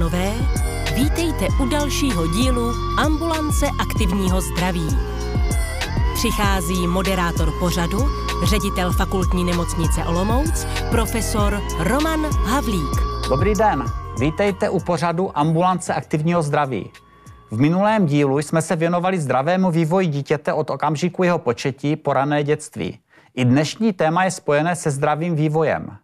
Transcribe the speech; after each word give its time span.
Pánové, 0.00 0.32
vítejte 0.94 1.46
u 1.62 1.68
dalšího 1.68 2.26
dílu 2.26 2.72
Ambulance 2.98 3.66
aktivního 3.80 4.40
zdraví. 4.40 4.88
Přichází 6.14 6.86
moderátor 6.86 7.52
pořadu, 7.58 7.98
ředitel 8.44 8.92
fakultní 8.92 9.44
nemocnice 9.44 10.04
Olomouc, 10.04 10.66
profesor 10.90 11.60
Roman 11.78 12.20
Havlík. 12.46 13.00
Dobrý 13.28 13.54
den, 13.54 13.84
vítejte 14.20 14.70
u 14.70 14.80
pořadu 14.80 15.38
Ambulance 15.38 15.94
aktivního 15.94 16.42
zdraví. 16.42 16.90
V 17.50 17.58
minulém 17.60 18.06
dílu 18.06 18.38
jsme 18.38 18.62
se 18.62 18.76
věnovali 18.76 19.20
zdravému 19.20 19.70
vývoji 19.70 20.06
dítěte 20.06 20.52
od 20.52 20.70
okamžiku 20.70 21.22
jeho 21.22 21.38
početí 21.38 21.96
po 21.96 22.12
rané 22.12 22.44
dětství. 22.44 22.98
I 23.34 23.44
dnešní 23.44 23.92
téma 23.92 24.24
je 24.24 24.30
spojené 24.30 24.76
se 24.76 24.90
zdravým 24.90 25.34
vývojem. 25.34 25.96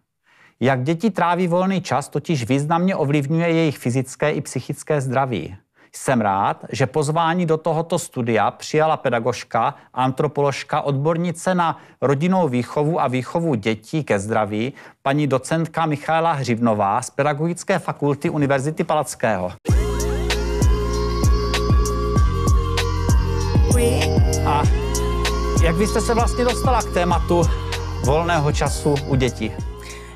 Jak 0.59 0.83
děti 0.83 1.09
tráví 1.09 1.47
volný 1.47 1.81
čas, 1.81 2.09
totiž 2.09 2.47
významně 2.47 2.95
ovlivňuje 2.95 3.47
jejich 3.47 3.77
fyzické 3.77 4.31
i 4.31 4.41
psychické 4.41 5.01
zdraví. 5.01 5.55
Jsem 5.93 6.21
rád, 6.21 6.65
že 6.71 6.85
pozvání 6.85 7.45
do 7.45 7.57
tohoto 7.57 7.99
studia 7.99 8.51
přijala 8.51 8.97
pedagožka, 8.97 9.75
antropoložka, 9.93 10.81
odbornice 10.81 11.55
na 11.55 11.79
rodinnou 12.01 12.47
výchovu 12.49 13.01
a 13.01 13.07
výchovu 13.07 13.55
dětí 13.55 14.03
ke 14.03 14.19
zdraví, 14.19 14.73
paní 15.01 15.27
docentka 15.27 15.85
Michaela 15.85 16.31
Hřivnová 16.31 17.01
z 17.01 17.09
Pedagogické 17.09 17.79
fakulty 17.79 18.29
Univerzity 18.29 18.83
Palackého. 18.83 19.51
A 24.45 24.63
jak 25.63 25.75
vy 25.75 25.87
jste 25.87 26.01
se 26.01 26.13
vlastně 26.13 26.43
dostala 26.43 26.81
k 26.81 26.93
tématu 26.93 27.41
volného 28.05 28.51
času 28.51 28.95
u 29.07 29.15
dětí? 29.15 29.51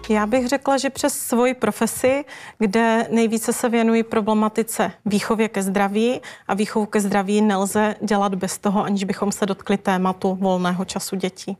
Já 0.09 0.25
bych 0.25 0.47
řekla, 0.47 0.77
že 0.77 0.89
přes 0.89 1.13
svoji 1.19 1.53
profesi, 1.53 2.25
kde 2.57 3.07
nejvíce 3.11 3.53
se 3.53 3.69
věnují 3.69 4.03
problematice 4.03 4.91
výchově 5.05 5.49
ke 5.49 5.63
zdraví 5.63 6.21
a 6.47 6.53
výchovu 6.53 6.85
ke 6.85 7.01
zdraví 7.01 7.41
nelze 7.41 7.95
dělat 8.01 8.35
bez 8.35 8.57
toho, 8.57 8.83
aniž 8.83 9.03
bychom 9.03 9.31
se 9.31 9.45
dotkli 9.45 9.77
tématu 9.77 10.35
volného 10.35 10.85
času 10.85 11.15
dětí. 11.15 11.57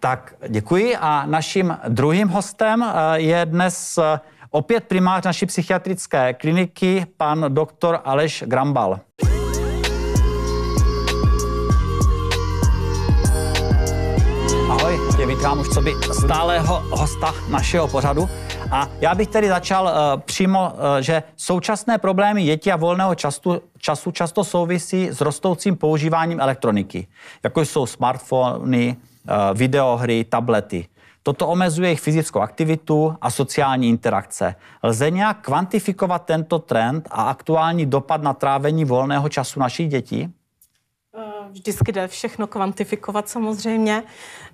Tak 0.00 0.34
děkuji 0.48 0.96
a 0.96 1.26
naším 1.26 1.76
druhým 1.88 2.28
hostem 2.28 2.82
eh, 2.82 3.20
je 3.20 3.46
dnes 3.46 3.98
eh, 3.98 4.20
opět 4.50 4.84
primář 4.84 5.24
naší 5.24 5.46
psychiatrické 5.46 6.34
kliniky, 6.34 7.06
pan 7.16 7.44
doktor 7.48 8.00
Aleš 8.04 8.44
Grambal. 8.46 9.00
Vítám 15.26 15.60
už 15.60 15.68
co 15.68 15.80
by 15.80 15.92
stálého 16.12 16.82
hosta 16.90 17.34
našeho 17.48 17.88
pořadu. 17.88 18.28
A 18.70 18.88
já 19.00 19.14
bych 19.14 19.28
tedy 19.28 19.48
začal 19.48 19.84
uh, 19.84 20.20
přímo, 20.20 20.72
uh, 20.72 20.80
že 21.00 21.22
současné 21.36 21.98
problémy 21.98 22.44
dětí 22.44 22.72
a 22.72 22.76
volného 22.76 23.14
času, 23.14 23.62
času 23.78 24.10
často 24.10 24.44
souvisí 24.44 25.08
s 25.08 25.20
rostoucím 25.20 25.76
používáním 25.76 26.40
elektroniky, 26.40 27.06
jako 27.42 27.60
jsou 27.60 27.86
smartfony, 27.86 28.96
uh, 28.96 29.58
videohry, 29.58 30.24
tablety. 30.24 30.86
Toto 31.22 31.48
omezuje 31.48 31.88
jejich 31.88 32.00
fyzickou 32.00 32.40
aktivitu 32.40 33.16
a 33.20 33.30
sociální 33.30 33.88
interakce. 33.88 34.54
Lze 34.82 35.10
nějak 35.10 35.40
kvantifikovat 35.40 36.24
tento 36.24 36.58
trend 36.58 37.08
a 37.10 37.22
aktuální 37.22 37.86
dopad 37.86 38.22
na 38.22 38.34
trávení 38.34 38.84
volného 38.84 39.28
času 39.28 39.60
našich 39.60 39.88
dětí? 39.88 40.34
Vždycky 41.50 41.92
jde 41.92 42.08
všechno 42.08 42.46
kvantifikovat 42.46 43.28
samozřejmě. 43.28 44.02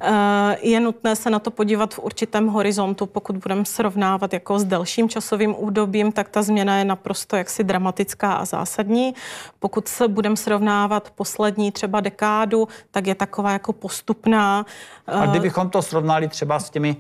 Eh, 0.00 0.56
je 0.60 0.80
nutné 0.80 1.16
se 1.16 1.30
na 1.30 1.38
to 1.38 1.50
podívat 1.50 1.94
v 1.94 1.98
určitém 1.98 2.46
horizontu. 2.46 3.06
Pokud 3.06 3.36
budeme 3.36 3.64
srovnávat 3.64 4.32
jako 4.32 4.58
s 4.58 4.64
delším 4.64 5.08
časovým 5.08 5.54
údobím, 5.58 6.12
tak 6.12 6.28
ta 6.28 6.42
změna 6.42 6.78
je 6.78 6.84
naprosto 6.84 7.36
jaksi 7.36 7.64
dramatická 7.64 8.32
a 8.32 8.44
zásadní. 8.44 9.14
Pokud 9.58 9.88
se 9.88 10.08
budeme 10.08 10.36
srovnávat 10.36 11.10
poslední 11.10 11.72
třeba 11.72 12.00
dekádu, 12.00 12.68
tak 12.90 13.06
je 13.06 13.14
taková 13.14 13.52
jako 13.52 13.72
postupná. 13.72 14.66
A 15.06 15.26
kdybychom 15.26 15.70
to 15.70 15.82
srovnali 15.82 16.28
třeba 16.28 16.58
s 16.58 16.70
těmi 16.70 16.96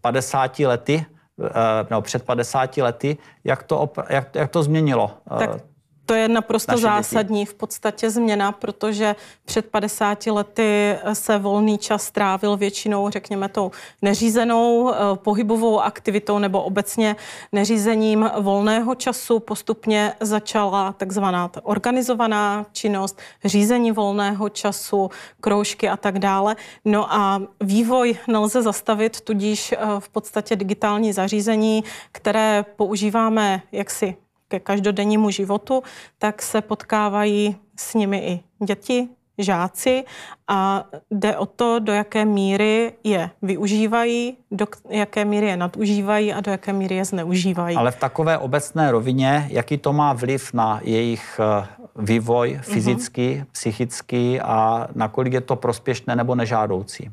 50 0.00 0.60
eh, 0.60 0.66
lety, 0.66 1.06
eh, 1.44 1.86
nebo 1.90 2.02
před 2.02 2.22
50 2.22 2.76
lety, 2.76 3.18
jak 3.44 3.62
to, 3.62 3.90
jak, 4.08 4.34
jak 4.34 4.50
to 4.50 4.62
změnilo? 4.62 5.10
Tak 5.38 5.73
to 6.06 6.14
je 6.14 6.28
naprosto 6.28 6.78
zásadní 6.78 7.40
děti. 7.40 7.50
v 7.50 7.54
podstatě 7.54 8.10
změna, 8.10 8.52
protože 8.52 9.16
před 9.44 9.66
50 9.70 10.26
lety 10.26 10.96
se 11.12 11.38
volný 11.38 11.78
čas 11.78 12.10
trávil 12.10 12.56
většinou, 12.56 13.10
řekněme, 13.10 13.48
tou 13.48 13.70
neřízenou 14.02 14.92
eh, 14.92 14.96
pohybovou 15.14 15.80
aktivitou 15.80 16.38
nebo 16.38 16.62
obecně 16.62 17.16
neřízením 17.52 18.30
volného 18.40 18.94
času. 18.94 19.38
Postupně 19.38 20.12
začala 20.20 20.92
takzvaná 20.92 21.50
organizovaná 21.62 22.66
činnost, 22.72 23.18
řízení 23.44 23.92
volného 23.92 24.48
času, 24.48 25.10
kroužky 25.40 25.88
a 25.88 25.96
tak 25.96 26.18
dále. 26.18 26.56
No 26.84 27.14
a 27.14 27.42
vývoj 27.60 28.16
nelze 28.28 28.62
zastavit, 28.62 29.20
tudíž 29.20 29.72
eh, 29.72 29.78
v 29.98 30.08
podstatě 30.08 30.56
digitální 30.56 31.12
zařízení, 31.12 31.84
které 32.12 32.64
používáme 32.76 33.62
jaksi 33.72 34.16
ke 34.48 34.60
každodennímu 34.60 35.30
životu, 35.30 35.82
tak 36.18 36.42
se 36.42 36.60
potkávají 36.60 37.56
s 37.76 37.94
nimi 37.94 38.18
i 38.18 38.64
děti, 38.64 39.08
žáci 39.38 40.04
a 40.48 40.84
jde 41.10 41.36
o 41.36 41.46
to, 41.46 41.78
do 41.78 41.92
jaké 41.92 42.24
míry 42.24 42.92
je 43.04 43.30
využívají, 43.42 44.36
do 44.50 44.66
jaké 44.90 45.24
míry 45.24 45.46
je 45.46 45.56
nadužívají 45.56 46.32
a 46.32 46.40
do 46.40 46.50
jaké 46.50 46.72
míry 46.72 46.94
je 46.94 47.04
zneužívají. 47.04 47.76
Ale 47.76 47.90
v 47.90 47.96
takové 47.96 48.38
obecné 48.38 48.92
rovině, 48.92 49.48
jaký 49.50 49.78
to 49.78 49.92
má 49.92 50.12
vliv 50.12 50.52
na 50.52 50.80
jejich 50.82 51.40
eh, 51.40 51.66
vývoj 51.96 52.58
fyzický, 52.62 53.36
uh-huh. 53.36 53.46
psychický 53.52 54.40
a 54.40 54.88
nakolik 54.94 55.32
je 55.32 55.40
to 55.40 55.56
prospěšné 55.56 56.16
nebo 56.16 56.34
nežádoucí? 56.34 57.10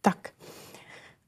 Tak. 0.00 0.16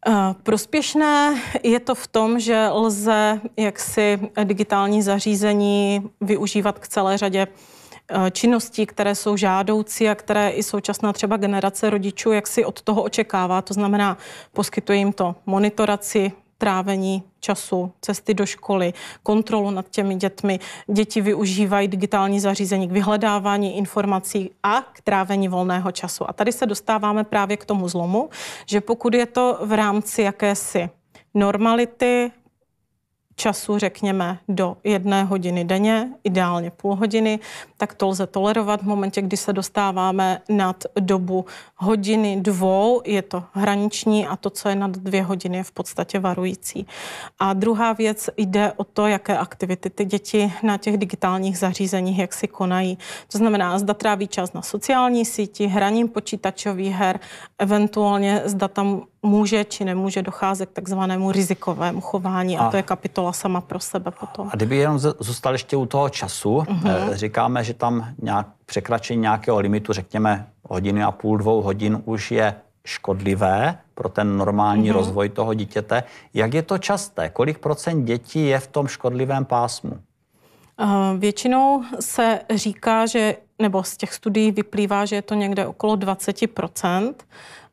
Eh, 0.06 0.34
prospěšné 0.42 1.42
je 1.62 1.80
to 1.80 1.94
v 1.94 2.06
tom, 2.06 2.40
že 2.40 2.68
lze 2.72 3.40
jaksi 3.56 4.18
digitální 4.44 5.02
zařízení 5.02 6.10
využívat 6.20 6.78
k 6.78 6.88
celé 6.88 7.18
řadě 7.18 7.46
eh, 7.46 8.30
činností, 8.30 8.86
které 8.86 9.14
jsou 9.14 9.36
žádoucí 9.36 10.08
a 10.08 10.14
které 10.14 10.50
i 10.50 10.62
současná 10.62 11.12
třeba 11.12 11.36
generace 11.36 11.90
rodičů 11.90 12.32
jak 12.32 12.46
si 12.46 12.64
od 12.64 12.82
toho 12.82 13.02
očekává. 13.02 13.62
To 13.62 13.74
znamená, 13.74 14.18
poskytuje 14.52 14.98
jim 14.98 15.12
to 15.12 15.34
monitoraci 15.46 16.32
trávení 16.60 17.22
času, 17.40 17.92
cesty 18.00 18.34
do 18.34 18.46
školy, 18.46 18.92
kontrolu 19.22 19.70
nad 19.70 19.88
těmi 19.90 20.14
dětmi. 20.14 20.60
Děti 20.86 21.20
využívají 21.20 21.88
digitální 21.88 22.40
zařízení 22.40 22.88
k 22.88 22.92
vyhledávání 22.92 23.76
informací 23.76 24.50
a 24.62 24.80
k 24.92 25.00
trávení 25.00 25.48
volného 25.48 25.92
času. 25.92 26.30
A 26.30 26.32
tady 26.32 26.52
se 26.52 26.66
dostáváme 26.66 27.24
právě 27.24 27.56
k 27.56 27.64
tomu 27.64 27.88
zlomu, 27.88 28.30
že 28.66 28.80
pokud 28.80 29.14
je 29.14 29.26
to 29.26 29.58
v 29.60 29.72
rámci 29.72 30.22
jakési 30.22 30.90
normality, 31.34 32.30
času, 33.40 33.78
řekněme, 33.78 34.38
do 34.48 34.76
jedné 34.84 35.24
hodiny 35.24 35.64
denně, 35.64 36.08
ideálně 36.24 36.70
půl 36.70 36.96
hodiny, 36.96 37.38
tak 37.76 37.94
to 37.94 38.08
lze 38.08 38.26
tolerovat. 38.26 38.82
V 38.82 38.86
momentě, 38.86 39.22
kdy 39.22 39.36
se 39.36 39.52
dostáváme 39.52 40.40
nad 40.48 40.84
dobu 41.00 41.44
hodiny, 41.76 42.40
dvou, 42.40 43.02
je 43.04 43.22
to 43.22 43.44
hraniční 43.52 44.26
a 44.26 44.36
to, 44.36 44.50
co 44.50 44.68
je 44.68 44.74
nad 44.74 44.90
dvě 44.90 45.22
hodiny, 45.22 45.56
je 45.56 45.64
v 45.64 45.72
podstatě 45.72 46.18
varující. 46.18 46.86
A 47.38 47.52
druhá 47.52 47.92
věc 47.92 48.30
jde 48.36 48.72
o 48.76 48.84
to, 48.84 49.06
jaké 49.06 49.38
aktivity 49.38 49.90
ty 49.90 50.04
děti 50.04 50.52
na 50.62 50.76
těch 50.76 50.96
digitálních 50.96 51.58
zařízeních, 51.58 52.18
jak 52.18 52.32
si 52.32 52.48
konají. 52.48 52.98
To 53.32 53.38
znamená, 53.38 53.78
zda 53.78 53.94
tráví 53.94 54.28
čas 54.28 54.52
na 54.52 54.62
sociální 54.62 55.24
síti, 55.24 55.66
hraním 55.66 56.08
počítačových 56.08 56.94
her, 56.94 57.20
eventuálně 57.58 58.42
zda 58.44 58.68
tam 58.68 59.02
může 59.22 59.64
či 59.64 59.84
nemůže 59.84 60.22
docházet 60.22 60.66
k 60.66 60.72
takzvanému 60.72 61.32
rizikovému 61.32 62.00
chování 62.00 62.58
a, 62.58 62.60
a 62.60 62.70
to 62.70 62.76
je 62.76 62.82
kapitola 62.82 63.32
sama 63.32 63.60
pro 63.60 63.80
sebe 63.80 64.10
potom. 64.10 64.48
A 64.52 64.56
kdyby 64.56 64.76
jenom 64.76 64.98
zůstal 64.98 65.52
ještě 65.52 65.76
u 65.76 65.86
toho 65.86 66.08
času, 66.08 66.58
uh-huh. 66.58 67.12
říkáme, 67.12 67.64
že 67.64 67.74
tam 67.74 68.08
nějak 68.22 68.46
překračení 68.66 69.20
nějakého 69.20 69.58
limitu, 69.58 69.92
řekněme 69.92 70.46
hodiny 70.62 71.02
a 71.02 71.10
půl, 71.10 71.38
dvou 71.38 71.62
hodin 71.62 72.02
už 72.04 72.30
je 72.30 72.54
škodlivé 72.84 73.78
pro 73.94 74.08
ten 74.08 74.36
normální 74.36 74.90
uh-huh. 74.90 74.94
rozvoj 74.94 75.28
toho 75.28 75.54
dítěte. 75.54 76.02
Jak 76.34 76.54
je 76.54 76.62
to 76.62 76.78
časté? 76.78 77.28
Kolik 77.28 77.58
procent 77.58 78.04
dětí 78.04 78.46
je 78.46 78.58
v 78.58 78.66
tom 78.66 78.86
škodlivém 78.86 79.44
pásmu? 79.44 79.98
Uh, 80.82 80.88
většinou 81.18 81.82
se 82.00 82.40
říká, 82.54 83.06
že, 83.06 83.36
nebo 83.58 83.82
z 83.82 83.96
těch 83.96 84.14
studií 84.14 84.50
vyplývá, 84.50 85.04
že 85.04 85.16
je 85.16 85.22
to 85.22 85.34
někde 85.34 85.66
okolo 85.66 85.96
20 85.96 86.42
Eh, 86.42 87.69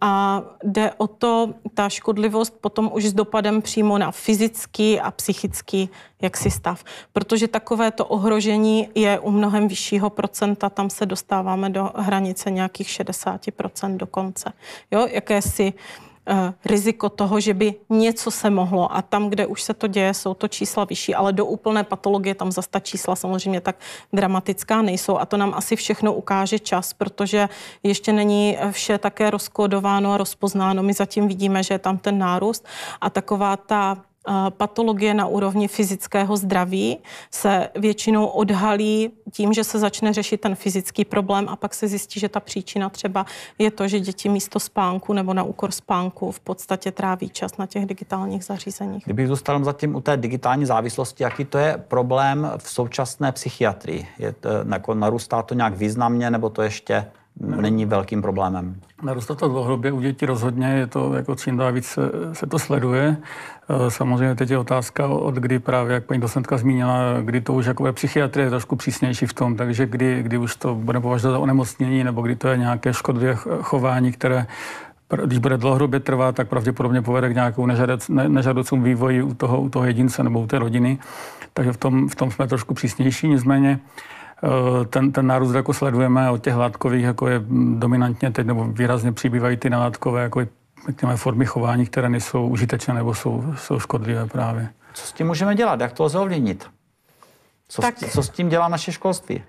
a 0.00 0.42
jde 0.64 0.92
o 0.96 1.06
to, 1.06 1.54
ta 1.74 1.88
škodlivost 1.88 2.54
potom 2.60 2.90
už 2.92 3.04
s 3.04 3.12
dopadem 3.12 3.62
přímo 3.62 3.98
na 3.98 4.10
fyzický 4.10 5.00
a 5.00 5.10
psychický 5.10 5.90
jaksi 6.22 6.50
stav. 6.50 6.84
Protože 7.12 7.48
takovéto 7.48 8.06
ohrožení 8.06 8.88
je 8.94 9.18
u 9.18 9.30
mnohem 9.30 9.68
vyššího 9.68 10.10
procenta, 10.10 10.70
tam 10.70 10.90
se 10.90 11.06
dostáváme 11.06 11.70
do 11.70 11.90
hranice 11.94 12.50
nějakých 12.50 12.88
60% 12.88 13.96
dokonce. 13.96 14.52
Jo, 14.90 15.08
jakési 15.10 15.72
riziko 16.64 17.08
toho, 17.08 17.40
že 17.40 17.54
by 17.54 17.74
něco 17.88 18.30
se 18.30 18.50
mohlo. 18.50 18.96
A 18.96 19.02
tam, 19.02 19.28
kde 19.28 19.46
už 19.46 19.62
se 19.62 19.74
to 19.74 19.86
děje, 19.86 20.14
jsou 20.14 20.34
to 20.34 20.48
čísla 20.48 20.84
vyšší, 20.84 21.14
ale 21.14 21.32
do 21.32 21.46
úplné 21.46 21.84
patologie 21.84 22.34
tam 22.34 22.52
zase 22.52 22.68
ta 22.70 22.80
čísla 22.80 23.16
samozřejmě 23.16 23.60
tak 23.60 23.76
dramatická 24.12 24.82
nejsou. 24.82 25.18
A 25.18 25.26
to 25.26 25.36
nám 25.36 25.52
asi 25.56 25.76
všechno 25.76 26.14
ukáže 26.14 26.58
čas, 26.58 26.92
protože 26.92 27.48
ještě 27.82 28.12
není 28.12 28.58
vše 28.70 28.98
také 28.98 29.30
rozkódováno 29.30 30.12
a 30.12 30.16
rozpoznáno. 30.16 30.82
My 30.82 30.92
zatím 30.92 31.28
vidíme, 31.28 31.62
že 31.62 31.74
je 31.74 31.78
tam 31.78 31.98
ten 31.98 32.18
nárůst. 32.18 32.66
A 33.00 33.10
taková 33.10 33.56
ta 33.56 33.96
patologie 34.50 35.14
na 35.14 35.26
úrovni 35.26 35.68
fyzického 35.68 36.36
zdraví 36.36 36.98
se 37.30 37.68
většinou 37.76 38.26
odhalí 38.26 39.10
tím, 39.32 39.52
že 39.52 39.64
se 39.64 39.78
začne 39.78 40.12
řešit 40.12 40.40
ten 40.40 40.54
fyzický 40.54 41.04
problém 41.04 41.48
a 41.48 41.56
pak 41.56 41.74
se 41.74 41.88
zjistí, 41.88 42.20
že 42.20 42.28
ta 42.28 42.40
příčina 42.40 42.88
třeba 42.88 43.26
je 43.58 43.70
to, 43.70 43.88
že 43.88 44.00
děti 44.00 44.28
místo 44.28 44.60
spánku 44.60 45.12
nebo 45.12 45.34
na 45.34 45.42
úkor 45.42 45.70
spánku 45.70 46.30
v 46.30 46.40
podstatě 46.40 46.92
tráví 46.92 47.28
čas 47.28 47.56
na 47.56 47.66
těch 47.66 47.86
digitálních 47.86 48.44
zařízeních. 48.44 49.04
Kdybych 49.04 49.28
zůstal 49.28 49.64
zatím 49.64 49.94
u 49.94 50.00
té 50.00 50.16
digitální 50.16 50.66
závislosti, 50.66 51.22
jaký 51.22 51.44
to 51.44 51.58
je 51.58 51.84
problém 51.88 52.50
v 52.56 52.70
současné 52.70 53.32
psychiatrii? 53.32 54.06
Je 54.18 54.32
to, 54.32 54.48
jako 54.72 54.94
narůstá 54.94 55.42
to 55.42 55.54
nějak 55.54 55.76
významně 55.76 56.30
nebo 56.30 56.50
to 56.50 56.62
ještě 56.62 57.06
není 57.40 57.86
velkým 57.86 58.22
problémem. 58.22 58.74
Narůstá 59.02 59.34
to 59.34 59.48
dlouhodobě 59.48 59.92
u 59.92 60.00
dětí 60.00 60.26
rozhodně, 60.26 60.66
je 60.66 60.86
to 60.86 61.14
jako 61.14 61.34
čím 61.34 61.56
dál 61.56 61.72
víc 61.72 61.86
se, 61.86 62.10
se 62.32 62.46
to 62.46 62.58
sleduje. 62.58 63.16
E, 63.86 63.90
samozřejmě 63.90 64.34
teď 64.34 64.50
je 64.50 64.58
otázka, 64.58 65.06
od 65.06 65.34
kdy 65.34 65.58
právě, 65.58 65.94
jak 65.94 66.04
paní 66.04 66.20
docentka 66.20 66.56
zmínila, 66.56 67.20
kdy 67.20 67.40
to 67.40 67.52
už 67.52 67.66
jako 67.66 67.92
psychiatrie 67.92 68.46
je 68.46 68.50
trošku 68.50 68.76
přísnější 68.76 69.26
v 69.26 69.32
tom, 69.32 69.56
takže 69.56 69.86
kdy, 69.86 70.22
kdy 70.22 70.38
už 70.38 70.56
to 70.56 70.74
bude 70.74 71.00
považovat 71.00 71.32
za 71.32 71.38
onemocnění, 71.38 72.04
nebo 72.04 72.22
kdy 72.22 72.36
to 72.36 72.48
je 72.48 72.56
nějaké 72.56 72.92
škodlivé 72.92 73.34
chování, 73.60 74.12
které 74.12 74.46
když 75.24 75.38
bude 75.38 75.56
dlouhodobě 75.56 76.00
trvat, 76.00 76.34
tak 76.34 76.48
pravděpodobně 76.48 77.02
povede 77.02 77.28
k 77.28 77.34
nějakou 77.34 77.66
nežadoucímu 78.28 78.82
vývoji 78.82 79.22
u 79.22 79.34
toho, 79.34 79.60
u 79.60 79.68
toho 79.68 79.84
jedince 79.84 80.24
nebo 80.24 80.40
u 80.40 80.46
té 80.46 80.58
rodiny. 80.58 80.98
Takže 81.54 81.72
v 81.72 81.76
tom, 81.76 82.08
v 82.08 82.14
tom 82.14 82.30
jsme 82.30 82.48
trošku 82.48 82.74
přísnější. 82.74 83.28
Nicméně 83.28 83.80
Eh, 83.80 84.17
ten, 84.90 85.12
ten 85.12 85.26
nárůst 85.26 85.54
jako 85.54 85.74
sledujeme 85.74 86.30
od 86.30 86.44
těch 86.44 86.54
látkových, 86.54 87.04
jako 87.04 87.28
je 87.28 87.40
dominantně 87.78 88.30
teď, 88.30 88.46
nebo 88.46 88.64
výrazně 88.64 89.12
přibývají 89.12 89.56
ty 89.56 89.70
nelátkové, 89.70 90.22
jako 90.22 90.40
řekněme, 90.86 91.16
formy 91.16 91.46
chování, 91.46 91.86
které 91.86 92.08
nejsou 92.08 92.48
užitečné 92.48 92.94
nebo 92.94 93.14
jsou, 93.14 93.44
jsou 93.56 93.80
škodlivé 93.80 94.26
právě. 94.26 94.68
Co 94.94 95.06
s 95.06 95.12
tím 95.12 95.26
můžeme 95.26 95.54
dělat? 95.54 95.80
Jak 95.80 95.92
to 95.92 96.04
lze 96.04 96.18
ovlivnit? 96.18 96.66
Co, 97.68 97.82
tak, 97.82 97.98
s, 97.98 98.12
co 98.12 98.22
s 98.22 98.28
tím 98.28 98.48
dělá 98.48 98.68
naše 98.68 98.92
školství? 98.92 99.42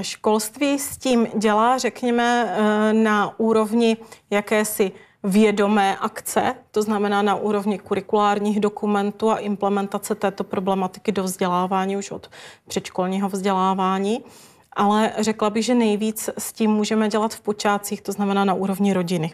Školství 0.00 0.78
s 0.78 0.96
tím 0.96 1.26
dělá, 1.38 1.78
řekněme, 1.78 2.56
eh, 2.58 2.92
na 2.92 3.38
úrovni 3.40 3.96
jakési 4.30 4.92
vědomé 5.22 5.96
akce, 5.96 6.54
to 6.70 6.82
znamená 6.82 7.22
na 7.22 7.34
úrovni 7.34 7.78
kurikulárních 7.78 8.60
dokumentů 8.60 9.30
a 9.30 9.38
implementace 9.38 10.14
této 10.14 10.44
problematiky 10.44 11.12
do 11.12 11.22
vzdělávání 11.22 11.96
už 11.96 12.10
od 12.10 12.30
předškolního 12.68 13.28
vzdělávání. 13.28 14.24
Ale 14.72 15.12
řekla 15.18 15.50
bych, 15.50 15.64
že 15.64 15.74
nejvíc 15.74 16.30
s 16.38 16.52
tím 16.52 16.70
můžeme 16.70 17.08
dělat 17.08 17.34
v 17.34 17.40
počátcích, 17.40 18.02
to 18.02 18.12
znamená 18.12 18.44
na 18.44 18.54
úrovni 18.54 18.92
rodiny 18.92 19.32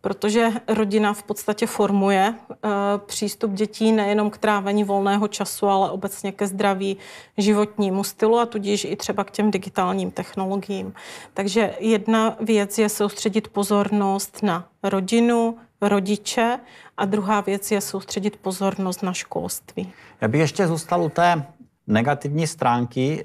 protože 0.00 0.50
rodina 0.68 1.12
v 1.12 1.22
podstatě 1.22 1.66
formuje 1.66 2.34
uh, 2.48 2.70
přístup 3.06 3.52
dětí 3.52 3.92
nejenom 3.92 4.30
k 4.30 4.38
trávení 4.38 4.84
volného 4.84 5.28
času, 5.28 5.66
ale 5.66 5.90
obecně 5.90 6.32
ke 6.32 6.46
zdraví 6.46 6.96
životnímu 7.38 8.04
stylu 8.04 8.38
a 8.38 8.46
tudíž 8.46 8.84
i 8.84 8.96
třeba 8.96 9.24
k 9.24 9.30
těm 9.30 9.50
digitálním 9.50 10.10
technologiím. 10.10 10.94
Takže 11.34 11.74
jedna 11.78 12.36
věc 12.40 12.78
je 12.78 12.88
soustředit 12.88 13.48
pozornost 13.48 14.42
na 14.42 14.68
rodinu, 14.82 15.58
rodiče 15.80 16.58
a 16.96 17.04
druhá 17.04 17.40
věc 17.40 17.70
je 17.70 17.80
soustředit 17.80 18.36
pozornost 18.36 19.02
na 19.02 19.12
školství. 19.12 19.92
Já 20.20 20.28
bych 20.28 20.40
ještě 20.40 20.66
zůstal 20.66 21.02
u 21.02 21.08
té 21.08 21.44
negativní 21.86 22.46
stránky 22.46 23.24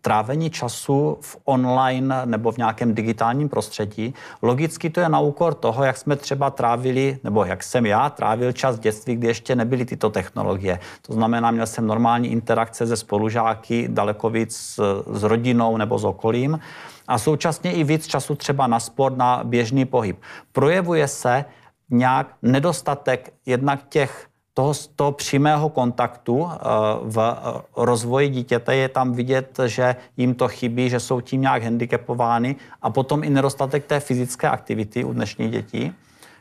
trávení 0.00 0.50
času 0.50 1.18
v 1.20 1.36
online 1.44 2.22
nebo 2.24 2.52
v 2.52 2.56
nějakém 2.56 2.94
digitálním 2.94 3.48
prostředí. 3.48 4.14
Logicky 4.42 4.90
to 4.90 5.00
je 5.00 5.08
na 5.08 5.20
úkor 5.20 5.54
toho, 5.54 5.84
jak 5.84 5.96
jsme 5.96 6.16
třeba 6.16 6.50
trávili, 6.50 7.18
nebo 7.24 7.44
jak 7.44 7.62
jsem 7.62 7.86
já 7.86 8.10
trávil 8.10 8.52
čas 8.52 8.76
v 8.76 8.80
dětství, 8.80 9.16
kdy 9.16 9.26
ještě 9.26 9.56
nebyly 9.56 9.84
tyto 9.84 10.10
technologie. 10.10 10.80
To 11.02 11.12
znamená, 11.12 11.50
měl 11.50 11.66
jsem 11.66 11.86
normální 11.86 12.28
interakce 12.28 12.86
se 12.86 12.96
spolužáky, 12.96 13.88
daleko 13.88 14.30
víc 14.30 14.56
s, 14.56 15.04
s 15.12 15.22
rodinou 15.22 15.76
nebo 15.76 15.98
s 15.98 16.04
okolím 16.04 16.60
a 17.08 17.18
současně 17.18 17.72
i 17.72 17.84
víc 17.84 18.06
času 18.06 18.34
třeba 18.34 18.66
na 18.66 18.80
sport, 18.80 19.16
na 19.16 19.40
běžný 19.44 19.84
pohyb. 19.84 20.20
Projevuje 20.52 21.08
se 21.08 21.44
nějak 21.90 22.26
nedostatek 22.42 23.32
jednak 23.46 23.88
těch 23.88 24.27
toho, 24.58 24.72
toho 24.96 25.12
přímého 25.12 25.68
kontaktu 25.68 26.48
eh, 26.50 26.58
v 27.02 27.18
eh, 27.18 27.60
rozvoji 27.76 28.28
dítěte 28.28 28.76
je 28.76 28.88
tam 28.88 29.12
vidět, 29.12 29.60
že 29.66 29.96
jim 30.16 30.34
to 30.34 30.48
chybí, 30.48 30.90
že 30.90 31.00
jsou 31.00 31.20
tím 31.20 31.40
nějak 31.40 31.62
handicapovány 31.62 32.56
a 32.82 32.90
potom 32.90 33.24
i 33.24 33.30
nedostatek 33.30 33.86
té 33.86 34.00
fyzické 34.00 34.48
aktivity 34.48 35.04
u 35.04 35.12
dnešních 35.12 35.50
dětí. 35.50 35.92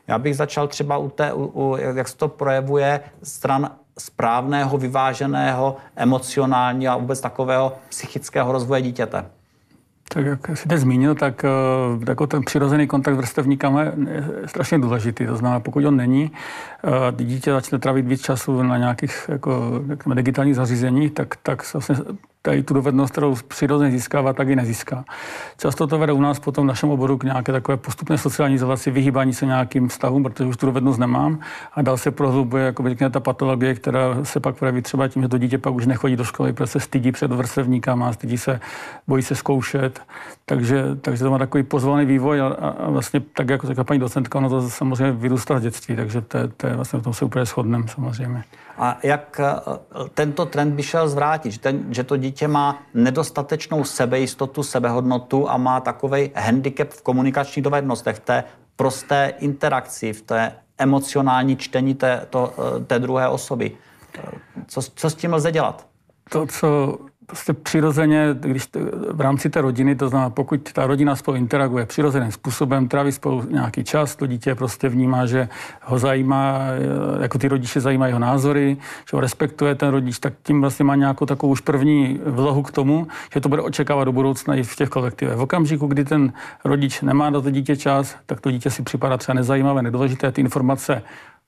Já 0.07 0.17
bych 0.17 0.35
začal 0.35 0.67
třeba 0.67 0.97
u 0.97 1.09
té, 1.09 1.33
u, 1.33 1.45
u, 1.45 1.77
jak 1.77 2.07
se 2.07 2.17
to 2.17 2.27
projevuje 2.27 3.01
stran 3.23 3.71
správného, 3.97 4.77
vyváženého, 4.77 5.77
emocionálního 5.95 6.93
a 6.93 6.97
vůbec 6.97 7.21
takového 7.21 7.73
psychického 7.89 8.51
rozvoje 8.51 8.81
dítěte. 8.81 9.25
Tak 10.09 10.25
jak 10.25 10.57
jsi 10.57 10.68
teď 10.68 10.80
zmínil, 10.80 11.15
tak 11.15 11.45
uh, 11.98 12.04
jako 12.07 12.27
ten 12.27 12.44
přirozený 12.44 12.88
kontakt 12.88 13.25
s 13.25 13.33
je 14.09 14.24
strašně 14.45 14.80
důležitý. 14.80 15.25
To 15.25 15.38
znamená, 15.38 15.59
pokud 15.59 15.86
on 15.86 15.95
není, 15.95 16.31
uh, 16.83 16.92
dítě 17.25 17.51
začne 17.51 17.80
trávit 17.80 18.06
víc 18.06 18.21
času 18.21 18.63
na 18.63 18.77
nějakých 18.77 19.30
jako, 19.31 19.81
digitálních 20.13 20.56
zařízeních, 20.56 21.12
tak, 21.12 21.36
tak 21.44 21.74
vlastně 21.74 21.95
tady 22.47 22.63
tu 22.63 22.73
dovednost, 22.73 23.11
kterou 23.11 23.35
přirozeně 23.47 23.91
získává, 23.91 24.33
tak 24.33 24.49
ji 24.49 24.55
nezíská. 24.55 25.05
Často 25.57 25.88
to 25.88 25.99
vede 25.99 26.13
u 26.13 26.21
nás 26.21 26.39
potom 26.39 26.63
v 26.63 26.67
našem 26.67 26.89
oboru 26.89 27.17
k 27.17 27.23
nějaké 27.23 27.51
takové 27.51 27.77
postupné 27.77 28.17
sociální 28.17 28.55
izolaci, 28.55 28.91
vyhýbání 28.91 29.33
se 29.33 29.45
nějakým 29.45 29.88
vztahům, 29.88 30.23
protože 30.23 30.45
už 30.45 30.57
tu 30.57 30.65
dovednost 30.65 31.00
nemám 31.00 31.39
a 31.74 31.81
dál 31.81 31.98
se 31.98 32.12
prohlubuje 32.12 32.65
jako 32.65 32.83
ta 33.10 33.19
patologie, 33.19 33.75
která 33.75 34.24
se 34.24 34.39
pak 34.39 34.55
projeví 34.55 34.81
třeba 34.81 35.07
tím, 35.07 35.22
že 35.22 35.27
to 35.27 35.38
dítě 35.38 35.57
pak 35.57 35.74
už 35.74 35.86
nechodí 35.86 36.15
do 36.15 36.24
školy, 36.24 36.53
protože 36.53 36.67
se 36.67 36.79
stydí 36.79 37.12
před 37.12 37.31
vrstevníkama, 37.31 38.13
stydí 38.13 38.38
se, 38.38 38.60
bojí 39.07 39.24
se 39.24 39.36
zkoušet. 39.36 40.01
Takže, 40.45 40.95
takže 41.01 41.24
to 41.24 41.31
má 41.31 41.38
takový 41.38 41.63
pozvolný 41.63 42.05
vývoj 42.05 42.41
a, 42.41 42.48
a 42.48 42.89
vlastně 42.89 43.19
tak, 43.19 43.50
jako 43.50 43.67
řekla 43.67 43.83
paní 43.83 44.00
docentka, 44.00 44.38
ono 44.38 44.50
to 44.50 44.69
samozřejmě 44.69 45.12
vyrůstá 45.12 45.53
v 45.53 45.62
dětství, 45.62 45.95
takže 45.95 46.22
to, 46.22 46.38
to 46.57 46.67
je 46.67 46.75
vlastně 46.75 47.00
v 47.00 47.03
tom 47.03 47.13
se 47.13 47.25
úplně 47.25 47.45
shodneme 47.45 47.88
samozřejmě. 47.88 48.43
A 48.77 48.98
jak 49.03 49.39
eh, 49.39 50.10
tento 50.13 50.46
trend 50.46 50.74
by 50.74 50.84
šel 50.84 51.10
zvrátit, 51.10 51.51
že, 51.51 51.60
ten, 51.60 51.93
že 51.93 52.03
to 52.03 52.17
dítě 52.17 52.48
má 52.48 52.84
nedostatečnou 52.93 53.84
sebejistotu, 53.84 54.63
sebehodnotu 54.63 55.50
a 55.50 55.57
má 55.57 55.79
takový 55.79 56.31
handicap 56.36 56.89
v 56.89 57.01
komunikačních 57.01 57.63
dovednostech, 57.63 58.15
v 58.15 58.19
té 58.19 58.43
prosté 58.75 59.34
interakci, 59.39 60.13
v 60.13 60.22
té 60.22 60.51
emocionální 60.77 61.57
čtení 61.57 61.96
té, 61.96 62.27
to, 62.29 62.53
eh, 62.57 62.86
té 62.86 63.00
druhé 63.00 63.27
osoby. 63.27 63.72
Eh, 64.17 64.22
co, 64.67 64.81
co 64.96 65.10
s 65.10 65.15
tím 65.15 65.34
lze 65.34 65.51
dělat? 65.51 65.88
To, 66.29 66.46
co 66.46 66.98
prostě 67.27 67.53
přirozeně, 67.53 68.36
když 68.39 68.67
to, 68.67 68.79
v 69.12 69.22
rámci 69.22 69.50
té 69.50 69.62
rodiny, 69.62 69.96
to 69.96 70.10
znamená, 70.10 70.29
pokud 70.29 70.74
ta 70.74 70.88
rodina 70.88 71.15
spolu 71.15 71.38
interaguje 71.38 71.86
přirozeným 71.86 72.31
způsobem, 72.31 72.88
tráví 72.88 73.12
spolu 73.12 73.43
nějaký 73.50 73.84
čas, 73.84 74.15
to 74.15 74.27
dítě 74.27 74.55
prostě 74.55 74.89
vnímá, 74.89 75.25
že 75.25 75.50
ho 75.84 76.00
zajímá, 76.00 76.60
eh, 77.19 77.22
jako 77.22 77.38
ty 77.38 77.48
rodiče 77.48 77.81
zajímají 77.81 78.12
jeho 78.12 78.19
názory, 78.19 78.77
že 79.12 79.17
ho 79.17 79.19
respektuje 79.19 79.75
ten 79.75 79.89
rodič, 79.89 80.19
tak 80.19 80.34
tím 80.43 80.62
vlastně 80.62 80.86
má 80.86 80.96
nějakou 80.96 81.25
takovou 81.25 81.51
už 81.51 81.62
první 81.62 82.19
vlohu 82.25 82.63
k 82.63 82.72
tomu, 82.72 83.07
že 83.34 83.41
to 83.41 83.50
bude 83.50 83.62
očekávat 83.62 84.03
do 84.03 84.12
budoucna 84.12 84.55
i 84.55 84.63
v 84.63 84.75
těch 84.75 84.89
kolektivech. 84.89 85.38
V 85.38 85.41
okamžiku, 85.41 85.88
kdy 85.88 86.05
ten 86.05 86.34
rodič 86.63 87.01
nemá 87.01 87.29
do 87.29 87.41
to 87.41 87.50
dítě 87.50 87.75
čas, 87.75 88.15
tak 88.25 88.41
to 88.41 88.51
dítě 88.51 88.69
si 88.69 88.84
připadá 88.84 89.17
třeba 89.17 89.34
nezajímavé, 89.34 89.81
nedůležité, 89.81 90.31
ty 90.31 90.41
informace 90.41 91.03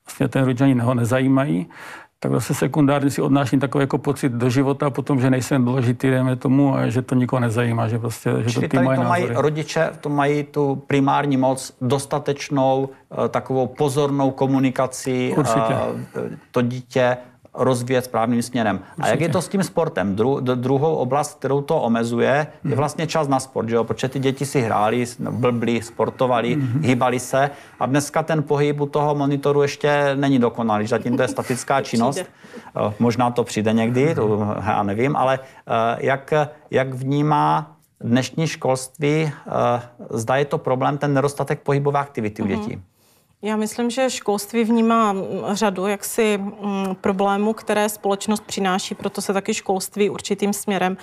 vlastně 0.06 0.28
ten 0.28 0.46
rodič 0.46 0.62
ani 0.62 0.80
ho 0.80 0.94
nezajímají, 0.94 1.68
tak 2.20 2.32
zase 2.32 2.54
sekundárně 2.54 3.10
si 3.10 3.22
odnáším 3.22 3.60
takový 3.60 3.84
jako 3.84 3.98
pocit 3.98 4.32
do 4.32 4.50
života 4.50 4.90
potom, 4.90 5.20
že 5.20 5.30
nejsem 5.30 5.66
důležitý, 5.66 6.10
dejme 6.10 6.36
tomu, 6.36 6.76
a 6.76 6.90
že 6.90 7.02
to 7.02 7.16
nikoho 7.16 7.40
nezajímá, 7.40 7.88
že 7.88 8.00
prostě, 8.00 8.32
že 8.40 8.50
Čili 8.50 8.68
to 8.68 8.78
ty 8.78 8.84
moje 8.84 8.98
to 8.98 9.04
mají 9.04 9.24
názory. 9.24 9.42
rodiče, 9.42 9.90
to 10.02 10.10
mají 10.10 10.44
tu 10.44 10.76
primární 10.88 11.38
moc 11.38 11.74
dostatečnou, 11.82 12.90
eh, 13.26 13.30
takovou 13.30 13.68
pozornou 13.68 14.32
komunikaci, 14.32 15.34
Určitě. 15.38 15.74
Eh, 16.16 16.38
to 16.52 16.62
dítě 16.62 17.18
rozvíjet 17.60 18.06
správným 18.06 18.42
směrem. 18.42 18.76
Určitě. 18.76 19.02
A 19.04 19.08
jak 19.08 19.22
je 19.22 19.30
to 19.30 19.42
s 19.42 19.48
tím 19.48 19.64
sportem? 19.64 20.16
Dru, 20.16 20.40
druhou 20.40 20.96
oblast, 20.96 21.40
kterou 21.40 21.62
to 21.62 21.82
omezuje, 21.82 22.30
je 22.30 22.48
mhm. 22.64 22.76
vlastně 22.76 23.08
čas 23.08 23.28
na 23.28 23.40
sport, 23.40 23.70
že 23.70 23.76
jo? 23.76 23.84
protože 23.84 24.10
ty 24.10 24.20
děti 24.20 24.46
si 24.46 24.62
hráli, 24.62 25.06
blbli, 25.20 25.82
sportovali, 25.82 26.58
mm-hmm. 26.58 26.82
hýbali 26.82 27.20
se 27.20 27.50
a 27.80 27.86
dneska 27.86 28.24
ten 28.24 28.44
pohyb 28.44 28.82
u 28.82 28.86
toho 28.86 29.16
monitoru 29.16 29.62
ještě 29.62 30.16
není 30.16 30.40
dokonalý, 30.40 30.88
zatím 30.88 31.18
to 31.18 31.22
je 31.22 31.28
statická 31.28 31.82
činnost. 31.90 32.20
Eh, 32.20 32.94
možná 33.00 33.32
to 33.32 33.44
přijde 33.44 33.74
někdy, 33.74 34.16
to 34.16 34.56
já 34.66 34.84
nevím, 34.84 35.16
ale 35.16 35.40
eh, 35.40 35.98
jak, 36.00 36.34
jak 36.72 36.94
vnímá 36.94 37.76
dnešní 38.02 38.48
školství, 38.48 39.32
eh, 39.32 39.82
zda 40.10 40.36
je 40.36 40.46
to 40.46 40.58
problém 40.58 40.98
ten 40.98 41.14
nedostatek 41.14 41.60
pohybové 41.62 42.00
aktivity 42.00 42.42
u 42.42 42.46
mhm. 42.46 42.56
dětí? 42.56 42.82
Já 43.42 43.56
myslím, 43.56 43.90
že 43.90 44.10
školství 44.10 44.64
vnímá 44.64 45.16
řadu 45.52 45.88
jaksi 45.88 46.38
mm, 46.38 46.96
problémů, 47.02 47.54
které 47.54 47.90
společnost 47.90 48.44
přináší, 48.44 48.96
proto 48.96 49.22
se 49.22 49.34
taky 49.34 49.54
školství 49.54 50.10
určitým 50.10 50.54
směrem 50.54 50.98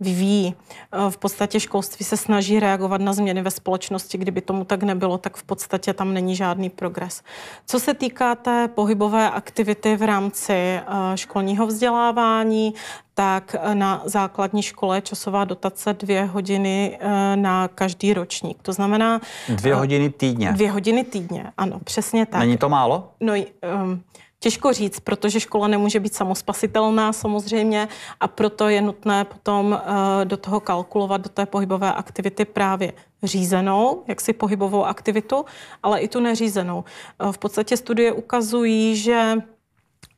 vyvíjí. 0.00 0.54
Eh, 0.92 1.10
v 1.10 1.16
podstatě 1.16 1.60
školství 1.60 2.04
se 2.04 2.16
snaží 2.16 2.60
reagovat 2.60 3.00
na 3.00 3.12
změny 3.12 3.42
ve 3.42 3.50
společnosti. 3.50 4.18
Kdyby 4.18 4.40
tomu 4.40 4.64
tak 4.64 4.82
nebylo, 4.82 5.18
tak 5.18 5.36
v 5.36 5.42
podstatě 5.42 5.94
tam 5.94 6.14
není 6.14 6.36
žádný 6.36 6.70
progres. 6.70 7.22
Co 7.66 7.80
se 7.80 7.94
týká 7.94 8.34
té 8.34 8.68
pohybové 8.68 9.30
aktivity 9.30 9.96
v 9.96 10.02
rámci 10.02 10.52
eh, 10.52 10.82
školního 11.14 11.66
vzdělávání, 11.66 12.74
tak 13.14 13.56
eh, 13.60 13.74
na 13.74 14.02
základní 14.04 14.62
škole 14.62 14.96
je 14.96 15.00
časová 15.00 15.44
dotace 15.44 15.92
dvě 15.92 16.24
hodiny 16.24 16.98
na 17.34 17.68
každý 17.68 18.14
ročník. 18.14 18.62
To 18.62 18.72
znamená... 18.72 19.20
Dvě 19.48 19.74
hodiny 19.74 20.10
týdně. 20.10 20.52
Dvě 20.52 20.70
hodiny 20.70 21.04
týdně, 21.04 21.52
ano, 21.56 21.80
přesně 21.84 22.26
tak. 22.26 22.40
Není 22.40 22.58
to 22.58 22.68
málo? 22.68 23.08
No, 23.20 23.32
um, 23.34 24.02
Těžko 24.46 24.72
říct, 24.72 25.00
protože 25.00 25.40
škola 25.40 25.68
nemůže 25.68 26.00
být 26.00 26.14
samospasitelná 26.14 27.12
samozřejmě 27.12 27.88
a 28.20 28.28
proto 28.28 28.68
je 28.68 28.80
nutné 28.80 29.24
potom 29.24 29.80
eh, 29.82 30.24
do 30.24 30.36
toho 30.36 30.60
kalkulovat, 30.60 31.20
do 31.20 31.28
té 31.28 31.46
pohybové 31.46 31.92
aktivity 31.92 32.44
právě 32.44 32.92
řízenou, 33.22 34.02
jaksi 34.06 34.32
pohybovou 34.32 34.84
aktivitu, 34.84 35.44
ale 35.82 36.00
i 36.00 36.08
tu 36.08 36.20
neřízenou. 36.20 36.84
Eh, 36.84 37.32
v 37.32 37.38
podstatě 37.38 37.76
studie 37.76 38.12
ukazují, 38.12 38.96
že 38.96 39.34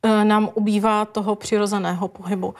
eh, 0.03 0.25
nám 0.25 0.49
ubývá 0.53 1.05
toho 1.05 1.35
přirozeného 1.35 2.07
pohybu. 2.07 2.53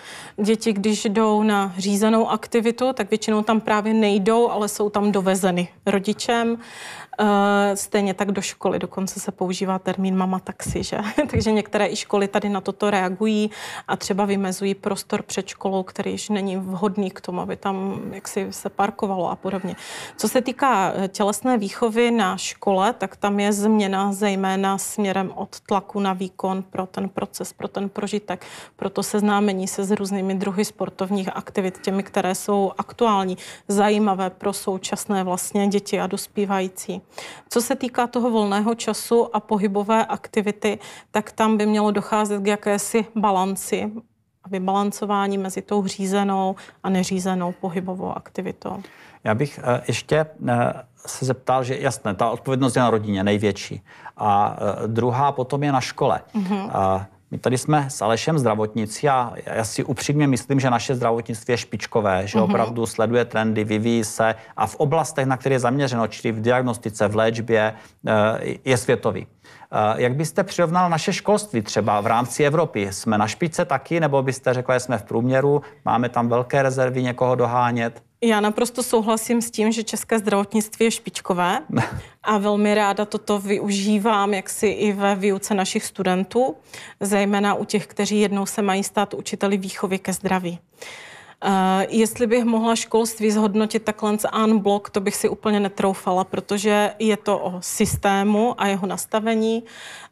Děti, 0.43 0.73
když 0.73 1.05
jdou 1.05 1.43
na 1.43 1.73
řízenou 1.77 2.29
aktivitu, 2.29 2.93
tak 2.93 3.09
většinou 3.09 3.43
tam 3.43 3.61
právě 3.61 3.93
nejdou, 3.93 4.49
ale 4.49 4.67
jsou 4.67 4.89
tam 4.89 5.11
dovezeny 5.11 5.69
rodičem. 5.85 6.57
Eh, 7.21 7.75
stejně 7.75 8.13
tak 8.13 8.31
do 8.31 8.41
školy, 8.41 8.79
dokonce 8.79 9.19
se 9.19 9.31
používá 9.31 9.79
termín 9.79 10.17
mama 10.17 10.39
taxi, 10.39 10.83
že? 10.83 10.97
Takže 11.31 11.51
některé 11.51 11.87
i 11.87 11.95
školy 11.95 12.27
tady 12.27 12.49
na 12.49 12.61
toto 12.61 12.89
reagují 12.89 13.51
a 13.87 13.97
třeba 13.97 14.25
vymezují 14.25 14.75
prostor 14.75 15.21
před 15.21 15.47
školou, 15.47 15.83
který 15.83 16.11
již 16.11 16.29
není 16.29 16.57
vhodný 16.57 17.11
k 17.11 17.21
tomu, 17.21 17.41
aby 17.41 17.55
tam 17.55 18.01
jaksi 18.11 18.47
se 18.49 18.69
parkovalo 18.69 19.29
a 19.29 19.35
podobně. 19.35 19.75
Co 20.17 20.27
se 20.27 20.41
týká 20.41 20.93
eh, 20.95 21.07
tělesné 21.07 21.57
výchovy 21.57 22.11
na 22.11 22.37
škole, 22.37 22.93
tak 22.93 23.15
tam 23.15 23.39
je 23.39 23.53
změna 23.53 24.13
zejména 24.13 24.77
směrem 24.77 25.31
od 25.35 25.59
tlaku 25.59 25.99
na 25.99 26.13
výkon 26.13 26.63
pro 26.63 26.85
ten 26.85 27.09
proces, 27.09 27.53
pro 27.53 27.67
ten 27.67 27.89
prožitek, 27.89 28.45
proto 28.75 29.03
seznámení 29.03 29.67
se 29.67 29.83
s 29.83 29.91
různými 29.91 30.35
druhy 30.35 30.65
sportovních 30.65 31.29
aktivit, 31.35 31.77
těmi, 31.81 32.03
které 32.03 32.35
jsou 32.35 32.71
aktuální, 32.77 33.37
zajímavé 33.67 34.29
pro 34.29 34.53
současné 34.53 35.23
vlastně 35.23 35.67
děti 35.67 35.99
a 35.99 36.07
dospívající. 36.07 37.01
Co 37.49 37.61
se 37.61 37.75
týká 37.75 38.07
toho 38.07 38.31
volného 38.31 38.75
času 38.75 39.35
a 39.35 39.39
pohybové 39.39 40.05
aktivity, 40.05 40.79
tak 41.11 41.31
tam 41.31 41.57
by 41.57 41.65
mělo 41.65 41.91
docházet 41.91 42.41
k 42.41 42.47
jakési 42.47 43.05
balanci 43.15 43.91
a 44.43 44.49
vybalancování 44.49 45.37
mezi 45.37 45.61
tou 45.61 45.87
řízenou 45.87 46.55
a 46.83 46.89
neřízenou 46.89 47.51
pohybovou 47.51 48.17
aktivitou. 48.17 48.83
Já 49.23 49.35
bych 49.35 49.59
eh, 49.63 49.81
ještě 49.87 50.25
eh, 50.47 50.73
se 51.05 51.25
zeptal, 51.25 51.63
že 51.63 51.79
jasné, 51.79 52.15
ta 52.15 52.29
odpovědnost 52.29 52.75
je 52.75 52.81
na 52.81 52.89
rodině 52.89 53.23
největší. 53.23 53.81
A 54.17 54.57
eh, 54.59 54.87
druhá 54.87 55.31
potom 55.31 55.63
je 55.63 55.71
na 55.71 55.81
škole. 55.81 56.21
Mm-hmm. 56.35 57.05
My 57.31 57.37
tady 57.37 57.57
jsme 57.57 57.89
s 57.89 58.01
Alešem 58.01 58.39
zdravotníci 58.39 59.09
a 59.09 59.33
já 59.45 59.63
si 59.63 59.83
upřímně 59.83 60.27
myslím, 60.27 60.59
že 60.59 60.69
naše 60.69 60.95
zdravotnictví 60.95 61.51
je 61.51 61.57
špičkové, 61.57 62.27
že 62.27 62.37
mm-hmm. 62.37 62.43
opravdu 62.43 62.85
sleduje 62.85 63.25
trendy, 63.25 63.63
vyvíjí 63.63 64.03
se 64.03 64.35
a 64.57 64.67
v 64.67 64.75
oblastech, 64.75 65.25
na 65.25 65.37
které 65.37 65.55
je 65.55 65.59
zaměřeno, 65.59 66.07
čili 66.07 66.31
v 66.31 66.41
diagnostice, 66.41 67.07
v 67.07 67.15
léčbě, 67.15 67.73
eh, 68.07 68.57
je 68.65 68.77
světový. 68.77 69.27
Eh, 69.71 70.01
jak 70.01 70.15
byste 70.15 70.43
přirovnal 70.43 70.89
naše 70.89 71.13
školství 71.13 71.61
třeba 71.61 72.01
v 72.01 72.07
rámci 72.07 72.43
Evropy? 72.43 72.93
Jsme 72.93 73.17
na 73.17 73.27
špičce 73.27 73.65
taky, 73.65 73.99
nebo 73.99 74.21
byste 74.21 74.53
řekla, 74.53 74.75
že 74.75 74.79
jsme 74.79 74.97
v 74.97 75.03
průměru, 75.03 75.61
máme 75.85 76.09
tam 76.09 76.29
velké 76.29 76.63
rezervy 76.63 77.03
někoho 77.03 77.35
dohánět? 77.35 78.03
Já 78.21 78.39
naprosto 78.39 78.83
souhlasím 78.83 79.41
s 79.41 79.51
tím, 79.51 79.71
že 79.71 79.83
české 79.83 80.19
zdravotnictví 80.19 80.85
je 80.85 80.91
špičkové 80.91 81.59
a 82.23 82.37
velmi 82.37 82.75
ráda 82.75 83.05
toto 83.05 83.39
využívám 83.39 84.33
jaksi 84.33 84.67
i 84.67 84.91
ve 84.91 85.15
výuce 85.15 85.53
našich 85.53 85.85
studentů, 85.85 86.55
zejména 86.99 87.53
u 87.53 87.65
těch, 87.65 87.87
kteří 87.87 88.19
jednou 88.19 88.45
se 88.45 88.61
mají 88.61 88.83
stát 88.83 89.13
učiteli 89.13 89.57
výchovy 89.57 89.99
ke 89.99 90.13
zdraví. 90.13 90.59
Uh, 91.45 91.51
jestli 91.89 92.27
bych 92.27 92.43
mohla 92.43 92.75
školství 92.75 93.31
zhodnotit 93.31 93.83
takhle 93.83 94.17
en 94.33 94.59
blok, 94.59 94.89
to 94.89 95.01
bych 95.01 95.15
si 95.15 95.29
úplně 95.29 95.59
netroufala, 95.59 96.23
protože 96.23 96.91
je 96.99 97.17
to 97.17 97.39
o 97.39 97.61
systému 97.61 98.61
a 98.61 98.67
jeho 98.67 98.87
nastavení, 98.87 99.63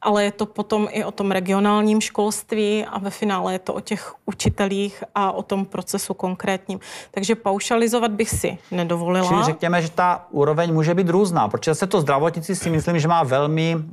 ale 0.02 0.24
je 0.24 0.32
to 0.32 0.46
potom 0.46 0.88
i 0.92 1.04
o 1.04 1.12
tom 1.12 1.32
regionálním 1.32 2.02
školství 2.02 2.86
a 2.86 3.00
ve 3.00 3.10
finále 3.10 3.54
je 3.54 3.60
to 3.60 3.74
o 3.74 3.80
těch 3.80 4.14
učitelích 4.26 5.04
a 5.16 5.32
o 5.32 5.44
tom 5.44 5.66
procesu 5.66 6.14
konkrétním. 6.14 6.80
Takže 7.12 7.36
paušalizovat 7.36 8.12
bych 8.12 8.30
si 8.30 8.58
nedovolila. 8.72 9.28
Čili 9.28 9.44
řekněme, 9.44 9.82
že 9.82 9.90
ta 9.90 10.26
úroveň 10.32 10.74
může 10.74 10.94
být 10.94 11.10
různá, 11.10 11.48
protože 11.48 11.76
se 11.76 11.88
to 11.88 12.02
zdravotnictví 12.02 12.56
si 12.56 12.70
myslím, 12.70 13.00
že 13.00 13.08
má 13.08 13.24
velmi, 13.24 13.76
uh, 13.76 13.84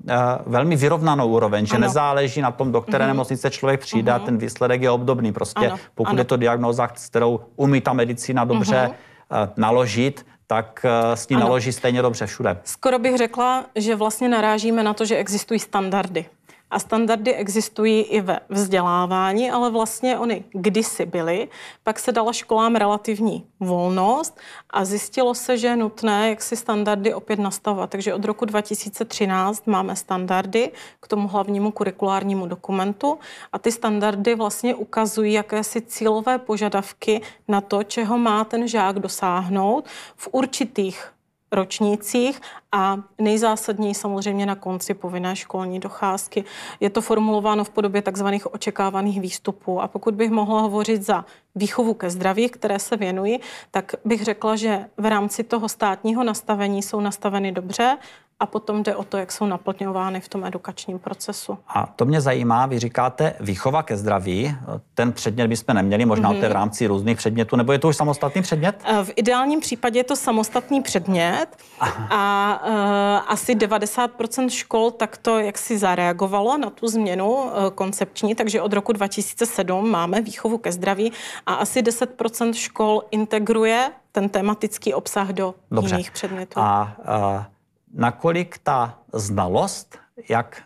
velmi 0.47 0.77
vyrovnanou 0.77 1.29
úroveň, 1.29 1.67
že 1.67 1.77
ano. 1.77 1.87
nezáleží 1.87 2.41
na 2.41 2.51
tom, 2.51 2.73
do 2.73 2.81
které 2.81 3.05
mm-hmm. 3.05 3.09
nemocnice 3.09 3.51
člověk 3.51 3.81
přijde 3.81 4.13
mm-hmm. 4.13 4.23
a 4.23 4.27
ten 4.27 4.39
výsledek 4.39 4.83
je 4.83 4.91
obdobný. 4.91 5.33
Prostě 5.33 5.67
ano. 5.67 5.79
pokud 5.95 6.11
ano. 6.11 6.21
je 6.21 6.25
to 6.25 6.37
diagnoza, 6.37 6.89
s 6.95 7.09
kterou 7.09 7.41
umí 7.57 7.81
ta 7.81 7.93
medicína 7.93 8.45
dobře 8.45 8.91
uh-huh. 9.31 9.51
naložit, 9.57 10.27
tak 10.47 10.85
eh, 10.85 11.17
s 11.17 11.29
ní 11.29 11.37
ano. 11.37 11.45
naloží 11.45 11.73
stejně 11.73 12.03
dobře 12.03 12.27
všude. 12.27 12.57
Skoro 12.65 12.99
bych 12.99 13.17
řekla, 13.17 13.67
že 13.75 13.97
vlastně 13.97 14.29
narážíme 14.29 14.83
na 14.83 14.95
to, 14.95 15.05
že 15.05 15.17
existují 15.17 15.61
standardy. 15.61 16.27
A 16.71 16.79
standardy 16.79 17.35
existují 17.35 18.03
i 18.03 18.21
ve 18.21 18.41
vzdělávání, 18.49 19.51
ale 19.51 19.71
vlastně 19.71 20.19
oni 20.19 20.45
kdysi 20.53 21.07
byly. 21.07 21.49
Pak 21.83 21.99
se 21.99 22.13
dala 22.13 22.33
školám 22.33 22.77
relativní 22.77 23.47
volnost 23.61 24.41
a 24.71 24.85
zjistilo 24.85 25.35
se, 25.35 25.59
že 25.59 25.67
je 25.67 25.77
nutné 25.77 26.29
jak 26.29 26.43
si 26.43 26.57
standardy 26.57 27.15
opět 27.15 27.39
nastavovat. 27.39 27.91
Takže 27.91 28.15
od 28.15 28.25
roku 28.25 28.45
2013 28.45 29.67
máme 29.67 29.97
standardy 29.97 30.73
k 31.01 31.09
tomu 31.09 31.29
hlavnímu 31.29 31.71
kurikulárnímu 31.71 32.47
dokumentu 32.47 33.19
a 33.53 33.59
ty 33.59 33.73
standardy 33.73 34.35
vlastně 34.35 34.75
ukazují 34.75 35.33
jakési 35.33 35.81
cílové 35.81 36.39
požadavky 36.39 37.21
na 37.49 37.61
to, 37.61 37.83
čeho 37.83 38.19
má 38.19 38.45
ten 38.45 38.69
žák 38.69 38.99
dosáhnout 38.99 39.85
v 40.17 40.29
určitých 40.33 41.15
ročnících 41.55 42.41
a 42.73 42.97
nejzásadněji 43.19 43.95
samozřejmě 43.95 44.47
na 44.47 44.55
konci 44.55 44.95
povinné 44.95 45.37
školní 45.37 45.81
docházky. 45.81 46.45
Je 46.81 46.91
to 46.91 47.01
formulováno 47.01 47.65
v 47.65 47.71
podobě 47.71 48.03
takzvaných 48.03 48.55
očekávaných 48.55 49.21
výstupů. 49.21 49.81
A 49.81 49.89
pokud 49.89 50.15
bych 50.15 50.31
mohla 50.31 50.61
hovořit 50.61 51.03
za 51.03 51.25
výchovu 51.55 51.95
ke 51.95 52.11
zdraví, 52.11 52.49
které 52.49 52.79
se 52.79 52.97
věnuji, 52.97 53.41
tak 53.71 53.95
bych 54.05 54.25
řekla, 54.25 54.57
že 54.57 54.87
v 54.97 55.07
rámci 55.07 55.43
toho 55.45 55.69
státního 55.69 56.25
nastavení 56.25 56.83
jsou 56.83 57.01
nastaveny 57.01 57.53
dobře 57.53 57.97
a 58.41 58.47
potom 58.47 58.83
jde 58.83 58.97
o 58.97 59.05
to, 59.05 59.17
jak 59.17 59.33
jsou 59.33 59.47
naplňovány 59.47 60.21
v 60.21 60.29
tom 60.29 60.45
edukačním 60.45 60.99
procesu. 60.99 61.59
A 61.69 61.87
to 61.87 62.05
mě 62.05 62.21
zajímá, 62.21 62.67
vy 62.67 62.79
říkáte 62.79 63.35
výchova 63.41 63.83
ke 63.83 63.97
zdraví, 63.97 64.57
ten 64.95 65.13
předmět 65.13 65.49
bychom 65.49 65.75
neměli, 65.75 66.05
možná 66.05 66.33
mm-hmm. 66.33 66.39
to 66.39 66.45
je 66.45 66.49
v 66.49 66.53
rámci 66.53 66.87
různých 66.87 67.17
předmětů, 67.17 67.57
nebo 67.57 67.73
je 67.73 67.79
to 67.79 67.89
už 67.89 67.97
samostatný 67.97 68.43
předmět? 68.43 68.77
Eh, 68.85 69.05
v 69.05 69.11
ideálním 69.17 69.61
případě 69.61 69.99
je 69.99 70.05
to 70.05 70.17
samostatný 70.17 70.83
předmět 70.83 71.47
Aha. 71.81 72.09
a 72.11 72.63
uh, 72.67 73.33
asi 73.33 73.55
90% 73.55 74.49
škol 74.49 74.91
takto 74.91 75.39
jaksi 75.39 75.79
zareagovalo 75.79 76.59
na 76.59 76.71
tu 76.71 76.89
změnu 76.89 77.33
uh, 77.33 77.51
koncepční, 77.75 78.35
takže 78.35 78.63
od 78.63 78.73
roku 78.73 78.93
2007 78.93 79.91
máme 79.91 80.21
výchovu 80.21 80.59
ke 80.59 80.73
zdraví 80.73 81.13
a 81.47 81.55
asi 81.55 81.83
10% 81.83 82.53
škol 82.53 83.03
integruje 83.11 83.91
ten 84.13 84.29
tematický 84.29 84.95
obsah 84.95 85.29
do 85.29 85.55
Dobře. 85.71 85.95
jiných 85.95 86.11
předmětů. 86.11 86.61
A 86.61 86.97
uh 87.37 87.54
nakolik 87.95 88.59
ta 88.59 88.99
znalost, 89.13 89.99
jak 90.29 90.63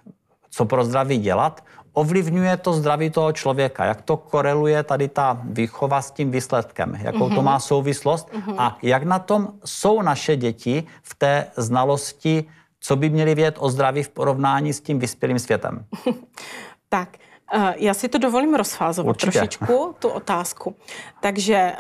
co 0.50 0.64
pro 0.64 0.84
zdraví 0.84 1.18
dělat, 1.18 1.64
ovlivňuje 1.92 2.56
to 2.56 2.72
zdraví 2.72 3.10
toho 3.10 3.32
člověka, 3.32 3.84
jak 3.84 4.02
to 4.02 4.16
koreluje 4.16 4.82
tady 4.82 5.08
ta 5.08 5.40
výchova 5.44 6.02
s 6.02 6.10
tím 6.10 6.30
výsledkem, 6.30 6.94
jakou 6.94 7.18
mm-hmm. 7.18 7.34
to 7.34 7.42
mhm. 7.42 7.44
má 7.44 7.60
souvislost 7.60 8.28
mm-hmm. 8.32 8.54
a 8.58 8.78
jak 8.82 9.02
na 9.02 9.18
tom 9.18 9.48
jsou 9.64 10.02
naše 10.02 10.36
děti 10.36 10.84
v 11.02 11.14
té 11.14 11.46
znalosti, 11.56 12.44
co 12.80 12.96
by 12.96 13.10
měli 13.10 13.34
vědět 13.34 13.56
o 13.58 13.70
zdraví 13.70 14.02
v 14.02 14.08
porovnání 14.08 14.72
s 14.72 14.80
tím 14.80 14.98
vyspělým 14.98 15.38
světem. 15.38 15.84
tak, 16.88 17.18
já 17.76 17.94
si 17.94 18.08
to 18.08 18.18
dovolím 18.18 18.54
rozfázovat 18.54 19.10
Určitě. 19.10 19.32
trošičku, 19.32 19.94
tu 19.98 20.08
otázku. 20.08 20.76
Takže 21.20 21.54
eh, 21.54 21.76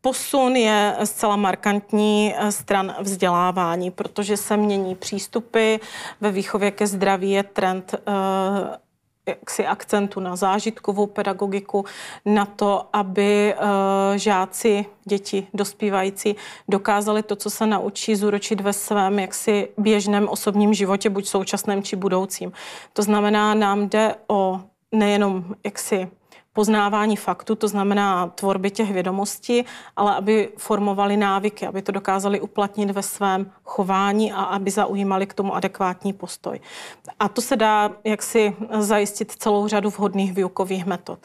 posun 0.00 0.56
je 0.56 0.96
zcela 1.04 1.36
markantní 1.36 2.34
eh, 2.36 2.52
stran 2.52 2.94
vzdělávání, 3.00 3.90
protože 3.90 4.36
se 4.36 4.56
mění 4.56 4.94
přístupy. 4.94 5.76
Ve 6.20 6.30
výchově 6.30 6.70
ke 6.70 6.86
zdraví 6.86 7.30
je 7.30 7.42
trend 7.42 7.94
jaksi 9.28 9.66
akcentu 9.66 10.20
na 10.20 10.36
zážitkovou 10.36 11.06
pedagogiku, 11.06 11.84
na 12.24 12.46
to, 12.46 12.88
aby 12.92 13.54
žáci, 14.16 14.86
děti, 15.04 15.46
dospívající 15.54 16.36
dokázali 16.68 17.22
to, 17.22 17.36
co 17.36 17.50
se 17.50 17.66
naučí, 17.66 18.16
zúročit 18.16 18.60
ve 18.60 18.72
svém 18.72 19.18
jaksi 19.18 19.68
běžném 19.78 20.28
osobním 20.28 20.74
životě, 20.74 21.10
buď 21.10 21.26
současném 21.26 21.82
či 21.82 21.96
budoucím. 21.96 22.52
To 22.92 23.02
znamená, 23.02 23.54
nám 23.54 23.88
jde 23.88 24.14
o 24.28 24.60
nejenom 24.92 25.54
jaksi 25.64 26.08
poznávání 26.52 27.16
faktu, 27.16 27.54
to 27.54 27.68
znamená 27.68 28.26
tvorby 28.26 28.70
těch 28.70 28.92
vědomostí, 28.92 29.64
ale 29.96 30.14
aby 30.14 30.52
formovali 30.56 31.16
návyky, 31.16 31.66
aby 31.66 31.82
to 31.82 31.92
dokázali 31.92 32.40
uplatnit 32.40 32.90
ve 32.90 33.02
svém 33.02 33.50
chování 33.64 34.32
a 34.32 34.42
aby 34.42 34.70
zaujímali 34.70 35.26
k 35.26 35.34
tomu 35.34 35.54
adekvátní 35.54 36.12
postoj. 36.12 36.60
A 37.20 37.28
to 37.28 37.42
se 37.42 37.56
dá 37.56 37.90
jaksi 38.04 38.56
zajistit 38.78 39.32
celou 39.32 39.68
řadu 39.68 39.90
vhodných 39.90 40.32
výukových 40.32 40.86
metod. 40.86 41.18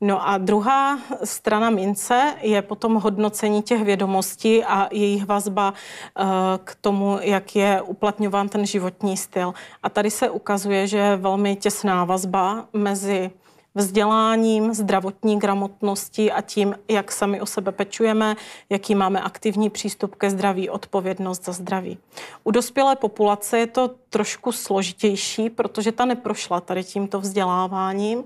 No 0.00 0.28
a 0.28 0.38
druhá 0.38 0.98
strana 1.24 1.70
mince 1.70 2.34
je 2.40 2.62
potom 2.62 2.94
hodnocení 2.94 3.62
těch 3.62 3.84
vědomostí 3.84 4.64
a 4.64 4.88
jejich 4.92 5.26
vazba 5.26 5.74
eh, 5.74 6.24
k 6.64 6.74
tomu, 6.80 7.18
jak 7.22 7.56
je 7.56 7.82
uplatňován 7.82 8.48
ten 8.48 8.66
životní 8.66 9.16
styl. 9.16 9.54
A 9.82 9.88
tady 9.88 10.10
se 10.10 10.30
ukazuje, 10.30 10.86
že 10.86 10.98
je 10.98 11.16
velmi 11.16 11.56
těsná 11.56 12.04
vazba 12.04 12.66
mezi 12.72 13.30
vzděláním, 13.74 14.74
zdravotní 14.74 15.38
gramotností 15.38 16.32
a 16.32 16.40
tím, 16.40 16.74
jak 16.88 17.12
sami 17.12 17.40
o 17.40 17.46
sebe 17.46 17.72
pečujeme, 17.72 18.36
jaký 18.70 18.94
máme 18.94 19.20
aktivní 19.20 19.70
přístup 19.70 20.14
ke 20.14 20.30
zdraví, 20.30 20.70
odpovědnost 20.70 21.44
za 21.44 21.52
zdraví. 21.52 21.98
U 22.44 22.50
dospělé 22.50 22.96
populace 22.96 23.58
je 23.58 23.66
to 23.66 23.90
trošku 24.10 24.52
složitější, 24.52 25.50
protože 25.50 25.92
ta 25.92 26.04
neprošla 26.04 26.60
tady 26.60 26.84
tímto 26.84 27.20
vzděláváním 27.20 28.24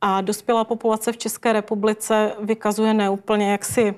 a 0.00 0.20
dospělá 0.20 0.64
populace 0.64 1.12
v 1.12 1.16
České 1.16 1.52
republice 1.52 2.32
vykazuje 2.40 2.94
neúplně 2.94 3.52
jaksi 3.52 3.94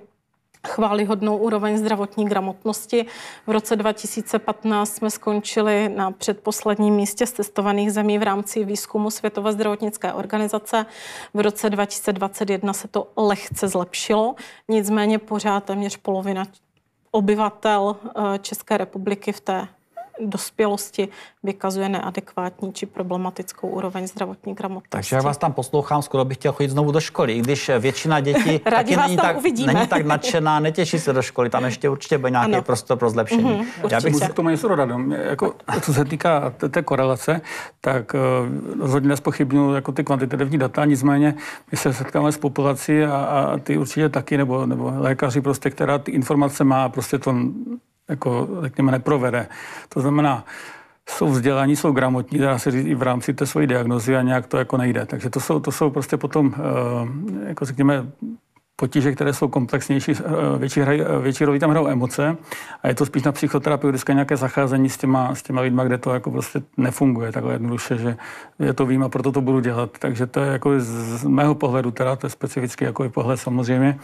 chválihodnou 0.68 1.37
úroveň 1.37 1.78
zdravotní 1.78 2.25
gramotnosti. 2.25 3.06
V 3.47 3.50
roce 3.50 3.76
2015 3.76 4.94
jsme 4.94 5.11
skončili 5.11 5.88
na 5.88 6.11
předposledním 6.11 6.94
místě 6.94 7.26
z 7.26 7.33
testovaných 7.33 7.92
zemí 7.92 8.18
v 8.18 8.23
rámci 8.23 8.64
výzkumu 8.64 9.11
Světové 9.11 9.52
zdravotnické 9.52 10.12
organizace. 10.12 10.87
V 11.35 11.40
roce 11.40 11.71
2021 11.71 12.73
se 12.73 12.88
to 12.88 13.09
lehce 13.16 13.68
zlepšilo, 13.68 14.35
nicméně 14.68 15.18
pořád 15.18 15.64
téměř 15.64 15.97
polovina 15.97 16.44
obyvatel 17.11 17.97
eh, 18.04 18.38
České 18.38 18.76
republiky 18.76 19.33
v 19.33 19.40
té 19.40 19.68
dospělosti 20.21 21.09
vykazuje 21.42 21.88
neadekvátní 21.88 22.73
či 22.73 22.87
problematickou 22.87 23.68
úroveň 23.68 24.06
zdravotní 24.06 24.54
gramotnosti. 24.54 24.88
Takže 24.90 25.16
já 25.16 25.23
vás 25.23 25.37
tam 25.37 25.52
poslouchám, 25.52 26.02
skoro 26.02 26.25
bych 26.25 26.37
chtěl 26.37 26.52
chodit 26.52 26.71
znovu 26.71 26.92
do 26.92 27.00
školy, 27.00 27.33
i 27.33 27.40
když 27.40 27.71
většina 27.78 28.21
dětí 28.21 28.59
taky 28.71 28.97
není, 28.97 29.16
tak, 29.16 29.37
uvidíme. 29.37 29.73
není 29.73 29.87
tak 29.87 30.06
nadšená, 30.06 30.61
netěší 30.61 30.99
se 30.99 31.12
do 31.12 31.23
školy, 31.23 31.50
tam 31.50 31.64
ještě 31.64 31.88
určitě 31.88 32.18
bude 32.18 32.30
nějaký 32.30 32.52
ano. 32.52 32.62
prostor 32.62 32.99
pro 32.99 33.11
zlepšení. 33.11 33.44
Mm-hmm, 33.44 33.88
já 33.90 34.00
bych 34.00 34.12
Musím 34.12 34.28
k 34.28 34.35
tomu 34.35 34.49
něco 34.49 34.68
dodat. 34.68 34.88
Jako, 35.11 35.54
co 35.80 35.94
se 35.94 36.04
týká 36.04 36.52
té 36.71 36.83
korelace, 36.83 37.40
tak 37.80 38.14
uh, 38.14 38.80
rozhodně 38.80 39.09
nespochybnuju 39.09 39.75
jako 39.75 39.92
ty 39.92 40.04
kvantitativní 40.04 40.59
data, 40.59 40.85
nicméně 40.85 41.35
my 41.73 41.78
se 41.78 41.92
setkáme 41.92 42.33
s 42.33 42.38
populací 42.38 43.02
a, 43.02 43.16
a 43.16 43.59
ty 43.59 43.78
určitě 43.78 44.09
taky, 44.09 44.37
nebo, 44.37 44.66
nebo 44.66 44.92
lékaři 44.97 45.40
prostě, 45.40 45.71
která 45.71 45.99
ty 45.99 46.11
informace 46.11 46.64
má, 46.64 46.88
prostě 46.88 47.18
to 47.18 47.35
jako, 48.08 48.49
řekněme, 48.61 48.92
neprovede. 48.92 49.49
To 49.88 50.00
znamená, 50.00 50.44
jsou 51.08 51.28
vzdělaní, 51.28 51.76
jsou 51.76 51.92
gramotní, 51.92 52.38
dá 52.38 52.58
se 52.58 52.70
říct 52.70 52.87
i 52.87 52.94
v 52.94 53.02
rámci 53.02 53.34
té 53.34 53.46
své 53.46 53.66
diagnozy 53.66 54.16
a 54.16 54.23
nějak 54.23 54.46
to 54.46 54.58
jako 54.58 54.76
nejde. 54.76 55.06
Takže 55.06 55.30
to 55.30 55.40
jsou, 55.40 55.60
to 55.60 55.73
jsou 55.73 55.90
prostě 55.90 56.17
potom, 56.17 56.54
eh, 56.54 57.49
jako 57.49 57.64
řekněme, 57.64 58.06
potíže, 58.76 59.12
které 59.12 59.32
jsou 59.32 59.49
komplexnější, 59.49 60.12
eh, 60.12 60.58
větší, 60.58 60.80
hraj, 60.80 61.04
větší 61.23 61.45
roli 61.45 61.58
tam 61.58 61.71
hrajou 61.71 61.88
emoce 61.88 62.36
a 62.82 62.88
je 62.88 62.95
to 62.95 63.06
spíš 63.06 63.23
na 63.23 63.32
psychoterapeutické 63.32 64.14
nějaké 64.14 64.36
zacházení 64.36 64.90
s 64.90 64.97
těma, 64.97 65.34
s 65.34 65.43
těma 65.43 65.60
lidma, 65.60 65.84
kde 65.84 65.99
to 65.99 66.14
jako 66.14 66.30
prostě 66.30 66.62
nefunguje 66.76 67.32
takhle 67.32 67.54
jednoduše, 67.54 67.97
že 67.97 68.17
je 68.58 68.73
to 68.73 68.86
vím 68.86 69.02
a 69.02 69.08
proto 69.08 69.32
to 69.32 69.40
budu 69.40 69.60
dělat. 69.60 69.90
Takže 69.99 70.26
to 70.26 70.40
je 70.40 70.52
jako 70.52 70.80
z 70.80 71.25
mého 71.25 71.54
pohledu, 71.54 71.90
teda 71.90 72.17
to 72.17 72.26
je 72.26 72.30
specificky 72.30 72.84
jako 72.84 73.04
i 73.04 73.08
pohled 73.08 73.36
samozřejmě, 73.36 73.99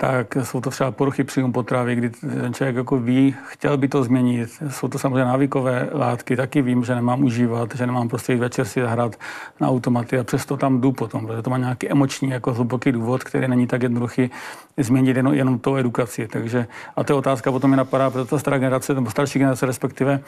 tak 0.00 0.36
jsou 0.42 0.60
to 0.60 0.70
třeba 0.70 0.90
poruchy 0.90 1.24
příjmu 1.24 1.52
potravy, 1.52 1.94
kdy 1.94 2.10
ten 2.10 2.54
člověk 2.54 2.76
jako 2.76 2.98
ví, 2.98 3.34
chtěl 3.46 3.76
by 3.76 3.88
to 3.88 4.04
změnit. 4.04 4.50
Jsou 4.68 4.88
to 4.88 4.98
samozřejmě 4.98 5.24
návykové 5.24 5.88
látky, 5.92 6.36
taky 6.36 6.62
vím, 6.62 6.84
že 6.84 6.94
nemám 6.94 7.24
užívat, 7.24 7.74
že 7.74 7.86
nemám 7.86 8.08
prostě 8.08 8.32
jít 8.32 8.38
večer 8.38 8.64
si 8.64 8.80
hrát 8.80 9.16
na 9.60 9.68
automaty 9.68 10.18
a 10.18 10.24
přesto 10.24 10.56
tam 10.56 10.80
jdu 10.80 10.92
potom, 10.92 11.26
protože 11.26 11.42
to 11.42 11.50
má 11.50 11.58
nějaký 11.58 11.90
emoční, 11.90 12.30
jako 12.30 12.54
hluboký 12.54 12.92
důvod, 12.92 13.24
který 13.24 13.48
není 13.48 13.66
tak 13.66 13.82
jednoduchý 13.82 14.30
změnit 14.76 15.16
jenom, 15.16 15.34
jenom 15.34 15.58
tou 15.58 15.76
edukaci. 15.76 16.28
Takže, 16.28 16.66
a 16.96 17.04
to 17.04 17.12
je 17.12 17.16
otázka 17.16 17.52
potom 17.52 17.70
mi 17.70 17.76
napadá, 17.76 18.10
protože 18.10 18.24
ta 18.24 18.38
stará 18.38 18.58
generace, 18.58 18.94
nebo 18.94 19.10
starší 19.10 19.38
generace 19.38 19.66
respektive, 19.66 20.20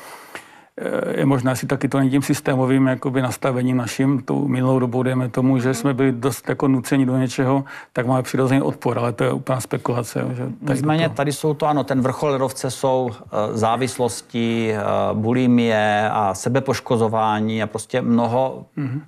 je 1.16 1.27
možná 1.27 1.55
si 1.55 1.66
taky 1.66 1.88
to 1.88 1.99
není 1.99 2.11
tím 2.11 2.23
systémovým 2.23 2.87
jakoby 2.87 3.23
nastavením 3.23 3.77
naším, 3.77 4.23
tou 4.23 4.49
minulou 4.49 4.79
dobou, 4.79 5.03
dejme 5.03 5.29
tomu, 5.29 5.59
že 5.59 5.75
jsme 5.75 5.95
byli 5.95 6.12
dost 6.12 6.49
jako 6.49 6.69
nuceni 6.69 7.07
do 7.07 7.16
něčeho, 7.16 7.64
tak 7.93 8.07
máme 8.07 8.23
přirozený 8.23 8.62
odpor, 8.62 8.99
ale 8.99 9.12
to 9.12 9.25
je 9.25 9.33
úplná 9.33 9.61
spekulace. 9.61 10.25
Že 10.33 10.43
tady 10.64 10.79
Nicméně 10.79 11.09
to... 11.09 11.14
tady 11.14 11.33
jsou 11.33 11.55
to, 11.55 11.66
ano, 11.66 11.85
ten 11.85 12.01
vrchol 12.01 12.31
ledovce 12.31 12.71
jsou 12.71 13.11
uh, 13.11 13.16
závislosti, 13.53 14.75
uh, 15.12 15.19
bulimie 15.19 16.11
a 16.12 16.35
sebepoškozování 16.35 17.62
a 17.62 17.66
prostě 17.66 18.03
mnoho 18.03 18.64
mm-hmm. 18.79 19.01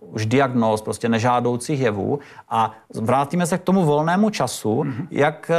uh, 0.00 0.14
už 0.14 0.26
diagnóz, 0.26 0.82
prostě 0.82 1.08
nežádoucích 1.08 1.80
jevů. 1.80 2.18
A 2.50 2.72
vrátíme 2.94 3.46
se 3.46 3.58
k 3.58 3.62
tomu 3.62 3.84
volnému 3.84 4.30
času, 4.30 4.82
mm-hmm. 4.82 5.06
jak 5.10 5.50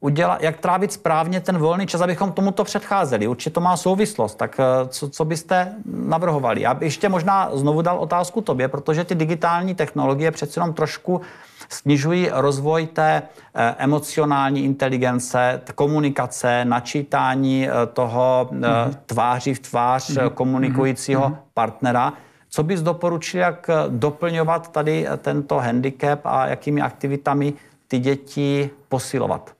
udělat, 0.00 0.42
jak 0.42 0.56
trávit 0.56 0.92
správně 0.92 1.40
ten 1.40 1.58
volný 1.58 1.86
čas, 1.86 2.00
abychom 2.00 2.32
tomuto 2.32 2.64
předcházeli. 2.64 3.26
Určitě 3.26 3.50
to 3.50 3.60
má 3.60 3.76
souvislost. 3.76 4.34
Tak 4.34 4.60
eh, 4.60 4.88
co, 4.88 5.08
co 5.08 5.24
byste 5.24 5.74
navrhovali? 5.84 6.60
Já 6.60 6.74
bych 6.74 6.86
ještě 6.86 7.08
možná 7.08 7.50
znovu 7.52 7.82
dal 7.82 7.98
otázku 7.98 8.40
tobě, 8.40 8.68
protože 8.68 9.04
ty 9.04 9.14
digitální 9.14 9.74
technologie 9.74 10.30
přeci 10.30 10.58
jenom 10.58 10.74
trošku 10.74 11.20
snižují 11.68 12.28
rozvoj 12.32 12.86
té 12.86 13.22
eh, 13.54 13.74
emocionální 13.78 14.64
inteligence, 14.64 15.60
komunikace, 15.74 16.64
načítání 16.64 17.68
eh, 17.68 17.72
toho 17.92 18.48
mm-hmm. 18.52 18.94
tváří 19.06 19.54
v 19.54 19.60
tvář 19.60 20.10
mm-hmm. 20.10 20.30
komunikujícího 20.30 21.22
mm-hmm. 21.22 21.36
partnera. 21.54 22.12
Co 22.52 22.62
bys 22.62 22.82
doporučil, 22.82 23.40
jak 23.40 23.70
doplňovat 23.88 24.72
tady 24.72 25.06
tento 25.18 25.58
handicap 25.58 26.20
a 26.24 26.46
jakými 26.46 26.82
aktivitami 26.82 27.52
ty 27.88 27.98
děti 27.98 28.70
posilovat? 28.88 29.59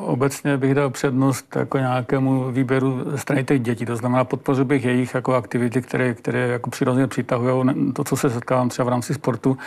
Obecně 0.00 0.56
bych 0.56 0.74
dal 0.74 0.90
přednost 0.90 1.56
jako 1.56 1.78
nějakému 1.78 2.52
výběru 2.52 3.04
strany 3.16 3.44
těch 3.44 3.60
dětí, 3.60 3.86
to 3.86 3.96
znamená 3.96 4.24
podpořil 4.24 4.64
bych 4.64 4.84
jejich 4.84 5.14
jako 5.14 5.34
aktivity, 5.34 5.82
které, 5.82 6.14
které 6.14 6.48
jako 6.48 6.70
přirozeně 6.70 7.06
přitahují. 7.06 7.92
To, 7.92 8.04
co 8.04 8.16
se 8.16 8.30
setkávám 8.30 8.68
třeba 8.68 8.86
v 8.86 8.88
rámci 8.88 9.14
sportu, 9.14 9.58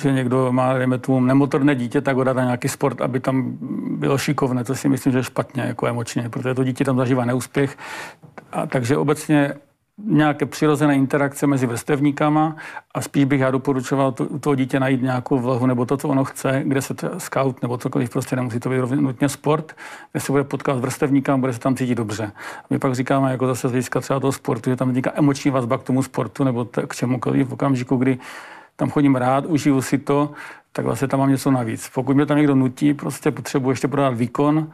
že 0.00 0.12
někdo 0.12 0.52
má, 0.52 0.78
dejme 0.78 0.98
tomu, 0.98 1.20
nemotorné 1.20 1.74
dítě, 1.74 2.00
tak 2.00 2.16
ho 2.16 2.24
dá 2.24 2.32
na 2.32 2.44
nějaký 2.44 2.68
sport, 2.68 3.00
aby 3.00 3.20
tam 3.20 3.58
bylo 3.90 4.18
šikovné, 4.18 4.64
to 4.64 4.74
si 4.74 4.88
myslím, 4.88 5.12
že 5.12 5.18
je 5.18 5.24
špatně, 5.24 5.62
jako 5.62 5.86
emočně, 5.86 6.28
protože 6.28 6.54
to 6.54 6.64
dítě 6.64 6.84
tam 6.84 6.96
zažívá 6.96 7.24
neúspěch. 7.24 7.78
A 8.52 8.66
takže 8.66 8.96
obecně 8.96 9.54
nějaké 10.04 10.46
přirozené 10.46 10.94
interakce 10.94 11.46
mezi 11.46 11.66
vrstevníkama 11.66 12.56
a 12.94 13.00
spíš 13.00 13.24
bych 13.24 13.40
já 13.40 13.50
doporučoval 13.50 14.12
to, 14.12 14.38
toho 14.38 14.54
dítě 14.54 14.80
najít 14.80 15.02
nějakou 15.02 15.38
vlhu 15.38 15.66
nebo 15.66 15.86
to, 15.86 15.96
co 15.96 16.08
ono 16.08 16.24
chce, 16.24 16.62
kde 16.66 16.82
se 16.82 16.94
scout 17.18 17.62
nebo 17.62 17.78
cokoliv, 17.78 18.10
prostě 18.10 18.36
nemusí 18.36 18.60
to 18.60 18.70
být 18.70 18.80
nutně 18.90 19.28
sport, 19.28 19.76
kde 20.12 20.20
se 20.20 20.32
bude 20.32 20.44
potkat 20.44 20.78
s 20.78 20.80
vrstevníkama, 20.80 21.38
bude 21.38 21.52
se 21.52 21.60
tam 21.60 21.76
cítit 21.76 21.94
dobře. 21.94 22.32
My 22.70 22.78
pak 22.78 22.94
říkáme, 22.94 23.30
jako 23.30 23.46
zase 23.46 23.68
z 23.68 23.70
hlediska 23.70 24.00
třeba 24.00 24.20
toho 24.20 24.32
sportu, 24.32 24.70
že 24.70 24.76
tam 24.76 24.88
vzniká 24.88 25.12
emoční 25.14 25.50
vazba 25.50 25.78
k 25.78 25.82
tomu 25.82 26.02
sportu 26.02 26.44
nebo 26.44 26.64
t- 26.64 26.86
k 26.86 26.94
čemukoliv 26.94 27.48
v 27.48 27.52
okamžiku, 27.52 27.96
kdy 27.96 28.18
tam 28.76 28.90
chodím 28.90 29.16
rád, 29.16 29.46
užiju 29.46 29.82
si 29.82 29.98
to, 29.98 30.30
tak 30.72 30.84
vlastně 30.84 31.08
tam 31.08 31.20
mám 31.20 31.30
něco 31.30 31.50
navíc. 31.50 31.88
Pokud 31.94 32.16
mě 32.16 32.26
tam 32.26 32.36
někdo 32.36 32.54
nutí, 32.54 32.94
prostě 32.94 33.30
potřebuji 33.30 33.70
ještě 33.70 33.88
prodat 33.88 34.14
výkon, 34.14 34.70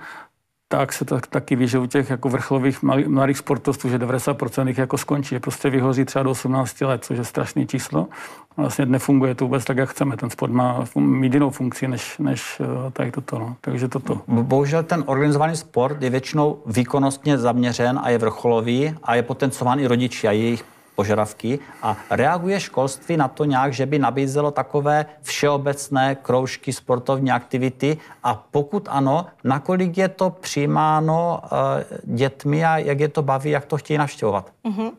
tak 0.68 0.92
se 0.92 1.04
tak, 1.04 1.26
taky 1.26 1.56
ví, 1.56 1.68
že 1.68 1.78
u 1.78 1.86
těch 1.86 2.10
jako 2.10 2.28
vrcholových 2.28 2.82
mladých 3.06 3.38
sportovců, 3.38 3.88
že 3.88 3.98
90% 3.98 4.68
jich 4.68 4.78
jako 4.78 4.98
skončí, 4.98 5.28
že 5.28 5.40
prostě 5.40 5.70
vyhoří 5.70 6.04
třeba 6.04 6.22
do 6.22 6.30
18 6.30 6.80
let, 6.80 7.04
což 7.04 7.18
je 7.18 7.24
strašné 7.24 7.66
číslo. 7.66 8.08
Vlastně 8.56 8.86
nefunguje 8.86 9.34
to 9.34 9.44
vůbec 9.44 9.64
tak, 9.64 9.76
jak 9.76 9.88
chceme. 9.88 10.16
Ten 10.16 10.30
sport 10.30 10.52
má 10.52 10.84
mít 10.96 11.34
jinou 11.34 11.50
funkci, 11.50 11.88
než, 11.88 12.18
než 12.18 12.60
eh, 12.60 12.90
tady 12.90 13.10
toto. 13.10 13.38
No. 13.38 13.56
Takže 13.60 13.88
toto. 13.88 14.20
Bohužel 14.26 14.82
ten 14.82 15.04
organizovaný 15.06 15.56
sport 15.56 16.02
je 16.02 16.10
většinou 16.10 16.62
výkonnostně 16.66 17.38
zaměřen 17.38 18.00
a 18.02 18.10
je 18.10 18.18
vrcholový 18.18 18.94
a 19.02 19.14
je 19.14 19.22
potencován 19.22 19.80
i 19.80 19.86
rodiči 19.86 20.28
a 20.28 20.32
jejich 20.32 20.64
požadavky 20.96 21.58
a 21.82 21.96
reaguje 22.10 22.60
školství 22.60 23.16
na 23.16 23.28
to 23.28 23.44
nějak, 23.44 23.72
že 23.72 23.86
by 23.86 23.98
nabízelo 23.98 24.50
takové 24.50 25.06
všeobecné 25.22 26.14
kroužky, 26.14 26.72
sportovní 26.72 27.30
aktivity 27.30 27.98
a 28.22 28.34
pokud 28.50 28.88
ano, 28.90 29.26
nakolik 29.44 29.98
je 29.98 30.08
to 30.08 30.30
přijímáno 30.30 31.40
uh, 31.44 32.14
dětmi 32.14 32.64
a 32.64 32.78
jak 32.78 33.00
je 33.00 33.08
to 33.08 33.22
baví, 33.22 33.50
jak 33.50 33.64
to 33.64 33.76
chtějí 33.76 33.98
navštěvovat? 33.98 34.52
Uh-huh. 34.64 34.92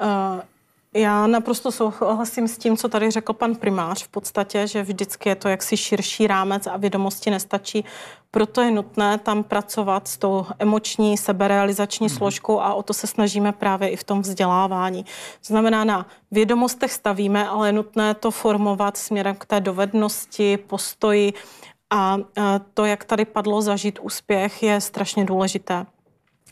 Uh, 0.00 0.40
Já 0.94 1.26
naprosto 1.26 1.72
souhlasím 1.72 2.48
s 2.48 2.58
tím, 2.58 2.76
co 2.76 2.88
tady 2.88 3.10
řekl 3.10 3.32
pan 3.32 3.54
primář 3.54 4.04
v 4.04 4.08
podstatě, 4.08 4.66
že 4.66 4.82
vždycky 4.82 5.28
je 5.28 5.34
to 5.34 5.48
jaksi 5.48 5.76
širší 5.76 6.26
rámec 6.26 6.66
a 6.66 6.76
vědomosti 6.76 7.30
nestačí. 7.30 7.84
Proto 8.30 8.60
je 8.60 8.70
nutné 8.70 9.18
tam 9.18 9.42
pracovat 9.42 10.08
s 10.08 10.18
tou 10.18 10.46
emoční, 10.58 11.18
seberealizační 11.18 12.04
mm. 12.04 12.08
složkou 12.08 12.60
a 12.60 12.74
o 12.74 12.82
to 12.82 12.94
se 12.94 13.06
snažíme 13.06 13.52
právě 13.52 13.88
i 13.88 13.96
v 13.96 14.04
tom 14.04 14.22
vzdělávání. 14.22 15.04
To 15.04 15.46
znamená, 15.46 15.84
na 15.84 16.06
vědomostech 16.30 16.92
stavíme, 16.92 17.48
ale 17.48 17.68
je 17.68 17.72
nutné 17.72 18.14
to 18.14 18.30
formovat 18.30 18.96
směrem 18.96 19.36
k 19.36 19.46
té 19.46 19.60
dovednosti, 19.60 20.56
postoji 20.56 21.32
a 21.90 22.18
to, 22.74 22.84
jak 22.84 23.04
tady 23.04 23.24
padlo 23.24 23.62
zažít 23.62 23.98
úspěch, 24.02 24.62
je 24.62 24.80
strašně 24.80 25.24
důležité. 25.24 25.86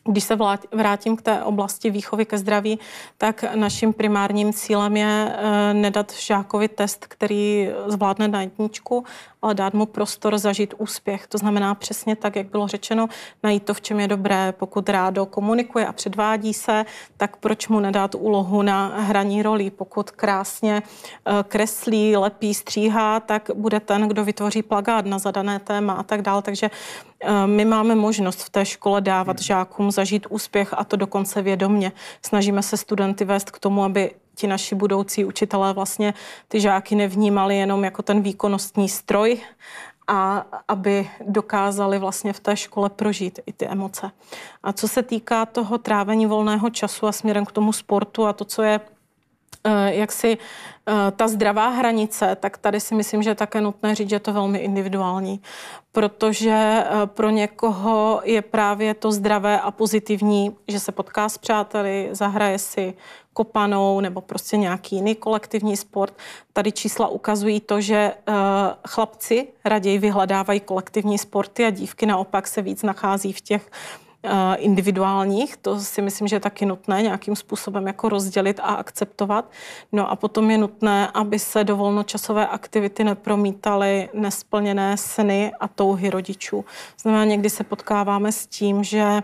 Když 0.08 0.24
se 0.24 0.38
vrátím 0.72 1.16
k 1.16 1.22
té 1.22 1.42
oblasti 1.42 1.90
výchovy 1.90 2.24
ke 2.24 2.38
zdraví, 2.38 2.78
tak 3.18 3.44
naším 3.54 3.92
primárním 3.92 4.52
cílem 4.52 4.96
je 4.96 5.32
eh, 5.36 5.74
nedat 5.74 6.12
žákovi 6.12 6.68
test, 6.68 7.06
který 7.06 7.68
zvládne 7.86 8.28
na 8.28 8.40
jedničku, 8.40 9.04
ale 9.42 9.54
dát 9.54 9.74
mu 9.74 9.86
prostor 9.86 10.38
zažít 10.38 10.74
úspěch. 10.78 11.26
To 11.26 11.38
znamená 11.38 11.74
přesně 11.74 12.16
tak, 12.16 12.36
jak 12.36 12.46
bylo 12.46 12.68
řečeno, 12.68 13.08
najít 13.42 13.64
to, 13.64 13.74
v 13.74 13.80
čem 13.80 14.00
je 14.00 14.08
dobré. 14.08 14.52
Pokud 14.52 14.88
rádo 14.88 15.26
komunikuje 15.26 15.86
a 15.86 15.92
předvádí 15.92 16.54
se, 16.54 16.84
tak 17.16 17.36
proč 17.36 17.68
mu 17.68 17.80
nedát 17.80 18.14
úlohu 18.14 18.62
na 18.62 18.86
hraní 18.86 19.42
rolí? 19.42 19.70
Pokud 19.70 20.10
krásně 20.10 20.82
eh, 20.82 21.32
kreslí, 21.48 22.16
lepí, 22.16 22.54
stříhá, 22.54 23.20
tak 23.20 23.50
bude 23.54 23.80
ten, 23.80 24.08
kdo 24.08 24.24
vytvoří 24.24 24.62
plagát 24.62 25.06
na 25.06 25.18
zadané 25.18 25.58
téma 25.58 25.92
a 25.92 26.02
tak 26.02 26.22
dále. 26.22 26.42
Takže 26.42 26.70
eh, 27.20 27.46
my 27.46 27.64
máme 27.64 27.94
možnost 27.94 28.42
v 28.42 28.50
té 28.50 28.64
škole 28.64 29.00
dávat 29.00 29.38
žákům 29.38 29.90
zažít 29.90 30.26
úspěch 30.30 30.74
a 30.76 30.84
to 30.84 30.96
dokonce 30.96 31.42
vědomně. 31.42 31.92
Snažíme 32.22 32.62
se 32.62 32.76
studenty 32.76 33.24
vést 33.24 33.50
k 33.50 33.58
tomu, 33.58 33.82
aby 33.84 34.10
ti 34.38 34.46
naši 34.46 34.74
budoucí 34.74 35.24
učitelé 35.24 35.72
vlastně 35.72 36.14
ty 36.48 36.60
žáky 36.60 36.94
nevnímali 36.94 37.56
jenom 37.56 37.84
jako 37.84 38.02
ten 38.02 38.22
výkonnostní 38.22 38.88
stroj, 38.88 39.40
a 40.08 40.46
aby 40.68 41.10
dokázali 41.26 41.98
vlastně 41.98 42.32
v 42.32 42.40
té 42.40 42.56
škole 42.56 42.90
prožít 42.90 43.40
i 43.46 43.52
ty 43.52 43.66
emoce. 43.66 44.10
A 44.62 44.72
co 44.72 44.88
se 44.88 45.02
týká 45.02 45.46
toho 45.46 45.78
trávení 45.78 46.26
volného 46.26 46.70
času 46.70 47.06
a 47.06 47.12
směrem 47.12 47.44
k 47.44 47.52
tomu 47.52 47.72
sportu 47.72 48.26
a 48.26 48.32
to, 48.32 48.44
co 48.44 48.62
je 48.62 48.80
jak 49.88 50.12
si 50.12 50.38
eh, 50.38 50.92
ta 51.16 51.28
zdravá 51.28 51.68
hranice, 51.68 52.36
tak 52.40 52.58
tady 52.58 52.80
si 52.80 52.94
myslím, 52.94 53.22
že 53.22 53.30
je 53.30 53.34
také 53.34 53.60
nutné 53.60 53.94
říct, 53.94 54.10
že 54.10 54.16
je 54.16 54.20
to 54.20 54.32
velmi 54.32 54.58
individuální, 54.58 55.40
protože 55.92 56.84
eh, 56.84 57.06
pro 57.06 57.30
někoho 57.30 58.20
je 58.24 58.42
právě 58.42 58.94
to 58.94 59.12
zdravé 59.12 59.60
a 59.60 59.70
pozitivní, 59.70 60.56
že 60.68 60.80
se 60.80 60.92
potká 60.92 61.28
s 61.28 61.38
přáteli, 61.38 62.08
zahraje 62.12 62.58
si, 62.58 62.94
kopanou 63.32 64.00
nebo 64.00 64.20
prostě 64.20 64.56
nějaký 64.56 64.96
jiný 64.96 65.14
kolektivní 65.14 65.76
sport. 65.76 66.14
Tady 66.52 66.72
čísla 66.72 67.08
ukazují 67.08 67.60
to, 67.60 67.80
že 67.80 68.14
chlapci 68.88 69.48
raději 69.64 69.98
vyhledávají 69.98 70.60
kolektivní 70.60 71.18
sporty 71.18 71.64
a 71.64 71.70
dívky 71.70 72.06
naopak 72.06 72.48
se 72.48 72.62
víc 72.62 72.82
nachází 72.82 73.32
v 73.32 73.40
těch 73.40 73.70
individuálních. 74.56 75.56
To 75.56 75.80
si 75.80 76.02
myslím, 76.02 76.28
že 76.28 76.36
je 76.36 76.40
taky 76.40 76.66
nutné 76.66 77.02
nějakým 77.02 77.36
způsobem 77.36 77.86
jako 77.86 78.08
rozdělit 78.08 78.60
a 78.60 78.74
akceptovat. 78.74 79.50
No 79.92 80.10
a 80.10 80.16
potom 80.16 80.50
je 80.50 80.58
nutné, 80.58 81.08
aby 81.14 81.38
se 81.38 81.64
do 81.64 81.76
volnočasové 81.76 82.46
aktivity 82.46 83.04
nepromítaly 83.04 84.08
nesplněné 84.14 84.96
sny 84.96 85.52
a 85.60 85.68
touhy 85.68 86.10
rodičů. 86.10 86.64
Znamená, 87.02 87.24
někdy 87.24 87.50
se 87.50 87.64
potkáváme 87.64 88.32
s 88.32 88.46
tím, 88.46 88.84
že 88.84 89.22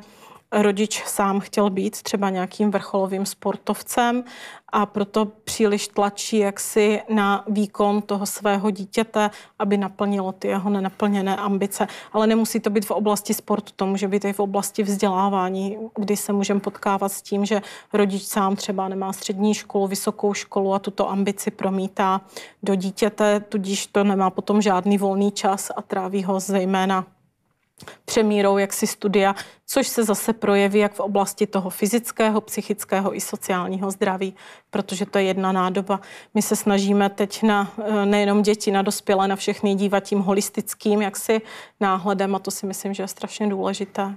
rodič 0.63 1.05
sám 1.07 1.41
chtěl 1.41 1.71
být 1.71 2.03
třeba 2.03 2.31
nějakým 2.31 2.71
vrcholovým 2.71 3.27
sportovcem 3.27 4.25
a 4.73 4.87
proto 4.87 5.25
příliš 5.25 5.89
tlačí 5.89 6.39
jaksi 6.39 7.01
na 7.09 7.45
výkon 7.49 8.03
toho 8.03 8.27
svého 8.27 8.71
dítěte, 8.71 9.31
aby 9.59 9.77
naplnilo 9.77 10.33
ty 10.33 10.49
jeho 10.49 10.71
nenaplněné 10.71 11.37
ambice. 11.37 11.87
Ale 12.13 12.27
nemusí 12.27 12.61
to 12.61 12.71
být 12.71 12.87
v 12.87 12.91
oblasti 12.91 13.35
sportu, 13.35 13.73
to 13.77 13.87
může 13.87 14.09
být 14.09 14.25
i 14.25 14.33
v 14.33 14.41
oblasti 14.41 14.83
vzdělávání, 14.83 15.79
kdy 15.95 16.17
se 16.17 16.33
můžeme 16.33 16.61
potkávat 16.61 17.13
s 17.13 17.23
tím, 17.23 17.45
že 17.45 17.63
rodič 17.93 18.23
sám 18.23 18.57
třeba 18.57 18.89
nemá 18.89 19.13
střední 19.13 19.55
školu, 19.55 19.87
vysokou 19.87 20.35
školu 20.35 20.75
a 20.75 20.79
tuto 20.79 21.11
ambici 21.11 21.51
promítá 21.51 22.21
do 22.63 22.75
dítěte, 22.75 23.41
tudíž 23.41 23.87
to 23.87 24.05
nemá 24.05 24.31
potom 24.31 24.63
žádný 24.63 24.99
volný 24.99 25.31
čas 25.31 25.71
a 25.77 25.83
tráví 25.83 26.25
ho 26.25 26.41
zejména 26.41 27.07
přemírou 28.05 28.59
jaksi 28.59 28.87
studia, 28.87 29.35
což 29.67 29.89
se 29.89 30.05
zase 30.05 30.33
projeví 30.33 30.79
jak 30.79 30.93
v 30.93 31.01
oblasti 31.01 31.47
toho 31.47 31.71
fyzického, 31.71 32.41
psychického 32.41 33.17
i 33.17 33.21
sociálního 33.21 33.91
zdraví, 33.91 34.35
protože 34.71 35.07
to 35.07 35.19
je 35.19 35.25
jedna 35.25 35.53
nádoba. 35.53 36.01
My 36.35 36.43
se 36.43 36.57
snažíme 36.57 37.09
teď 37.11 37.43
na 37.43 37.73
eh, 37.79 38.07
nejenom 38.07 38.43
děti, 38.43 38.71
na 38.71 38.83
dospělé, 38.83 39.29
na 39.29 39.37
všechny 39.37 39.75
dívat 39.75 40.01
tím 40.01 40.19
holistickým 40.19 41.03
jaksi 41.03 41.41
náhledem 41.81 42.35
a 42.35 42.39
to 42.39 42.51
si 42.51 42.67
myslím, 42.67 42.95
že 42.95 43.03
je 43.03 43.09
strašně 43.09 43.49
důležité. 43.49 44.15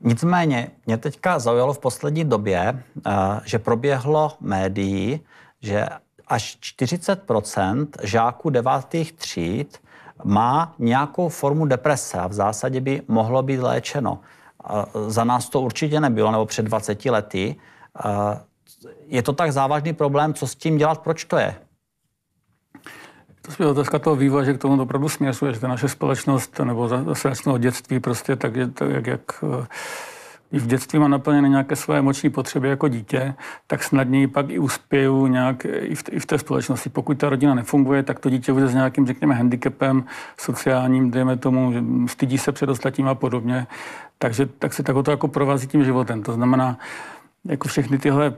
Nicméně 0.00 0.70
mě 0.86 0.96
teďka 0.96 1.38
zaujalo 1.38 1.74
v 1.74 1.78
poslední 1.78 2.24
době, 2.24 2.82
eh, 3.06 3.10
že 3.44 3.58
proběhlo 3.58 4.32
médií, 4.40 5.20
že 5.62 5.86
až 6.28 6.58
40% 6.60 7.86
žáků 8.02 8.50
devátých 8.50 9.12
tříd 9.12 9.78
má 10.26 10.74
nějakou 10.78 11.28
formu 11.28 11.66
deprese 11.66 12.18
a 12.18 12.26
v 12.26 12.32
zásadě 12.32 12.80
by 12.80 13.02
mohlo 13.08 13.42
být 13.42 13.60
léčeno. 13.60 14.18
Za 15.06 15.24
nás 15.24 15.48
to 15.48 15.60
určitě 15.60 16.00
nebylo, 16.00 16.30
nebo 16.30 16.46
před 16.46 16.62
20 16.62 17.04
lety. 17.04 17.56
Je 19.06 19.22
to 19.22 19.32
tak 19.32 19.52
závažný 19.52 19.92
problém, 19.92 20.34
co 20.34 20.46
s 20.46 20.54
tím 20.54 20.78
dělat, 20.78 21.00
proč 21.00 21.24
to 21.24 21.36
je? 21.36 21.54
To 23.56 23.62
je 23.62 23.68
otázka 23.68 23.98
toho 23.98 24.16
vývoje, 24.16 24.44
že 24.44 24.54
k 24.54 24.58
tomu 24.58 24.82
opravdu 24.82 25.08
směřuje, 25.08 25.54
že 25.54 25.60
ta 25.60 25.68
naše 25.68 25.88
společnost 25.88 26.58
nebo 26.64 26.88
zase 26.88 27.32
od 27.50 27.58
dětství 27.58 28.00
prostě 28.00 28.36
tak, 28.36 28.52
tak 28.74 28.90
jak, 28.90 29.06
jak 29.06 29.44
když 30.50 30.62
v 30.62 30.66
dětství 30.66 30.98
mám 30.98 31.10
naplněné 31.10 31.48
nějaké 31.48 31.76
své 31.76 31.98
emoční 31.98 32.30
potřeby 32.30 32.68
jako 32.68 32.88
dítě, 32.88 33.34
tak 33.66 33.82
snadněji 33.82 34.26
pak 34.26 34.50
i 34.50 34.58
uspěju 34.58 35.26
nějak 35.26 35.64
i 35.64 35.94
v, 35.94 36.02
i 36.10 36.20
v 36.20 36.26
té 36.26 36.38
společnosti. 36.38 36.88
Pokud 36.88 37.18
ta 37.18 37.28
rodina 37.28 37.54
nefunguje, 37.54 38.02
tak 38.02 38.18
to 38.18 38.30
dítě 38.30 38.52
bude 38.52 38.68
s 38.68 38.74
nějakým, 38.74 39.06
řekněme, 39.06 39.34
handicapem 39.34 40.04
sociálním, 40.38 41.10
dejme 41.10 41.36
tomu, 41.36 41.72
že 41.72 41.82
stydí 42.06 42.38
se 42.38 42.52
před 42.52 42.68
ostatním 42.68 43.08
a 43.08 43.14
podobně. 43.14 43.66
Takže 44.18 44.46
tak 44.46 44.72
se 44.74 44.82
tak 44.82 44.96
to 45.04 45.10
jako 45.10 45.28
provází 45.28 45.66
tím 45.66 45.84
životem. 45.84 46.22
To 46.22 46.32
znamená, 46.32 46.78
jako 47.48 47.68
všechny 47.68 47.98
tyhle, 47.98 48.34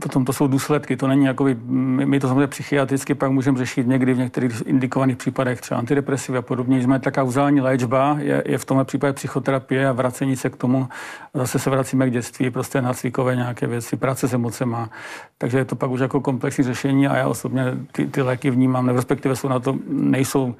potom 0.00 0.24
to 0.24 0.32
jsou 0.32 0.46
důsledky, 0.46 0.96
to 0.96 1.06
není 1.06 1.24
jako, 1.24 1.44
my, 1.66 2.06
my 2.06 2.20
to 2.20 2.28
samozřejmě 2.28 2.46
psychiatricky 2.46 3.14
pak 3.14 3.30
můžeme 3.30 3.58
řešit 3.58 3.86
někdy 3.86 4.14
v 4.14 4.18
některých 4.18 4.62
indikovaných 4.66 5.16
případech, 5.16 5.60
třeba 5.60 5.80
antidepresivy 5.80 6.38
a 6.38 6.42
podobně. 6.42 6.76
Nicméně 6.76 7.00
taká 7.00 7.22
uzální 7.22 7.60
léčba 7.60 8.16
je, 8.18 8.42
je, 8.46 8.58
v 8.58 8.64
tomhle 8.64 8.84
případě 8.84 9.12
psychoterapie 9.12 9.88
a 9.88 9.92
vracení 9.92 10.36
se 10.36 10.50
k 10.50 10.56
tomu, 10.56 10.88
zase 11.34 11.58
se 11.58 11.70
vracíme 11.70 12.08
k 12.10 12.12
dětství, 12.12 12.50
prostě 12.50 12.82
nácvikové 12.82 13.36
nějaké 13.36 13.66
věci, 13.66 13.96
práce 13.96 14.28
s 14.28 14.34
emocema. 14.34 14.90
Takže 15.38 15.58
je 15.58 15.64
to 15.64 15.76
pak 15.76 15.90
už 15.90 16.00
jako 16.00 16.20
komplexní 16.20 16.64
řešení 16.64 17.08
a 17.08 17.16
já 17.16 17.28
osobně 17.28 17.64
ty, 17.92 18.06
ty 18.06 18.22
léky 18.22 18.50
vnímám, 18.50 18.88
respektive 18.88 19.36
jsou 19.36 19.48
na 19.48 19.60
to, 19.60 19.78
nejsou 19.88 20.54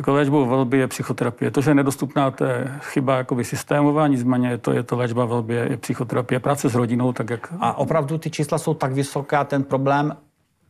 jako 0.00 0.12
léčbou 0.12 0.46
velby 0.46 0.78
je 0.78 0.88
psychoterapie. 0.88 1.50
To, 1.50 1.60
že 1.60 1.70
je 1.70 1.74
nedostupná, 1.74 2.30
to 2.30 2.44
je 2.44 2.72
chyba 2.80 3.16
jakoby 3.16 3.44
systémová, 3.44 4.06
nicméně 4.06 4.48
je 4.48 4.58
to, 4.58 4.72
je 4.72 4.82
to 4.82 4.96
léčba 4.96 5.24
velby, 5.24 5.54
je 5.54 5.76
psychoterapie, 5.76 6.40
práce 6.40 6.68
s 6.68 6.74
rodinou, 6.74 7.12
tak 7.12 7.30
jak... 7.30 7.52
A 7.60 7.78
opravdu 7.78 8.18
ty 8.18 8.30
čísla 8.30 8.58
jsou 8.58 8.74
tak 8.74 8.92
vysoké 8.92 9.36
a 9.36 9.44
ten 9.44 9.62
problém 9.62 10.16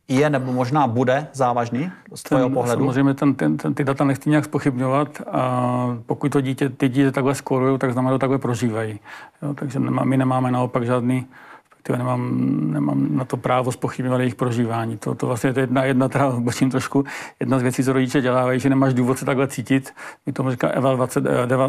je 0.08 0.30
nebo 0.30 0.52
možná 0.52 0.86
bude 0.86 1.26
závažný 1.32 1.90
z 2.14 2.22
tvého 2.22 2.50
pohledu? 2.50 2.80
Samozřejmě 2.80 3.14
ten, 3.14 3.34
ten, 3.34 3.56
ten, 3.56 3.74
ty 3.74 3.84
data 3.84 4.04
nechci 4.04 4.30
nějak 4.30 4.44
spochybňovat 4.44 5.22
a 5.30 5.96
pokud 6.06 6.32
to 6.32 6.40
dítě, 6.40 6.68
ty 6.68 6.88
dítě 6.88 7.12
takhle 7.12 7.34
skorují, 7.34 7.78
tak 7.78 7.92
znamená, 7.92 8.10
že 8.10 8.14
to 8.14 8.18
takhle 8.18 8.38
prožívají. 8.38 9.00
Jo, 9.42 9.54
takže 9.54 9.78
nemá, 9.78 10.04
my 10.04 10.16
nemáme 10.16 10.50
naopak 10.50 10.86
žádný 10.86 11.26
tyhle 11.82 11.98
nemám, 11.98 12.30
nemám 12.72 13.16
na 13.16 13.24
to 13.24 13.36
právo 13.36 13.72
spochybňovat 13.72 14.20
jejich 14.20 14.34
prožívání. 14.34 14.96
To, 14.96 15.14
to 15.14 15.26
vlastně 15.26 15.50
je 15.50 15.60
jedna, 15.60 15.84
jedna 15.84 16.08
teda 16.08 16.30
bočím 16.30 16.70
trošku, 16.70 17.04
jedna 17.40 17.58
z 17.58 17.62
věcí, 17.62 17.84
co 17.84 17.92
rodiče 17.92 18.20
dělávají, 18.20 18.60
že 18.60 18.68
nemáš 18.68 18.94
důvod 18.94 19.18
se 19.18 19.24
takhle 19.24 19.48
cítit. 19.48 19.94
My 20.26 20.32
tomu 20.32 20.50
říká 20.50 20.68
evaluace, 20.68 21.20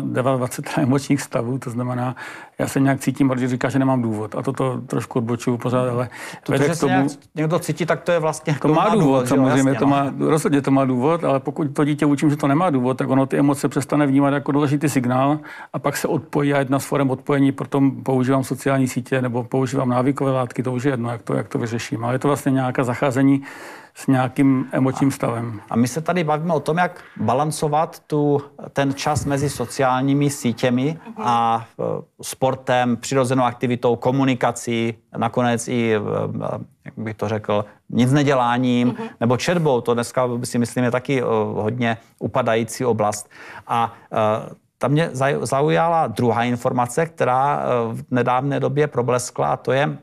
devalvace 0.03 0.61
emočních 0.77 1.21
stavů, 1.21 1.57
to 1.57 1.69
znamená, 1.69 2.15
já 2.59 2.67
se 2.67 2.79
nějak 2.79 2.99
cítím, 2.99 3.29
rodič 3.29 3.49
říká, 3.49 3.69
že 3.69 3.79
nemám 3.79 4.01
důvod. 4.01 4.35
A 4.35 4.41
toto 4.41 4.81
trošku 4.87 5.19
odbočuju 5.19 5.57
pořád, 5.57 5.89
ale 5.89 6.09
to, 6.43 6.57
že 6.57 6.79
tomu, 6.79 6.93
nějak, 6.93 7.11
někdo 7.35 7.59
cítí, 7.59 7.85
tak 7.85 8.01
to 8.01 8.11
je 8.11 8.19
vlastně... 8.19 8.57
To 8.61 8.67
má 8.67 8.89
důvod, 8.89 8.99
důvod 8.99 9.27
samozřejmě, 9.27 9.69
jasně, 9.69 9.75
to 9.75 9.87
má, 9.87 10.11
no. 10.15 10.29
rozhodně 10.29 10.61
to 10.61 10.71
má 10.71 10.85
důvod, 10.85 11.23
ale 11.23 11.39
pokud 11.39 11.67
to 11.73 11.85
dítě 11.85 12.05
učím, 12.05 12.29
že 12.29 12.35
to 12.35 12.47
nemá 12.47 12.69
důvod, 12.69 12.97
tak 12.97 13.09
ono 13.09 13.25
ty 13.25 13.37
emoce 13.37 13.67
přestane 13.69 14.07
vnímat 14.07 14.33
jako 14.33 14.51
důležitý 14.51 14.89
signál 14.89 15.39
a 15.73 15.79
pak 15.79 15.97
se 15.97 16.07
odpojí 16.07 16.53
a 16.53 16.59
jedna 16.59 16.79
z 16.79 16.85
forem 16.85 17.09
odpojení, 17.09 17.51
potom 17.51 17.91
používám 18.03 18.43
sociální 18.43 18.87
sítě 18.87 19.21
nebo 19.21 19.43
používám 19.43 19.89
návykové 20.01 20.31
látky, 20.31 20.63
to 20.63 20.73
už 20.73 20.83
je 20.83 20.91
jedno, 20.91 21.09
jak 21.09 21.21
to, 21.21 21.33
jak 21.33 21.47
to 21.47 21.59
vyřeším. 21.59 22.05
Ale 22.05 22.13
je 22.15 22.19
to 22.19 22.27
vlastně 22.27 22.51
nějaká 22.51 22.83
zacházení 22.83 23.41
s 23.93 24.07
nějakým 24.07 24.65
emočním 24.71 25.11
stavem. 25.11 25.61
A 25.69 25.75
my 25.75 25.87
se 25.87 26.01
tady 26.01 26.23
bavíme 26.23 26.53
o 26.53 26.59
tom, 26.59 26.77
jak 26.77 27.03
balancovat 27.17 27.99
tu, 28.07 28.41
ten 28.73 28.93
čas 28.93 29.25
mezi 29.25 29.49
sociálními 29.49 30.29
sítěmi 30.29 30.97
a 31.17 31.65
e, 31.79 31.83
sportem, 32.21 32.97
přirozenou 32.97 33.43
aktivitou, 33.43 33.95
komunikací, 33.95 34.93
nakonec 35.17 35.67
i, 35.67 35.95
e, 35.95 35.99
jak 36.85 36.93
bych 36.97 37.15
to 37.15 37.27
řekl, 37.27 37.65
nic 37.89 38.11
neděláním, 38.11 38.91
uh-huh. 38.91 39.09
nebo 39.19 39.37
četbou, 39.37 39.81
to 39.81 39.93
dneska 39.93 40.29
si 40.43 40.57
myslím 40.57 40.83
je 40.83 40.91
taky 40.91 41.21
e, 41.21 41.25
hodně 41.53 41.97
upadající 42.19 42.85
oblast. 42.85 43.29
A 43.67 43.93
tam 44.81 44.91
mě 44.91 45.09
zaujala 45.41 46.07
druhá 46.07 46.43
informace, 46.43 47.05
která 47.05 47.63
v 47.93 48.03
nedávné 48.11 48.59
době 48.59 48.87
probleskla, 48.87 49.47
a 49.47 49.57
to 49.57 49.71
je 49.71 49.97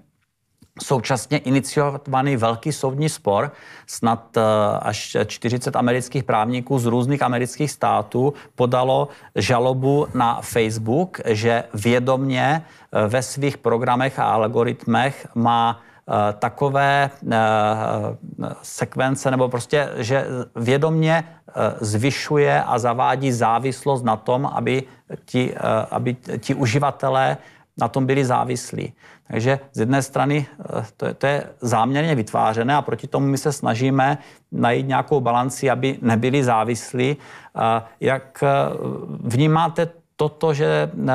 současně 0.82 1.38
iniciovaný 1.38 2.36
velký 2.36 2.72
soudní 2.72 3.08
spor. 3.08 3.52
Snad 3.86 4.36
eh, 4.36 4.42
až 4.82 5.16
40 5.26 5.76
amerických 5.76 6.24
právníků 6.24 6.78
z 6.78 6.86
různých 6.86 7.22
amerických 7.22 7.70
států 7.70 8.34
podalo 8.54 9.08
žalobu 9.34 10.06
na 10.14 10.40
Facebook, 10.40 11.20
že 11.26 11.64
vědomně 11.74 12.62
eh, 12.92 13.08
ve 13.08 13.22
svých 13.22 13.58
programech 13.58 14.18
a 14.18 14.24
algoritmech 14.24 15.26
má 15.34 15.80
eh, 15.80 15.87
takové 16.38 17.10
sekvence, 18.62 19.30
nebo 19.30 19.48
prostě, 19.48 19.88
že 19.96 20.26
vědomně 20.56 21.24
zvyšuje 21.80 22.62
a 22.62 22.78
zavádí 22.78 23.32
závislost 23.32 24.02
na 24.02 24.16
tom, 24.16 24.46
aby 24.46 24.82
ti, 25.24 25.54
aby 25.90 26.16
ti 26.38 26.54
uživatelé 26.54 27.36
na 27.78 27.88
tom 27.88 28.06
byli 28.06 28.24
závislí. 28.24 28.92
Takže 29.30 29.58
z 29.72 29.78
jedné 29.78 30.02
strany 30.02 30.46
eh, 30.60 30.84
to 30.96 31.06
je, 31.06 31.14
to 31.14 31.26
je 31.26 31.44
záměrně 31.60 32.14
vytvářené 32.14 32.74
a 32.74 32.82
proti 32.82 33.06
tomu 33.06 33.26
my 33.26 33.38
se 33.38 33.52
snažíme 33.52 34.18
najít 34.52 34.86
nějakou 34.86 35.20
balanci, 35.20 35.70
aby 35.70 35.98
nebyli 36.02 36.44
závislí. 36.44 37.16
Jak 38.00 38.42
eh, 38.42 38.48
vnímáte 39.20 39.88
toto, 40.16 40.54
že 40.54 40.90
eh, 41.08 41.12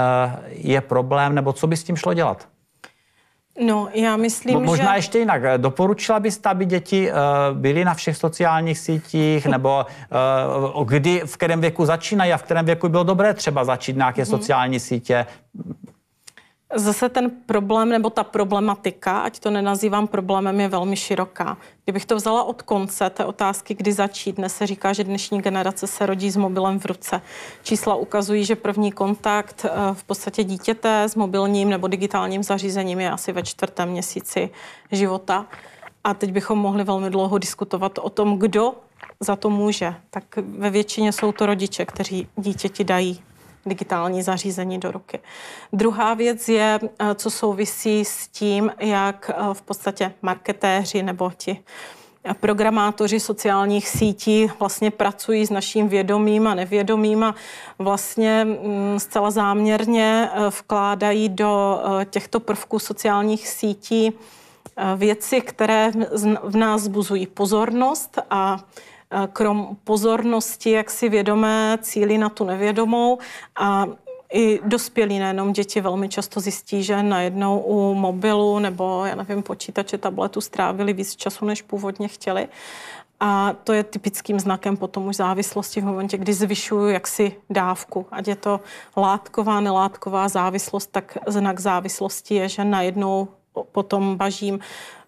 je 0.47 0.81
problém, 0.81 1.35
nebo 1.35 1.53
co 1.53 1.67
by 1.67 1.77
s 1.77 1.83
tím 1.83 1.95
šlo 1.95 2.13
dělat? 2.13 2.47
No, 3.59 3.89
já 3.93 4.17
myslím, 4.17 4.63
Možná 4.63 4.91
že... 4.91 4.97
ještě 4.97 5.19
jinak. 5.19 5.41
Doporučila 5.57 6.19
byste, 6.19 6.49
aby 6.49 6.65
děti 6.65 7.11
byly 7.53 7.85
na 7.85 7.93
všech 7.93 8.17
sociálních 8.17 8.79
sítích, 8.79 9.45
nebo 9.45 9.85
kdy, 10.85 11.21
v 11.25 11.37
kterém 11.37 11.61
věku 11.61 11.85
začínají 11.85 12.33
a 12.33 12.37
v 12.37 12.43
kterém 12.43 12.65
věku 12.65 12.89
bylo 12.89 13.03
dobré 13.03 13.33
třeba 13.33 13.65
začít 13.65 13.95
nějaké 13.97 14.21
hmm. 14.21 14.29
sociální 14.29 14.79
sítě? 14.79 15.25
Zase 16.75 17.09
ten 17.09 17.31
problém 17.45 17.89
nebo 17.89 18.09
ta 18.09 18.23
problematika, 18.23 19.19
ať 19.19 19.39
to 19.39 19.51
nenazývám 19.51 20.07
problémem, 20.07 20.59
je 20.59 20.67
velmi 20.67 20.95
široká. 20.95 21.57
Kdybych 21.83 22.05
to 22.05 22.15
vzala 22.15 22.43
od 22.43 22.61
konce 22.61 23.09
té 23.09 23.25
otázky, 23.25 23.73
kdy 23.73 23.93
začít, 23.93 24.35
dnes 24.35 24.55
se 24.55 24.67
říká, 24.67 24.93
že 24.93 25.03
dnešní 25.03 25.41
generace 25.41 25.87
se 25.87 26.05
rodí 26.05 26.31
s 26.31 26.37
mobilem 26.37 26.79
v 26.79 26.85
ruce. 26.85 27.21
Čísla 27.63 27.95
ukazují, 27.95 28.45
že 28.45 28.55
první 28.55 28.91
kontakt 28.91 29.65
eh, 29.65 29.69
v 29.93 30.03
podstatě 30.03 30.43
dítěte 30.43 31.03
s 31.03 31.15
mobilním 31.15 31.69
nebo 31.69 31.87
digitálním 31.87 32.43
zařízením 32.43 32.99
je 32.99 33.11
asi 33.11 33.31
ve 33.31 33.43
čtvrtém 33.43 33.89
měsíci 33.89 34.49
života. 34.91 35.45
A 36.03 36.13
teď 36.13 36.31
bychom 36.31 36.59
mohli 36.59 36.83
velmi 36.83 37.09
dlouho 37.09 37.37
diskutovat 37.37 37.97
o 37.97 38.09
tom, 38.09 38.39
kdo 38.39 38.73
za 39.19 39.35
to 39.35 39.49
může. 39.49 39.95
Tak 40.09 40.23
ve 40.37 40.69
většině 40.69 41.11
jsou 41.11 41.31
to 41.31 41.45
rodiče, 41.45 41.85
kteří 41.85 42.27
dítěti 42.35 42.83
dají 42.83 43.23
digitální 43.65 44.23
zařízení 44.23 44.79
do 44.79 44.91
ruky. 44.91 45.19
Druhá 45.73 46.13
věc 46.13 46.49
je, 46.49 46.79
eh, 46.99 47.15
co 47.15 47.29
souvisí 47.31 48.05
s 48.05 48.27
tím, 48.27 48.71
jak 48.79 49.31
eh, 49.33 49.53
v 49.53 49.61
podstatě 49.61 50.13
marketéři 50.21 51.03
nebo 51.03 51.31
ti 51.37 51.63
programátoři 52.39 53.19
sociálních 53.19 53.89
sítí 53.89 54.51
vlastně 54.59 54.91
pracují 54.91 55.45
s 55.45 55.49
naším 55.49 55.87
vědomím 55.87 56.47
a 56.47 56.53
nevědomím 56.53 57.23
a 57.23 57.35
vlastně 57.79 58.45
mm, 58.45 58.99
zcela 58.99 59.31
záměrně 59.31 60.29
eh, 60.33 60.49
vkládají 60.49 61.29
do 61.29 61.81
těchto 62.09 62.39
prvků 62.39 62.79
sociálních 62.79 63.47
sítí 63.47 64.13
věci, 64.97 65.41
které 65.41 65.91
v 66.43 66.55
nás 66.55 66.81
zbuzují 66.81 67.27
pozornost 67.27 68.19
a 68.29 68.63
krom 69.33 69.77
pozornosti, 69.83 70.71
jak 70.71 70.91
si 70.91 71.09
vědomé 71.09 71.77
cíly 71.81 72.17
na 72.17 72.29
tu 72.29 72.43
nevědomou 72.45 73.17
a 73.59 73.85
i 74.33 74.59
dospělí, 74.65 75.19
nejenom 75.19 75.53
děti, 75.53 75.81
velmi 75.81 76.09
často 76.09 76.39
zjistí, 76.39 76.83
že 76.83 77.03
najednou 77.03 77.59
u 77.59 77.93
mobilu 77.93 78.59
nebo, 78.59 79.05
já 79.05 79.15
nevím, 79.15 79.43
počítače, 79.43 79.97
tabletu 79.97 80.41
strávili 80.41 80.93
víc 80.93 81.15
času, 81.15 81.45
než 81.45 81.61
původně 81.61 82.07
chtěli. 82.07 82.47
A 83.19 83.53
to 83.63 83.73
je 83.73 83.83
typickým 83.83 84.39
znakem 84.39 84.77
potom 84.77 85.07
už 85.07 85.15
závislosti 85.15 85.81
v 85.81 85.85
momentě, 85.85 86.17
kdy 86.17 86.33
zvyšuju 86.33 86.87
jaksi 86.87 87.35
dávku. 87.49 88.05
Ať 88.11 88.27
je 88.27 88.35
to 88.35 88.59
látková, 88.97 89.59
nelátková 89.59 90.27
závislost, 90.27 90.91
tak 90.91 91.17
znak 91.27 91.59
závislosti 91.59 92.35
je, 92.35 92.49
že 92.49 92.65
najednou 92.65 93.27
potom 93.71 94.17
bažím. 94.17 94.59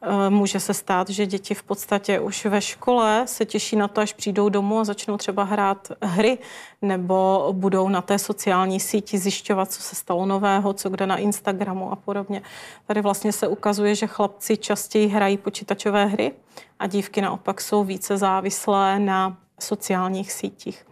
Eh, 0.02 0.30
může 0.30 0.60
se 0.60 0.74
stát, 0.74 1.10
že 1.10 1.26
děti 1.26 1.54
v 1.54 1.64
podstatě 1.64 2.20
už 2.20 2.46
ve 2.46 2.62
škole 2.62 3.24
se 3.26 3.46
těší 3.46 3.76
na 3.76 3.88
to, 3.88 4.02
až 4.02 4.14
přijdou 4.14 4.50
domů 4.50 4.80
a 4.80 4.84
začnou 4.84 5.18
třeba 5.18 5.44
hrát 5.44 5.92
hry, 6.02 6.38
nebo 6.82 7.50
budou 7.52 7.90
na 7.90 8.02
té 8.02 8.20
sociální 8.20 8.80
síti 8.80 9.18
zjišťovat, 9.18 9.72
co 9.72 9.82
se 9.82 9.96
stalo 9.96 10.26
nového, 10.26 10.74
co 10.74 10.90
kde 10.90 11.08
na 11.08 11.18
Instagramu 11.18 11.92
a 11.92 11.96
podobně. 11.96 12.42
Tady 12.88 13.02
vlastně 13.02 13.32
se 13.32 13.48
ukazuje, 13.48 13.96
že 13.96 14.08
chlapci 14.08 14.58
častěji 14.58 15.08
hrají 15.08 15.38
počítačové 15.38 16.06
hry 16.06 16.32
a 16.80 16.88
dívky 16.88 17.22
naopak 17.22 17.62
jsou 17.62 17.84
více 17.84 18.18
závislé 18.18 19.00
na 19.00 19.38
sociálních 19.60 20.32
sítích. 20.32 20.86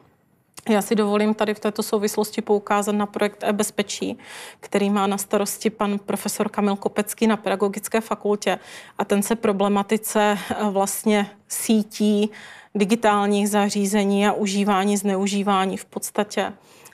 Já 0.70 0.82
si 0.82 0.96
dovolím 0.96 1.34
tady 1.34 1.54
v 1.54 1.60
této 1.60 1.84
souvislosti 1.84 2.42
poukázat 2.42 2.96
na 2.96 3.06
projekt 3.06 3.44
e-bezpečí, 3.44 4.18
který 4.60 4.90
má 4.90 5.08
na 5.08 5.18
starosti 5.18 5.70
pan 5.70 6.00
profesor 6.00 6.50
Kamil 6.50 6.76
Kopecký 6.76 7.28
na 7.28 7.38
Pedagogické 7.38 8.02
fakultě 8.02 8.60
a 8.98 9.06
ten 9.06 9.24
se 9.24 9.36
problematice 9.36 10.38
eh, 10.50 10.70
vlastně 10.70 11.30
sítí 11.48 12.32
digitálních 12.76 13.50
zařízení 13.50 14.28
a 14.28 14.34
užívání, 14.34 14.98
zneužívání 14.98 15.78
v 15.78 15.86
podstatě 15.86 16.54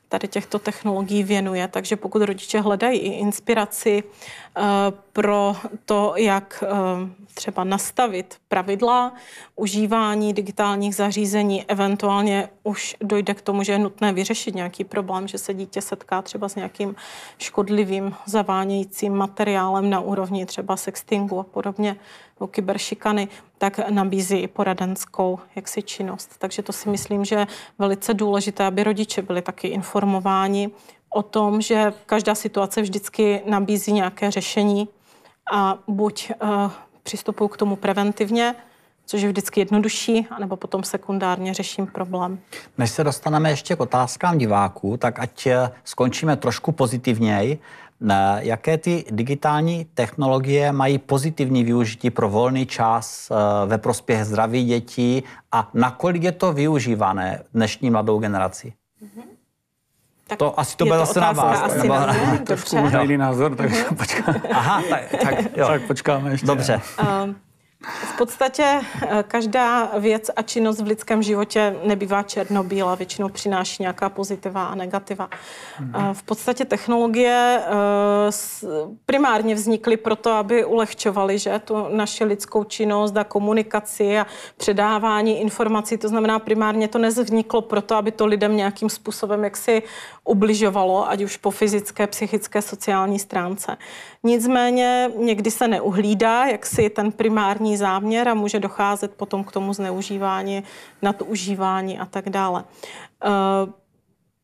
tady 0.09 0.27
těchto 0.27 0.59
technologií 0.59 1.23
věnuje. 1.23 1.67
Takže 1.67 1.95
pokud 1.95 2.21
rodiče 2.21 2.61
hledají 2.61 2.99
inspiraci 2.99 4.03
pro 5.13 5.55
to, 5.85 6.13
jak 6.17 6.63
eh, 6.63 6.67
třeba 7.33 7.63
nastavit 7.63 8.37
pravidla 8.47 9.13
užívání 9.55 10.33
digitálních 10.33 10.95
zařízení, 10.95 11.65
eventuálně 11.65 12.49
už 12.63 12.95
dojde 13.01 13.33
k 13.33 13.41
tomu, 13.41 13.63
že 13.63 13.71
je 13.71 13.79
nutné 13.79 14.13
vyřešit 14.13 14.55
nějaký 14.55 14.83
problém, 14.83 15.27
že 15.27 15.37
se 15.37 15.53
dítě 15.53 15.81
setká 15.81 16.21
třeba 16.21 16.49
s 16.49 16.55
nějakým 16.55 16.95
škodlivým 17.37 18.15
zavánějícím 18.25 19.13
materiálem 19.13 19.89
na 19.89 19.99
úrovni 19.99 20.45
třeba 20.45 20.77
sextingu 20.77 21.39
a 21.39 21.43
podobně, 21.43 21.95
nebo 22.39 22.47
kyberšikany, 22.47 23.27
tak 23.57 23.89
nabízí 23.89 24.37
i 24.37 24.47
poradenskou 24.47 25.39
jaksi 25.55 25.81
činnost. 25.81 26.35
Takže 26.37 26.61
to 26.61 26.73
si 26.73 26.89
myslím, 26.89 27.25
že 27.25 27.35
je 27.35 27.47
velice 27.79 28.13
důležité, 28.13 28.65
aby 28.65 28.83
rodiče 28.83 29.21
byli 29.21 29.41
taky 29.41 29.67
informováni 29.67 30.69
o 31.09 31.23
tom, 31.23 31.61
že 31.61 31.93
každá 32.05 32.35
situace 32.35 32.81
vždycky 32.81 33.41
nabízí 33.45 33.93
nějaké 33.93 34.31
řešení 34.31 34.87
a 35.51 35.77
buď 35.87 36.31
uh, 36.41 36.71
přistupuji 37.03 37.49
k 37.49 37.57
tomu 37.57 37.75
preventivně, 37.75 38.55
což 39.05 39.21
je 39.21 39.29
vždycky 39.29 39.61
jednodušší, 39.61 40.27
anebo 40.31 40.55
potom 40.55 40.83
sekundárně 40.83 41.53
řeším 41.53 41.87
problém. 41.87 42.39
Než 42.77 42.91
se 42.91 43.03
dostaneme 43.03 43.49
ještě 43.49 43.75
k 43.75 43.79
otázkám 43.79 44.37
diváků, 44.37 44.97
tak 44.97 45.19
ať 45.19 45.47
eh, 45.47 45.71
skončíme 45.83 46.35
trošku 46.35 46.71
pozitivněji. 46.71 47.59
Jaké 48.39 48.77
ty 48.77 49.05
digitální 49.11 49.85
technologie 49.93 50.71
mají 50.71 50.97
pozitivní 50.97 51.63
využití 51.63 52.09
pro 52.09 52.29
volný 52.29 52.65
čas 52.65 53.31
eh, 53.31 53.35
ve 53.65 53.77
prospěch 53.77 54.25
zdraví 54.25 54.65
dětí 54.65 55.23
a 55.51 55.69
nakolik 55.73 56.23
je 56.23 56.31
to 56.31 56.53
využívané 56.53 57.43
dnešní 57.53 57.89
mladou 57.89 58.19
generaci? 58.19 58.73
Mm-hmm. 59.03 59.38
Tak 60.29 60.39
to 60.39 60.59
asi 60.59 60.77
to 60.77 60.85
bude 60.85 60.97
zase 60.97 61.19
na 61.19 61.31
vás. 61.31 61.61
Asi 61.63 61.77
nebo... 61.77 61.93
na 61.93 62.13
mě, 62.13 62.39
Trošku 62.39 62.77
možná 62.77 63.01
jiný 63.01 63.17
názor, 63.17 63.55
takže 63.55 63.83
počkáme. 63.97 64.41
Aha, 64.51 64.83
tak, 64.89 65.01
tak, 65.23 65.57
jo. 65.57 65.67
tak 65.67 65.81
počkáme 65.81 66.31
ještě. 66.31 66.47
Dobře. 66.47 66.81
Uh, 67.01 67.33
V 67.87 68.17
podstatě 68.17 68.81
eh, 69.01 69.23
každá 69.27 69.91
věc 69.99 70.31
a 70.35 70.41
činnost 70.41 70.81
v 70.81 70.87
lidském 70.87 71.23
životě 71.23 71.75
nebývá 71.83 72.23
černobíla, 72.23 72.95
většinou 72.95 73.29
přináší 73.29 73.83
nějaká 73.83 74.09
pozitiva 74.09 74.65
a 74.65 74.75
negativa. 74.75 75.29
Mm-hmm. 75.29 76.13
V 76.13 76.23
podstatě 76.23 76.65
technologie 76.65 77.61
eh, 77.65 78.67
primárně 79.05 79.55
vznikly 79.55 79.97
proto, 79.97 80.31
aby 80.31 80.65
ulehčovaly 80.65 81.39
že, 81.39 81.59
tu 81.59 81.87
naši 81.95 82.23
lidskou 82.23 82.63
činnost 82.63 83.17
a 83.17 83.23
komunikaci 83.23 84.19
a 84.19 84.27
předávání 84.57 85.41
informací. 85.41 85.97
To 85.97 86.07
znamená, 86.07 86.39
primárně 86.39 86.87
to 86.87 86.97
nezvzniklo 86.97 87.61
proto, 87.61 87.95
aby 87.95 88.11
to 88.11 88.25
lidem 88.25 88.57
nějakým 88.57 88.89
způsobem 88.89 89.43
jaksi 89.43 89.83
ubližovalo, 90.23 91.09
ať 91.09 91.23
už 91.23 91.37
po 91.37 91.51
fyzické, 91.51 92.07
psychické, 92.07 92.61
sociální 92.61 93.19
stránce. 93.19 93.77
Nicméně 94.23 95.11
někdy 95.17 95.51
se 95.51 95.67
neuhlídá, 95.67 96.45
jak 96.45 96.65
si 96.65 96.89
ten 96.89 97.11
primární 97.11 97.77
záměr 97.77 98.29
a 98.29 98.33
může 98.33 98.59
docházet 98.59 99.13
potom 99.13 99.43
k 99.43 99.51
tomu 99.51 99.73
zneužívání, 99.73 100.63
nadužívání 101.01 101.99
a 101.99 102.05
tak 102.05 102.29
dále. 102.29 102.63
Eh, 103.25 103.29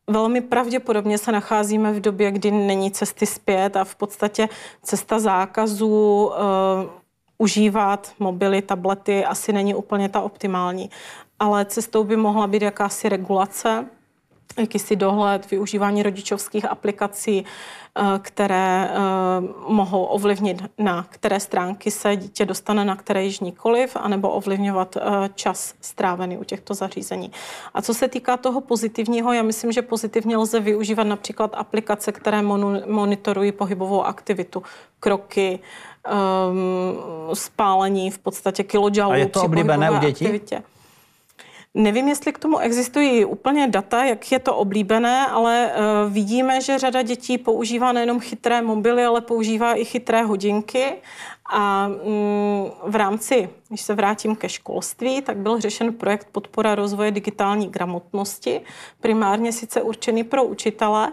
velmi 0.06 0.40
pravděpodobně 0.40 1.18
se 1.18 1.32
nacházíme 1.32 1.92
v 1.92 2.00
době, 2.00 2.30
kdy 2.30 2.50
není 2.50 2.90
cesty 2.90 3.26
zpět 3.26 3.76
a 3.76 3.84
v 3.84 3.94
podstatě 3.94 4.48
cesta 4.82 5.18
zákazů 5.18 6.26
uh, 6.26 6.32
užívat 7.38 8.12
mobily, 8.18 8.62
tablety 8.62 9.24
asi 9.24 9.52
není 9.52 9.74
úplně 9.74 10.08
ta 10.08 10.20
optimální. 10.20 10.90
Ale 11.38 11.64
cestou 11.64 12.04
by 12.04 12.16
mohla 12.16 12.46
být 12.46 12.62
jakási 12.62 13.08
regulace, 13.08 13.86
jakýsi 14.58 14.96
dohled, 14.96 15.50
využívání 15.50 16.02
rodičovských 16.02 16.64
aplikací, 16.64 17.44
eh, 17.44 18.02
které 18.22 18.90
eh, 18.90 18.94
mohou 19.68 20.04
ovlivnit, 20.04 20.62
na 20.78 21.06
které 21.10 21.40
stránky 21.40 21.90
se 21.90 22.16
dítě 22.16 22.44
dostane, 22.44 22.84
na 22.84 22.96
které 22.96 23.24
již 23.24 23.40
nikoliv, 23.40 23.96
anebo 23.96 24.30
ovlivňovat 24.30 24.96
eh, 24.96 25.00
čas 25.34 25.74
strávený 25.80 26.38
u 26.38 26.44
těchto 26.44 26.74
zařízení. 26.74 27.32
A 27.74 27.82
co 27.82 27.94
se 27.94 28.08
týká 28.08 28.36
toho 28.36 28.60
pozitivního, 28.60 29.32
já 29.32 29.42
myslím, 29.42 29.72
že 29.72 29.82
pozitivně 29.82 30.36
lze 30.36 30.60
využívat 30.60 31.04
například 31.04 31.54
aplikace, 31.54 32.12
které 32.12 32.42
monitorují 32.86 33.52
pohybovou 33.52 34.04
aktivitu, 34.04 34.62
kroky, 35.00 35.58
um, 36.50 37.34
spálení 37.34 38.10
v 38.10 38.18
podstatě 38.18 38.64
kilojoulů. 38.64 39.12
A 39.12 39.16
je 39.16 39.26
to 39.26 39.42
oblíbené 39.42 39.90
u 39.90 39.98
dětí? 39.98 40.24
Aktivitě. 40.24 40.62
Nevím, 41.78 42.08
jestli 42.08 42.32
k 42.32 42.38
tomu 42.38 42.58
existují 42.58 43.24
úplně 43.24 43.68
data, 43.68 44.04
jak 44.04 44.32
je 44.32 44.38
to 44.38 44.56
oblíbené, 44.56 45.26
ale 45.26 45.70
uh, 45.70 46.12
vidíme, 46.12 46.60
že 46.60 46.78
řada 46.78 47.02
dětí 47.02 47.38
používá 47.38 47.92
nejenom 47.92 48.20
chytré 48.20 48.62
mobily, 48.62 49.04
ale 49.04 49.20
používá 49.20 49.74
i 49.74 49.84
chytré 49.84 50.22
hodinky. 50.22 50.92
A 51.52 51.88
um, 52.02 52.70
v 52.82 52.96
rámci, 52.96 53.48
když 53.68 53.80
se 53.80 53.94
vrátím 53.94 54.36
ke 54.36 54.48
školství, 54.48 55.22
tak 55.22 55.36
byl 55.36 55.60
řešen 55.60 55.92
projekt 55.92 56.28
podpora 56.32 56.74
rozvoje 56.74 57.10
digitální 57.10 57.68
gramotnosti, 57.68 58.60
primárně 59.00 59.52
sice 59.52 59.82
určený 59.82 60.24
pro 60.24 60.44
učitele, 60.44 61.12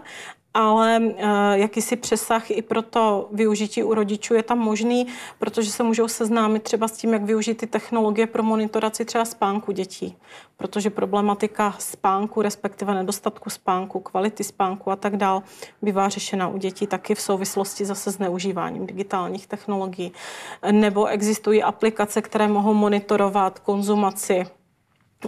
ale 0.54 0.98
uh, 1.00 1.12
jakýsi 1.52 1.96
přesah 1.96 2.50
i 2.50 2.62
pro 2.62 2.82
to 2.82 3.28
využití 3.32 3.82
u 3.82 3.94
rodičů 3.94 4.34
je 4.34 4.42
tam 4.42 4.58
možný, 4.58 5.06
protože 5.38 5.70
se 5.70 5.82
můžou 5.82 6.08
seznámit 6.08 6.62
třeba 6.62 6.88
s 6.88 6.92
tím, 6.92 7.12
jak 7.12 7.22
využít 7.22 7.54
ty 7.54 7.66
technologie 7.66 8.26
pro 8.26 8.42
monitoraci 8.42 9.04
třeba 9.04 9.24
spánku 9.24 9.72
dětí. 9.72 10.16
Protože 10.56 10.90
problematika 10.90 11.74
spánku, 11.78 12.42
respektive 12.42 12.94
nedostatku 12.94 13.50
spánku, 13.50 14.00
kvality 14.00 14.44
spánku 14.44 14.90
a 14.90 14.96
tak 14.96 15.16
dál, 15.16 15.42
bývá 15.82 16.08
řešena 16.08 16.48
u 16.48 16.58
dětí 16.58 16.86
taky 16.86 17.14
v 17.14 17.20
souvislosti 17.20 17.84
zase 17.84 18.12
s 18.12 18.18
neužíváním 18.18 18.86
digitálních 18.86 19.46
technologií. 19.46 20.12
Nebo 20.70 21.06
existují 21.06 21.62
aplikace, 21.62 22.22
které 22.22 22.48
mohou 22.48 22.74
monitorovat 22.74 23.58
konzumaci 23.58 24.46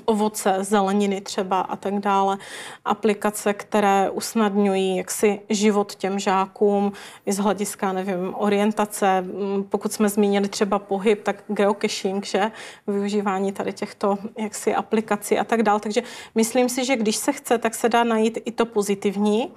ovoce, 0.05 0.57
zeleniny 0.61 1.21
třeba 1.21 1.61
a 1.61 1.77
tak 1.77 1.99
dále. 1.99 2.39
Aplikace, 2.85 3.55
které 3.55 4.11
usnadňují 4.11 4.97
jaksi 4.97 5.41
život 5.51 5.95
těm 5.95 6.19
žákům 6.19 6.93
i 7.27 7.33
z 7.33 7.39
hlediska, 7.39 7.93
nevím, 7.93 8.35
orientace. 8.35 9.21
Mm, 9.21 9.65
pokud 9.65 9.93
jsme 9.93 10.09
zmínili 10.09 10.49
třeba 10.49 10.79
pohyb, 10.79 11.23
tak 11.23 11.45
geocaching, 11.49 12.27
že? 12.27 12.51
Využívání 12.87 13.53
tady 13.53 13.73
těchto 13.73 14.19
jaksi 14.39 14.75
aplikací 14.75 15.39
a 15.39 15.45
tak 15.45 15.63
dále. 15.63 15.81
Takže 15.81 16.03
myslím 16.35 16.69
si, 16.69 16.85
že 16.85 16.97
když 16.97 17.17
se 17.17 17.33
chce, 17.33 17.59
tak 17.59 17.75
se 17.75 17.89
dá 17.89 18.05
najít 18.05 18.39
i 18.45 18.53
to 18.53 18.67
pozitivní. 18.67 19.53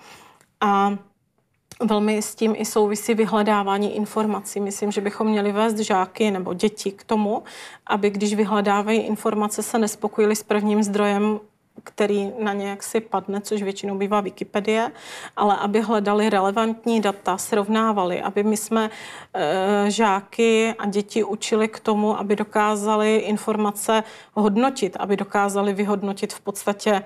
A 0.62 0.98
Velmi 1.84 2.22
s 2.22 2.36
tím 2.36 2.56
i 2.58 2.66
souvisí 2.66 3.14
vyhledávání 3.14 3.96
informací. 3.96 4.60
Myslím, 4.60 4.92
že 4.92 5.02
bychom 5.02 5.28
měli 5.28 5.52
vést 5.52 5.78
žáky 5.78 6.32
nebo 6.32 6.54
děti 6.54 6.92
k 6.92 7.04
tomu, 7.04 7.44
aby 7.88 8.10
když 8.10 8.34
vyhledávají 8.34 9.00
informace, 9.00 9.64
se 9.64 9.80
nespokojili 9.80 10.36
s 10.36 10.44
prvním 10.44 10.84
zdrojem, 10.84 11.40
který 11.84 12.32
na 12.40 12.54
ně 12.54 12.70
jaksi 12.70 13.00
padne, 13.00 13.42
což 13.42 13.62
většinou 13.62 13.98
bývá 13.98 14.22
Wikipedie, 14.22 14.92
ale 15.36 15.58
aby 15.58 15.82
hledali 15.82 16.30
relevantní 16.30 17.02
data, 17.02 17.38
srovnávali, 17.38 18.22
aby 18.22 18.44
my 18.44 18.58
jsme 18.58 18.90
e, 19.34 19.92
žáky 19.92 20.76
a 20.80 20.86
děti 20.86 21.24
učili 21.24 21.68
k 21.68 21.80
tomu, 21.80 22.20
aby 22.20 22.36
dokázali 22.36 23.16
informace 23.16 24.04
hodnotit, 24.34 24.98
aby 25.00 25.18
dokázali 25.18 25.74
vyhodnotit 25.74 26.34
v 26.34 26.40
podstatě 26.40 27.04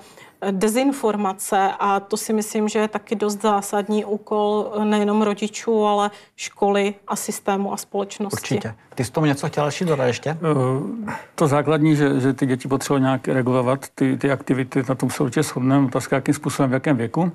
dezinformace 0.51 1.71
a 1.79 1.99
to 1.99 2.17
si 2.17 2.33
myslím, 2.33 2.69
že 2.69 2.79
je 2.79 2.87
taky 2.87 3.15
dost 3.15 3.41
zásadní 3.41 4.05
úkol 4.05 4.71
nejenom 4.83 5.21
rodičů, 5.21 5.85
ale 5.85 6.11
školy 6.35 6.95
a 7.07 7.15
systému 7.15 7.73
a 7.73 7.77
společnosti. 7.77 8.35
Určitě. 8.35 8.75
Ty 8.95 9.05
jsi 9.05 9.11
tomu 9.11 9.25
něco 9.25 9.47
chtěl 9.47 9.63
další 9.63 9.85
dodat 9.85 10.05
ještě? 10.05 10.29
Eh, 10.29 11.13
to 11.35 11.47
základní, 11.47 11.95
že, 11.95 12.19
že 12.19 12.33
ty 12.33 12.45
děti 12.45 12.67
potřebují 12.67 13.01
nějak 13.01 13.27
regulovat 13.27 13.85
ty, 13.95 14.17
ty 14.17 14.31
aktivity, 14.31 14.83
na 14.89 14.95
tom 14.95 15.09
se 15.09 15.23
určitě 15.23 15.43
shodneme, 15.43 15.85
otázka, 15.85 16.15
jakým 16.15 16.33
způsobem, 16.33 16.69
v 16.69 16.73
jakém 16.73 16.97
věku. 16.97 17.31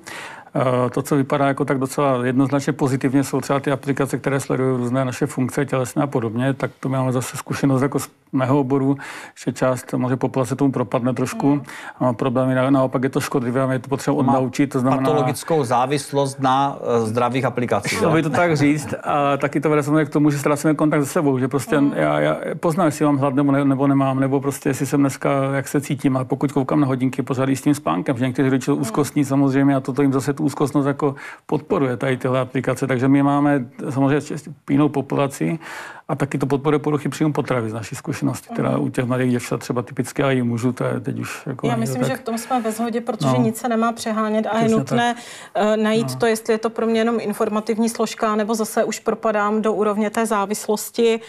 Eh, 0.55 0.89
to, 0.89 1.01
co 1.01 1.15
vypadá 1.15 1.47
jako 1.47 1.65
tak 1.65 1.77
docela 1.77 2.25
jednoznačně 2.25 2.73
pozitivně, 2.73 3.23
jsou 3.23 3.41
třeba 3.41 3.59
ty 3.59 3.71
aplikace, 3.71 4.17
které 4.17 4.39
sledují 4.39 4.77
různé 4.77 5.05
naše 5.05 5.25
funkce 5.25 5.65
tělesné 5.65 6.03
a 6.03 6.07
podobně, 6.07 6.53
tak 6.53 6.71
to 6.79 6.89
máme 6.89 7.11
zase 7.11 7.37
zkušenost 7.37 7.81
jako 7.81 7.99
z 7.99 8.09
mého 8.31 8.59
oboru, 8.59 8.97
že 9.45 9.53
část 9.53 9.93
možná 9.93 10.17
populace 10.17 10.55
tomu 10.55 10.71
propadne 10.71 11.13
trošku. 11.13 11.55
Mm. 11.55 11.61
A 11.99 12.13
problémy 12.13 12.55
naopak 12.69 13.03
je 13.03 13.09
to 13.09 13.21
škodlivé 13.21 13.63
a 13.63 13.73
je 13.73 13.79
to 13.79 13.89
potřeba 13.89 14.17
odnaučit. 14.17 14.69
To 14.69 14.79
znamená... 14.79 15.01
Patologickou 15.01 15.63
závislost 15.63 16.39
na 16.39 16.77
uh, 16.77 17.07
zdravých 17.07 17.45
aplikacích. 17.45 18.03
By 18.13 18.23
to 18.23 18.29
tak 18.29 18.57
říct. 18.57 18.93
A 19.03 19.37
taky 19.37 19.61
to 19.61 19.69
vede 19.69 20.05
k 20.05 20.09
tomu, 20.09 20.29
že 20.29 20.37
ztrácíme 20.37 20.73
kontakt 20.73 21.01
se 21.01 21.05
sebou, 21.05 21.39
že 21.39 21.47
prostě 21.47 21.79
mm. 21.79 21.93
já, 21.95 22.19
já 22.19 22.37
poznám, 22.59 22.85
jestli 22.85 23.05
mám 23.05 23.17
hlad 23.17 23.33
nebo, 23.33 23.51
ne, 23.51 23.65
nebo 23.65 23.87
nemám, 23.87 24.19
nebo 24.19 24.41
prostě 24.41 24.69
jestli 24.69 24.85
jsem 24.85 24.99
dneska, 24.99 25.29
jak 25.55 25.67
se 25.67 25.81
cítím. 25.81 26.17
A 26.17 26.23
pokud 26.23 26.51
koukám 26.51 26.79
na 26.79 26.87
hodinky, 26.87 27.21
pořád 27.21 27.49
s 27.49 27.61
tím 27.61 27.73
spánkem, 27.73 28.17
že 28.17 28.25
někteří 28.25 28.49
rodiče 28.49 28.71
úzkostní 28.71 29.25
samozřejmě 29.25 29.75
a 29.75 29.79
toto 29.79 30.01
jim 30.01 30.13
zase 30.13 30.33
tu 30.39 30.45
úzkostnost 30.45 30.85
jako 30.85 31.15
podporuje 31.45 31.97
tady 31.97 32.17
tyhle 32.17 32.39
aplikace. 32.39 32.87
Takže 32.87 33.07
my 33.07 33.23
máme 33.23 33.65
samozřejmě 33.89 34.37
pínou 34.65 34.89
populaci 34.89 35.59
a 36.07 36.15
taky 36.15 36.37
to 36.37 36.45
podporuje 36.45 36.79
poruchy 36.79 37.09
příjmu 37.09 37.33
potravy 37.33 37.69
z 37.69 37.73
naší 37.73 37.95
zkušenosti, 37.95 38.49
která 38.53 38.77
u 38.77 38.89
těch 38.89 39.05
mladých 39.05 39.31
děvčat 39.31 39.59
třeba 39.59 39.81
typické 39.81 40.23
a 40.23 40.31
i 40.31 40.41
mužů, 40.41 40.71
to 40.71 40.83
je 40.83 40.99
teď 40.99 41.19
už 41.19 41.43
jako... 41.45 41.67
Já 41.67 41.75
myslím, 41.75 42.01
tak... 42.01 42.09
že 42.09 42.17
v 42.17 42.21
tom 42.21 42.37
jsme 42.37 42.61
ve 42.61 42.71
shodě, 42.71 43.01
protože 43.01 43.27
no. 43.27 43.41
nic 43.41 43.57
se 43.57 43.69
nemá 43.69 43.91
přehánět 43.91 44.45
a 44.45 44.59
je 44.59 44.69
nutné 44.69 45.13
tak. 45.13 45.23
Eh, 45.55 45.77
najít 45.77 46.09
no. 46.09 46.15
to, 46.15 46.25
jestli 46.25 46.53
je 46.53 46.57
to 46.57 46.69
pro 46.69 46.85
mě 46.85 46.99
jenom 46.99 47.17
informativní 47.19 47.89
složka, 47.89 48.35
nebo 48.35 48.55
zase 48.55 48.83
už 48.83 48.99
propadám 48.99 49.61
do 49.61 49.73
úrovně 49.73 50.09
té 50.09 50.25
závislosti 50.25 51.19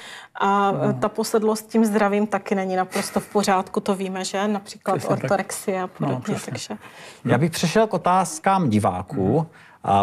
a 0.41 0.73
no. 0.73 0.93
ta 0.93 1.09
posedlost 1.09 1.69
tím 1.69 1.85
zdravím 1.85 2.27
taky 2.27 2.55
není 2.55 2.77
naprosto 2.77 3.21
v 3.21 3.33
pořádku, 3.33 3.81
to 3.81 3.95
víme, 3.95 4.25
že? 4.25 4.49
Například 4.49 4.97
Přesně 4.97 5.17
ortorexie 5.17 5.83
a 5.83 5.87
podobně, 5.87 6.35
no, 6.35 6.41
takže... 6.45 6.75
Já 7.25 7.39
bych 7.39 7.51
přešel 7.51 7.87
k 7.87 7.95
otázkám 7.95 8.71
diváků. 8.71 9.39
Hmm. 9.39 9.47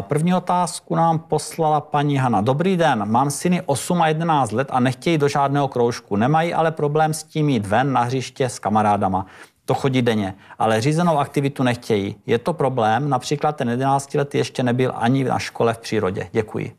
První 0.01 0.33
otázku 0.33 0.95
nám 0.95 1.19
poslala 1.19 1.81
paní 1.81 2.17
Hana. 2.17 2.41
Dobrý 2.41 2.77
den, 2.77 3.11
mám 3.11 3.31
syny 3.31 3.61
8 3.65 4.01
a 4.01 4.07
11 4.07 4.51
let 4.51 4.67
a 4.71 4.79
nechtějí 4.79 5.17
do 5.17 5.27
žádného 5.27 5.67
kroužku. 5.67 6.15
Nemají 6.15 6.53
ale 6.53 6.71
problém 6.71 7.13
s 7.13 7.23
tím 7.23 7.49
jít 7.49 7.65
ven 7.65 7.93
na 7.93 8.01
hřiště 8.01 8.49
s 8.49 8.59
kamarádama. 8.59 9.25
To 9.65 9.73
chodí 9.73 10.01
denně, 10.01 10.35
ale 10.59 10.81
řízenou 10.81 11.17
aktivitu 11.17 11.63
nechtějí. 11.63 12.15
Je 12.25 12.37
to 12.39 12.53
problém? 12.53 13.09
Například 13.09 13.55
ten 13.55 13.69
11 13.69 14.13
let 14.13 14.35
ještě 14.35 14.63
nebyl 14.63 14.91
ani 14.95 15.23
na 15.23 15.39
škole 15.39 15.73
v 15.73 15.77
přírodě. 15.77 16.29
Děkuji. 16.31 16.75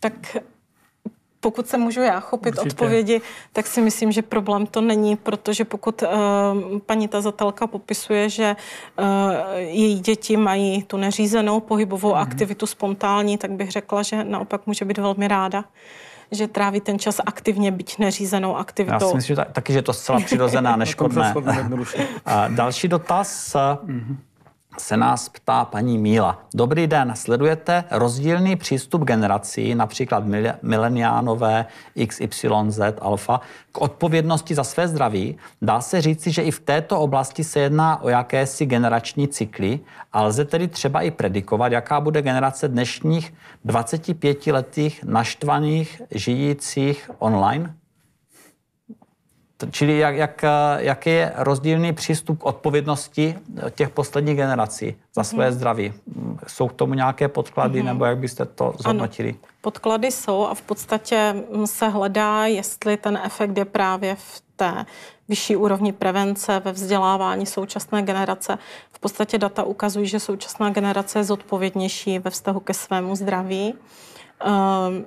Tak 0.00 0.36
pokud 1.48 1.66
se 1.68 1.78
můžu 1.78 2.00
já 2.00 2.20
chopit 2.20 2.48
Určitě. 2.48 2.68
odpovědi, 2.68 3.20
tak 3.52 3.66
si 3.66 3.80
myslím, 3.80 4.12
že 4.12 4.22
problém 4.22 4.66
to 4.66 4.80
není, 4.80 5.16
protože 5.16 5.64
pokud 5.64 6.02
uh, 6.02 6.08
paní 6.86 7.08
tazatelka 7.08 7.66
popisuje, 7.66 8.28
že 8.28 8.56
uh, 8.98 9.06
její 9.56 10.00
děti 10.00 10.36
mají 10.36 10.82
tu 10.82 10.96
neřízenou 10.96 11.60
pohybovou 11.60 12.12
mm-hmm. 12.12 12.20
aktivitu 12.20 12.66
spontánní, 12.66 13.38
tak 13.38 13.50
bych 13.50 13.70
řekla, 13.70 14.02
že 14.02 14.24
naopak 14.24 14.66
může 14.66 14.84
být 14.84 14.98
velmi 14.98 15.28
ráda 15.28 15.64
že 16.30 16.48
tráví 16.48 16.80
ten 16.80 16.98
čas 16.98 17.20
aktivně, 17.26 17.72
byť 17.72 17.98
neřízenou 17.98 18.56
aktivitou. 18.56 18.94
Já 18.94 19.00
si 19.00 19.16
myslím 19.16 19.36
že 19.36 19.44
taky, 19.52 19.72
že 19.72 19.78
je 19.78 19.82
to 19.82 19.92
zcela 19.92 20.20
přirozené 20.20 20.70
a 20.70 20.76
neškodné. 20.84 21.34
a 22.26 22.48
další 22.48 22.88
dotaz. 22.88 23.54
Mm-hmm. 23.54 24.16
Se 24.80 24.96
nás 24.96 25.28
ptá 25.28 25.64
paní 25.64 25.98
Míla. 25.98 26.42
Dobrý 26.54 26.86
den, 26.86 27.12
sledujete 27.16 27.84
rozdílný 27.90 28.56
přístup 28.56 29.02
generací, 29.02 29.74
například 29.74 30.24
mileniánové, 30.62 31.66
XYZ, 32.06 32.80
alfa, 33.00 33.40
k 33.72 33.80
odpovědnosti 33.80 34.54
za 34.54 34.64
své 34.64 34.88
zdraví? 34.88 35.36
Dá 35.62 35.80
se 35.80 36.00
říci, 36.00 36.32
že 36.32 36.42
i 36.42 36.50
v 36.50 36.60
této 36.60 37.00
oblasti 37.00 37.44
se 37.44 37.60
jedná 37.60 38.02
o 38.02 38.08
jakési 38.08 38.66
generační 38.66 39.28
cykly 39.28 39.80
a 40.12 40.22
lze 40.22 40.44
tedy 40.44 40.68
třeba 40.68 41.00
i 41.02 41.10
predikovat, 41.10 41.72
jaká 41.72 42.00
bude 42.00 42.22
generace 42.22 42.68
dnešních 42.68 43.34
25-letých 43.66 45.04
naštvaných 45.04 46.02
žijících 46.10 47.10
online? 47.18 47.74
Čili 49.70 49.98
jak, 49.98 50.14
jak, 50.14 50.44
jaký 50.78 51.10
je 51.10 51.32
rozdílný 51.36 51.92
přístup 51.92 52.38
k 52.38 52.44
odpovědnosti 52.44 53.38
těch 53.74 53.90
posledních 53.90 54.36
generací 54.36 54.96
za 55.14 55.24
své 55.24 55.46
mm. 55.46 55.52
zdraví? 55.52 55.92
Jsou 56.46 56.68
k 56.68 56.72
tomu 56.72 56.94
nějaké 56.94 57.28
podklady, 57.28 57.80
mm. 57.80 57.86
nebo 57.86 58.04
jak 58.04 58.18
byste 58.18 58.44
to 58.44 58.74
zhodnotili? 58.78 59.28
Ano, 59.28 59.38
podklady 59.60 60.10
jsou 60.10 60.46
a 60.46 60.54
v 60.54 60.62
podstatě 60.62 61.34
se 61.64 61.88
hledá, 61.88 62.46
jestli 62.46 62.96
ten 62.96 63.20
efekt 63.24 63.58
je 63.58 63.64
právě 63.64 64.16
v 64.16 64.42
té 64.56 64.86
vyšší 65.28 65.56
úrovni 65.56 65.92
prevence 65.92 66.62
ve 66.64 66.72
vzdělávání 66.72 67.46
současné 67.46 68.02
generace. 68.02 68.58
V 68.92 68.98
podstatě 68.98 69.38
data 69.38 69.62
ukazují, 69.62 70.06
že 70.06 70.20
současná 70.20 70.70
generace 70.70 71.18
je 71.18 71.24
zodpovědnější 71.24 72.18
ve 72.18 72.30
vztahu 72.30 72.60
ke 72.60 72.74
svému 72.74 73.16
zdraví. 73.16 73.74
Um, 74.46 75.06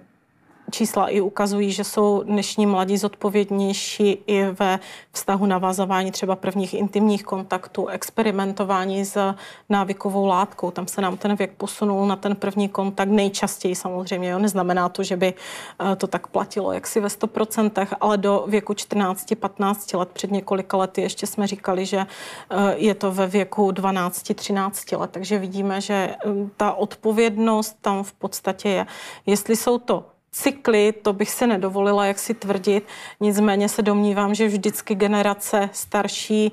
čísla 0.71 1.07
i 1.07 1.21
ukazují, 1.21 1.71
že 1.71 1.83
jsou 1.83 2.23
dnešní 2.23 2.65
mladí 2.65 2.97
zodpovědnější 2.97 4.17
i 4.27 4.43
ve 4.59 4.79
vztahu 5.11 5.45
navazování 5.45 6.11
třeba 6.11 6.35
prvních 6.35 6.73
intimních 6.73 7.23
kontaktů, 7.23 7.87
experimentování 7.87 9.05
s 9.05 9.33
návykovou 9.69 10.25
látkou. 10.25 10.71
Tam 10.71 10.87
se 10.87 11.01
nám 11.01 11.17
ten 11.17 11.35
věk 11.35 11.51
posunul 11.57 12.07
na 12.07 12.15
ten 12.15 12.35
první 12.35 12.69
kontakt 12.69 13.09
nejčastěji 13.09 13.75
samozřejmě. 13.75 14.29
Jo? 14.29 14.39
Neznamená 14.39 14.89
to, 14.89 15.03
že 15.03 15.17
by 15.17 15.33
eh, 15.33 15.95
to 15.95 16.07
tak 16.07 16.27
platilo 16.27 16.73
jaksi 16.73 16.99
ve 16.99 17.07
100%, 17.07 17.87
ale 18.01 18.17
do 18.17 18.45
věku 18.47 18.73
14-15 18.73 19.99
let 19.99 20.09
před 20.13 20.31
několika 20.31 20.77
lety 20.77 21.01
ještě 21.01 21.27
jsme 21.27 21.47
říkali, 21.47 21.85
že 21.85 21.97
eh, 21.97 22.55
je 22.75 22.95
to 22.95 23.11
ve 23.11 23.27
věku 23.27 23.71
12-13 23.71 24.99
let. 24.99 25.11
Takže 25.11 25.37
vidíme, 25.37 25.81
že 25.81 25.93
eh, 25.93 26.17
ta 26.57 26.73
odpovědnost 26.73 27.77
tam 27.81 28.03
v 28.03 28.13
podstatě 28.13 28.69
je. 28.69 28.85
Jestli 29.25 29.55
jsou 29.55 29.77
to 29.77 30.10
cykly, 30.31 30.91
to 31.01 31.13
bych 31.13 31.31
se 31.31 31.47
nedovolila 31.47 32.05
jak 32.05 32.19
si 32.19 32.33
tvrdit, 32.33 32.87
nicméně 33.19 33.69
se 33.69 33.81
domnívám, 33.81 34.35
že 34.35 34.47
vždycky 34.47 34.95
generace 34.95 35.69
starší 35.73 36.51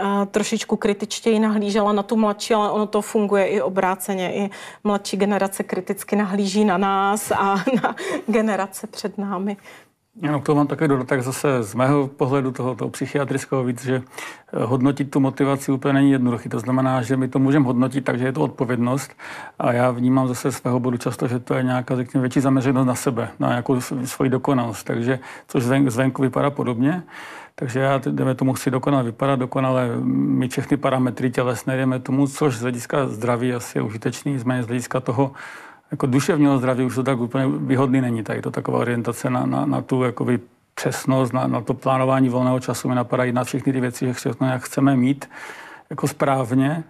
uh, 0.00 0.24
trošičku 0.24 0.76
kritičtěji 0.76 1.38
nahlížela 1.38 1.92
na 1.92 2.02
tu 2.02 2.16
mladší, 2.16 2.54
ale 2.54 2.70
ono 2.70 2.86
to 2.86 3.02
funguje 3.02 3.46
i 3.46 3.62
obráceně. 3.62 4.34
I 4.34 4.50
mladší 4.84 5.16
generace 5.16 5.62
kriticky 5.62 6.16
nahlíží 6.16 6.64
na 6.64 6.78
nás 6.78 7.30
a 7.30 7.54
na 7.82 7.96
generace 8.26 8.86
před 8.86 9.18
námi. 9.18 9.56
Ano, 10.22 10.40
to 10.40 10.54
mám 10.54 10.66
takový 10.66 10.88
dodatek 10.88 11.22
zase 11.22 11.62
z 11.62 11.74
mého 11.74 12.08
pohledu 12.08 12.52
toho, 12.52 12.74
toho 12.74 12.90
psychiatrického 12.90 13.64
víc, 13.64 13.84
že 13.84 14.02
eh, 14.52 14.64
hodnotit 14.64 15.10
tu 15.10 15.20
motivaci 15.20 15.72
úplně 15.72 15.92
není 15.92 16.10
jednoduchý. 16.10 16.48
To 16.48 16.60
znamená, 16.60 17.02
že 17.02 17.16
my 17.16 17.28
to 17.28 17.38
můžeme 17.38 17.66
hodnotit 17.66 18.04
tak, 18.04 18.18
že 18.18 18.24
je 18.24 18.32
to 18.32 18.40
odpovědnost 18.40 19.12
a 19.58 19.72
já 19.72 19.90
vnímám 19.90 20.28
zase 20.28 20.52
z 20.52 20.56
svého 20.56 20.80
bodu 20.80 20.96
často, 20.96 21.28
že 21.28 21.38
to 21.38 21.54
je 21.54 21.62
nějaká 21.62 21.96
řekněme, 21.96 22.22
větší 22.22 22.40
zaměřenost 22.40 22.86
na 22.86 22.94
sebe, 22.94 23.28
na 23.38 23.48
nějakou 23.48 23.80
svoji 23.80 24.30
dokonalost, 24.30 24.86
takže 24.86 25.18
což 25.48 25.62
zvenku 25.86 26.22
vypadá 26.22 26.50
podobně. 26.50 27.02
Takže 27.54 27.80
já, 27.80 27.98
jdeme 27.98 28.34
tomu, 28.34 28.52
chci 28.52 28.70
dokonale 28.70 29.02
vypadat, 29.02 29.38
dokonale 29.38 29.88
mít 30.04 30.52
všechny 30.52 30.76
parametry 30.76 31.30
tělesné, 31.30 31.76
jdeme 31.76 31.98
tomu, 31.98 32.26
což 32.26 32.56
z 32.56 32.60
hlediska 32.60 33.06
zdraví 33.06 33.54
asi 33.54 33.78
je 33.78 33.82
užitečný, 33.82 34.32
nicméně 34.32 34.62
z 34.62 34.66
hlediska 34.66 35.00
toho, 35.00 35.32
jako 35.90 36.06
duševního 36.06 36.58
zdraví 36.58 36.84
už 36.84 36.94
to 36.94 37.02
tak 37.02 37.18
úplně 37.18 37.46
výhodný 37.46 38.00
není. 38.00 38.22
Tady 38.22 38.42
to 38.42 38.50
taková 38.50 38.78
orientace 38.78 39.30
na, 39.30 39.46
na, 39.46 39.66
na 39.66 39.80
tu 39.80 40.02
jakoby 40.02 40.40
přesnost, 40.74 41.32
na, 41.32 41.46
na 41.46 41.60
to 41.60 41.74
plánování 41.74 42.28
volného 42.28 42.60
času 42.60 42.88
mi 42.88 42.94
napadají 42.94 43.32
na 43.32 43.44
všechny 43.44 43.72
ty 43.72 43.80
věci, 43.80 44.06
jak 44.06 44.16
všechno 44.16 44.46
jak 44.46 44.62
chceme 44.62 44.96
mít 44.96 45.30
jako 45.90 46.08
správně 46.08 46.84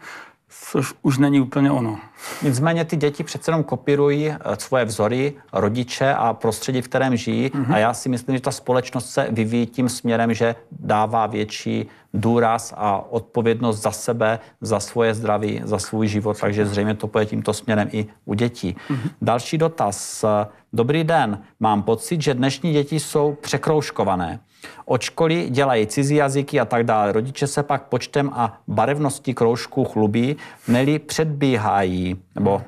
což 0.61 0.95
už 1.03 1.19
není 1.19 1.41
úplně 1.41 1.71
ono. 1.71 1.99
Nicméně 2.43 2.85
ty 2.85 2.97
děti 2.97 3.25
přece 3.25 3.51
jenom 3.51 3.65
kopírují 3.65 4.29
eh, 4.31 4.39
svoje 4.59 4.85
vzory, 4.85 5.33
rodiče 5.53 6.15
a 6.15 6.33
prostředí, 6.33 6.83
v 6.83 6.89
kterém 6.89 7.17
žijí. 7.17 7.49
Mm-hmm. 7.49 7.75
A 7.75 7.79
já 7.79 7.95
si 7.95 8.09
myslím, 8.09 8.37
že 8.37 8.43
ta 8.43 8.51
společnost 8.51 9.11
se 9.11 9.27
vyvíjí 9.31 9.67
tím 9.67 9.89
směrem, 9.89 10.35
že 10.35 10.55
dává 10.73 11.27
větší 11.27 11.87
důraz 12.15 12.75
a 12.77 13.05
odpovědnost 13.11 13.83
za 13.83 13.91
sebe, 13.91 14.39
za 14.61 14.81
svoje 14.81 15.15
zdraví, 15.15 15.61
za 15.65 15.79
svůj 15.79 16.09
život, 16.09 16.41
takže 16.41 16.67
zřejmě 16.67 16.95
to 16.95 17.07
půjde 17.07 17.27
tímto 17.27 17.53
směrem 17.53 17.89
i 17.93 18.07
u 18.25 18.35
dětí. 18.35 18.77
Mm-hmm. 18.89 19.11
Další 19.23 19.59
dotaz. 19.59 20.25
Dobrý 20.73 21.05
den, 21.05 21.39
mám 21.61 21.83
pocit, 21.83 22.23
že 22.23 22.35
dnešní 22.35 22.73
děti 22.73 23.01
jsou 23.01 23.37
překrouškované. 23.41 24.41
Od 24.85 25.03
školy 25.03 25.51
dělají 25.51 25.87
cizí 25.87 26.15
jazyky 26.15 26.61
a 26.61 26.65
tak 26.65 26.85
dále. 26.85 27.13
Rodiče 27.13 27.47
se 27.47 27.63
pak 27.63 27.83
počtem 27.83 28.31
a 28.33 28.59
barevností 28.69 29.35
kroužků 29.35 29.85
chlubí, 29.85 30.37
neli 30.69 30.99
předbíhají, 30.99 32.17
nebo 32.35 32.63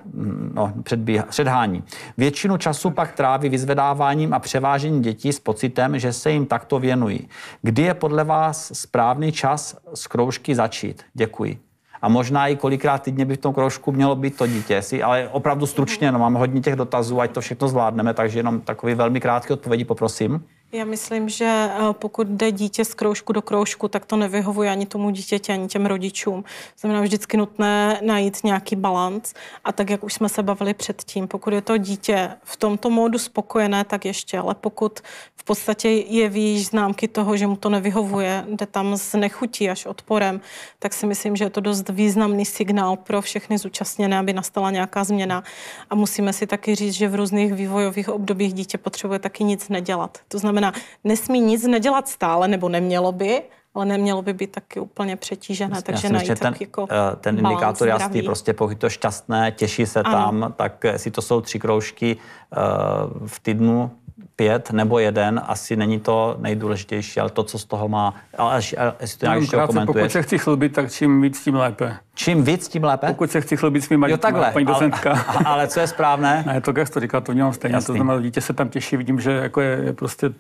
no, 0.55 0.73
předbíha, 0.83 1.25
předhání. 1.25 1.85
Většinu 2.17 2.57
času 2.57 2.91
pak 2.91 3.13
tráví 3.13 3.49
vyzvedáváním 3.49 4.35
a 4.35 4.39
převážením 4.39 5.03
dětí 5.03 5.33
s 5.33 5.41
pocitem, 5.41 5.99
že 5.99 6.13
se 6.13 6.31
jim 6.31 6.47
takto 6.47 6.79
věnují. 6.79 7.29
Kdy 7.63 7.83
je 7.83 7.95
podle 7.95 8.25
vás 8.25 8.73
správný 8.75 9.33
čas 9.33 9.77
z 9.95 10.07
kroužky 10.07 10.55
začít? 10.55 11.03
Děkuji. 11.15 11.59
A 12.03 12.09
možná 12.09 12.49
i 12.49 12.57
kolikrát 12.57 13.03
týdně 13.03 13.25
by 13.25 13.35
v 13.35 13.39
tom 13.39 13.55
kroužku 13.55 13.93
mělo 13.93 14.17
být 14.17 14.37
to 14.37 14.47
dítě, 14.47 14.83
si, 14.83 15.03
ale 15.03 15.29
opravdu 15.29 15.67
stručně, 15.67 16.13
no 16.13 16.19
mám 16.19 16.35
hodně 16.35 16.61
těch 16.61 16.77
dotazů, 16.77 17.21
ať 17.21 17.31
to 17.31 17.41
všechno 17.41 17.69
zvládneme, 17.69 18.15
takže 18.15 18.39
jenom 18.39 18.61
takový 18.61 18.95
velmi 18.95 19.21
krátký 19.21 19.53
odpovědi 19.53 19.85
poprosím. 19.85 20.45
Já 20.73 20.85
myslím, 20.85 21.29
že 21.29 21.45
eh, 21.45 21.93
pokud 21.93 22.27
jde 22.27 22.53
dítě 22.53 22.85
z 22.85 22.95
kroužku 22.95 23.33
do 23.33 23.43
kroužku, 23.43 23.89
tak 23.89 24.07
to 24.07 24.17
nevyhovuje 24.17 24.71
ani 24.71 24.87
tomu 24.87 25.11
dítěti, 25.11 25.53
ani 25.53 25.69
těm 25.69 25.87
rodičům. 25.87 26.45
Znamená 26.81 27.01
vždycky 27.01 27.37
nutné 27.37 28.01
najít 28.03 28.45
nějaký 28.45 28.77
balans. 28.77 29.35
A 29.65 29.73
tak, 29.73 29.91
jak 29.91 30.05
už 30.05 30.15
jsme 30.15 30.29
se 30.29 30.43
bavili 30.43 30.75
předtím, 30.75 31.29
pokud 31.29 31.53
je 31.53 31.61
to 31.61 31.77
dítě 31.77 32.31
v 32.43 32.57
tomto 32.57 32.91
módu 32.91 33.19
spokojené, 33.19 33.85
tak 33.85 34.05
ještě, 34.05 34.39
ale 34.39 34.55
pokud 34.55 35.01
v 35.37 35.45
podstatě 35.45 35.89
jeví 35.89 36.63
známky 36.63 37.09
toho, 37.09 37.37
že 37.37 37.47
mu 37.47 37.57
to 37.57 37.69
nevyhovuje, 37.69 38.45
jde 38.49 38.67
tam 38.67 38.97
z 38.97 39.15
nechutí 39.15 39.71
až 39.71 39.87
odporem, 39.87 40.41
tak 40.79 40.95
si 40.95 41.07
myslím, 41.07 41.37
že 41.37 41.45
je 41.45 41.51
to 41.51 41.61
dost 41.61 41.89
významný 41.89 42.45
signál 42.45 42.97
pro 42.97 43.23
všechny 43.23 43.59
zúčastněné, 43.59 44.19
aby 44.19 44.33
nastala 44.33 44.71
nějaká 44.71 45.05
změna. 45.05 45.45
A 45.91 45.95
musíme 45.95 46.33
si 46.33 46.47
taky 46.47 46.75
říct, 46.75 46.95
že 46.95 47.09
v 47.09 47.15
různých 47.15 47.55
vývojových 47.55 48.09
obdobích 48.09 48.53
dítě 48.53 48.79
potřebuje 48.79 49.19
taky 49.19 49.45
nic 49.45 49.69
nedělat. 49.69 50.19
To 50.29 50.39
znamená, 50.39 50.56
znamená, 50.59 50.73
nesmí 51.05 51.41
nic 51.41 51.67
nedělat 51.67 52.09
stále, 52.09 52.49
nebo 52.49 52.69
nemělo 52.69 53.13
by, 53.13 53.43
ale 53.75 53.87
nemělo 53.87 54.23
by 54.23 54.33
být 54.33 54.53
taky 54.53 54.81
úplně 54.81 55.17
přetížené, 55.17 55.83
takže 55.83 56.09
najít 56.09 56.39
ten, 56.39 56.55
jako 56.61 56.87
eh, 56.91 57.17
ten 57.17 57.39
indikátor 57.39 57.89
jasný, 57.89 58.23
prostě 58.23 58.53
pokud 58.53 58.79
to 58.79 58.89
šťastné, 58.89 59.53
těší 59.53 59.87
se 59.87 60.03
ano. 60.03 60.13
tam, 60.13 60.55
tak 60.57 60.85
jestli 60.85 61.11
to 61.11 61.23
jsou 61.23 61.41
tři 61.41 61.59
kroužky 61.59 62.17
uh, 62.17 63.29
v 63.29 63.41
týdnu, 63.41 63.91
pět 64.37 64.71
nebo 64.71 64.99
jeden, 64.99 65.41
asi 65.47 65.77
není 65.77 66.01
to 66.01 66.37
nejdůležitější, 66.39 67.21
ale 67.21 67.31
to, 67.31 67.43
co 67.43 67.59
z 67.59 67.65
toho 67.65 67.89
má, 67.89 68.15
ale 68.39 68.61
jestli 69.01 69.19
to 69.19 69.27
nějak 69.27 69.41
ještě 69.41 69.57
komentuješ. 69.67 70.03
Pokud 70.03 70.13
se 70.13 70.23
chci 70.23 70.39
chlubit, 70.39 70.73
tak 70.73 70.93
čím 70.93 71.23
víc, 71.23 71.45
tím 71.45 71.55
lépe. 71.55 71.97
Čím 72.15 72.45
víc, 72.45 72.69
tím 72.69 72.85
lépe? 72.85 73.07
Pokud 73.07 73.31
se 73.31 73.41
chci 73.41 73.57
chlubit 73.57 73.85
svým 73.85 74.03
jo, 74.03 74.17
takhle, 74.17 74.51
paní 74.53 74.67
docentka. 74.67 75.11
Ale, 75.27 75.41
ale 75.45 75.69
co 75.69 75.81
je 75.81 75.87
správné? 75.87 76.45
Ne, 76.47 76.61
to 76.61 76.73
gesto 76.73 77.01
říká, 77.01 77.21
to 77.21 77.33
vnímám 77.33 77.53
stejně. 77.53 77.75
Jasný. 77.75 77.87
To 77.87 77.93
znamená, 77.93 78.21
dítě 78.21 78.41
se 78.41 78.53
tam 78.53 78.69
těší, 78.69 78.97
vidím, 78.97 79.21
že 79.21 79.31
jako 79.31 79.61
je, 79.61 79.81
je 79.85 79.93
prostě 79.93 80.31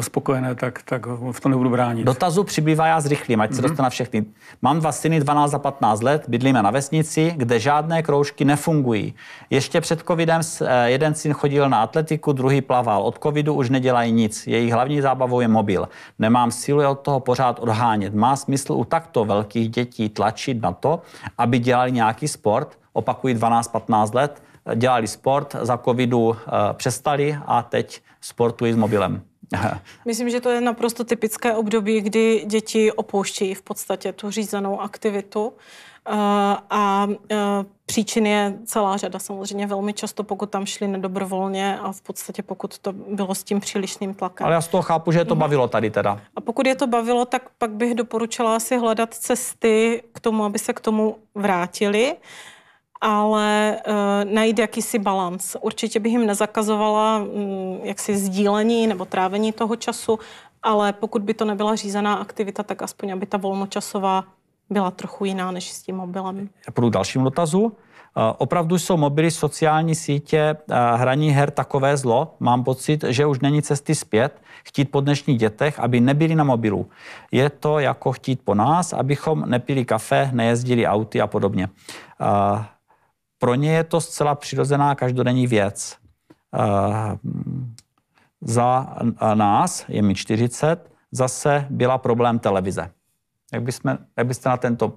spokojené, 0.00 0.54
tak, 0.54 0.82
tak 0.82 1.06
v 1.06 1.40
tom 1.40 1.50
nebudu 1.50 1.70
bránit. 1.70 2.04
Dotazu 2.04 2.44
přibývá, 2.44 2.86
já 2.86 3.00
zrychlím, 3.00 3.40
ať 3.40 3.50
mm-hmm. 3.50 3.54
se 3.54 3.62
mhm. 3.62 3.68
dostane 3.68 3.90
všechny. 3.90 4.24
Mám 4.62 4.80
dva 4.80 4.92
syny 4.92 5.20
12 5.20 5.54
a 5.54 5.58
15 5.58 6.02
let, 6.02 6.24
bydlíme 6.28 6.62
na 6.62 6.70
vesnici, 6.70 7.34
kde 7.36 7.60
žádné 7.60 8.02
kroužky 8.02 8.44
nefungují. 8.44 9.14
Ještě 9.50 9.80
před 9.80 10.02
covidem 10.06 10.40
eh, 10.60 10.90
jeden 10.90 11.14
syn 11.14 11.32
chodil 11.32 11.68
na 11.68 11.82
atletiku, 11.82 12.32
druhý 12.32 12.60
plaval. 12.60 13.02
Od 13.02 13.18
covidu 13.22 13.54
už 13.54 13.70
nedělají 13.70 14.12
nic. 14.12 14.46
Jejich 14.46 14.72
hlavní 14.72 15.00
zábavou 15.00 15.40
je 15.40 15.48
mobil. 15.48 15.88
Nemám 16.18 16.50
sílu 16.50 16.80
je 16.80 16.88
od 16.88 17.00
toho 17.00 17.20
pořád 17.20 17.58
odhánět. 17.58 18.14
Má 18.14 18.36
smysl 18.36 18.72
u 18.72 18.84
takto 18.84 19.24
velkých 19.24 19.68
dětí 19.68 20.08
tlačit 20.08 20.62
na 20.62 20.72
to, 20.72 21.02
aby 21.38 21.58
dělali 21.58 21.92
nějaký 21.92 22.28
sport, 22.28 22.78
opakují 22.92 23.34
12-15 23.34 24.14
let, 24.14 24.42
dělali 24.74 25.06
sport, 25.06 25.56
za 25.62 25.76
covidu 25.78 26.28
uh, 26.28 26.34
přestali 26.72 27.38
a 27.46 27.62
teď 27.62 28.02
sportují 28.20 28.72
s 28.72 28.76
mobilem. 28.76 29.22
Myslím, 30.04 30.30
že 30.30 30.40
to 30.40 30.50
je 30.50 30.60
naprosto 30.60 31.04
typické 31.04 31.54
období, 31.54 32.00
kdy 32.00 32.44
děti 32.46 32.92
opouštějí 32.92 33.54
v 33.54 33.62
podstatě 33.62 34.12
tu 34.12 34.30
řízenou 34.30 34.80
aktivitu 34.80 35.52
a 36.70 37.08
příčin 37.86 38.26
je 38.26 38.58
celá 38.64 38.96
řada 38.96 39.18
samozřejmě 39.18 39.66
velmi 39.66 39.92
často, 39.92 40.24
pokud 40.24 40.50
tam 40.50 40.66
šli 40.66 40.88
nedobrovolně 40.88 41.78
a 41.78 41.92
v 41.92 42.00
podstatě 42.00 42.42
pokud 42.42 42.78
to 42.78 42.92
bylo 42.92 43.34
s 43.34 43.44
tím 43.44 43.60
přílišným 43.60 44.14
tlakem. 44.14 44.46
Ale 44.46 44.54
já 44.54 44.60
z 44.60 44.68
toho 44.68 44.82
chápu, 44.82 45.12
že 45.12 45.18
je 45.18 45.24
to 45.24 45.34
mhm. 45.34 45.40
bavilo 45.40 45.68
tady 45.68 45.90
teda. 45.90 46.20
A 46.36 46.40
pokud 46.40 46.66
je 46.66 46.74
to 46.74 46.86
bavilo, 46.86 47.24
tak 47.24 47.42
pak 47.58 47.70
bych 47.70 47.94
doporučila 47.94 48.60
si 48.60 48.78
hledat 48.78 49.14
cesty 49.14 50.02
k 50.12 50.20
tomu, 50.20 50.44
aby 50.44 50.58
se 50.58 50.72
k 50.72 50.80
tomu 50.80 51.16
vrátili 51.34 52.16
ale 53.06 53.76
uh, 53.86 54.32
najít 54.34 54.58
jakýsi 54.58 54.98
balans. 54.98 55.56
Určitě 55.60 56.00
bych 56.00 56.12
jim 56.12 56.26
nezakazovala 56.26 57.18
um, 57.18 57.80
jaksi 57.82 58.16
sdílení 58.16 58.86
nebo 58.86 59.04
trávení 59.04 59.52
toho 59.52 59.76
času, 59.76 60.18
ale 60.62 60.92
pokud 60.92 61.22
by 61.22 61.34
to 61.34 61.44
nebyla 61.44 61.76
řízená 61.76 62.14
aktivita, 62.14 62.62
tak 62.62 62.82
aspoň 62.82 63.12
aby 63.12 63.26
ta 63.26 63.38
volnočasová 63.38 64.24
byla 64.70 64.90
trochu 64.90 65.24
jiná 65.24 65.50
než 65.50 65.72
s 65.72 65.82
tím 65.82 65.96
mobilem. 65.96 66.48
Já 66.66 66.72
půjdu 66.72 66.90
dalšímu 66.90 67.24
dotazu. 67.24 67.72
Eh, 68.18 68.34
opravdu 68.38 68.78
jsou 68.78 68.96
mobily, 68.96 69.30
sociální 69.30 69.94
sítě, 69.94 70.38
eh, 70.38 70.74
hraní 70.96 71.30
her 71.30 71.50
takové 71.50 71.96
zlo. 71.96 72.34
Mám 72.40 72.64
pocit, 72.64 73.04
že 73.08 73.26
už 73.26 73.40
není 73.40 73.62
cesty 73.62 73.94
zpět. 73.94 74.42
Chtít 74.64 74.84
po 74.90 75.00
dnešních 75.00 75.38
dětech, 75.38 75.80
aby 75.80 76.00
nebyli 76.00 76.34
na 76.34 76.44
mobilu. 76.44 76.86
Je 77.32 77.50
to 77.50 77.78
jako 77.78 78.12
chtít 78.12 78.40
po 78.44 78.54
nás, 78.54 78.92
abychom 78.92 79.44
nepili 79.46 79.84
kafe, 79.84 80.30
nejezdili 80.32 80.86
auty 80.86 81.20
a 81.20 81.26
podobně. 81.26 81.68
Pro 83.46 83.54
ně 83.54 83.72
je 83.72 83.84
to 83.84 84.00
zcela 84.00 84.34
přirozená 84.34 84.94
každodenní 84.94 85.46
věc. 85.46 85.96
Za 88.40 88.96
nás, 89.34 89.84
je 89.88 90.02
mi 90.02 90.14
40, 90.14 90.90
zase 91.12 91.66
byla 91.70 91.98
problém 91.98 92.38
televize. 92.38 92.90
Jak, 93.52 93.62
bychom, 93.62 93.98
jak 94.16 94.26
byste 94.26 94.48
na 94.48 94.56
tento 94.56 94.92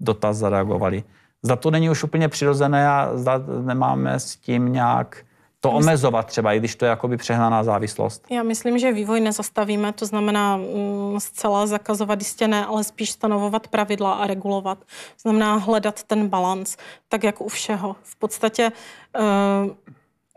dotaz 0.00 0.36
zareagovali? 0.36 1.04
Zda 1.42 1.56
to 1.56 1.70
není 1.70 1.90
už 1.90 2.04
úplně 2.04 2.28
přirozené 2.28 2.88
a 2.88 3.10
zda 3.14 3.38
nemáme 3.62 4.20
s 4.20 4.36
tím 4.36 4.72
nějak 4.72 5.24
to 5.60 5.70
omezovat 5.70 6.26
třeba, 6.26 6.52
i 6.52 6.58
když 6.58 6.76
to 6.76 6.84
je 6.84 6.88
jakoby 6.88 7.16
přehnaná 7.16 7.64
závislost? 7.64 8.24
Já 8.30 8.42
myslím, 8.42 8.78
že 8.78 8.92
vývoj 8.92 9.20
nezastavíme, 9.20 9.92
to 9.92 10.06
znamená 10.06 10.56
mm, 10.56 11.20
zcela 11.20 11.66
zakazovat 11.66 12.18
jistě 12.18 12.48
ne, 12.48 12.66
ale 12.66 12.84
spíš 12.84 13.10
stanovovat 13.10 13.68
pravidla 13.68 14.12
a 14.12 14.26
regulovat. 14.26 14.78
To 14.78 15.22
znamená 15.22 15.54
hledat 15.54 16.02
ten 16.02 16.28
balans, 16.28 16.76
tak 17.08 17.24
jak 17.24 17.40
u 17.40 17.48
všeho. 17.48 17.96
V 18.02 18.16
podstatě 18.16 18.72
uh, 19.18 19.70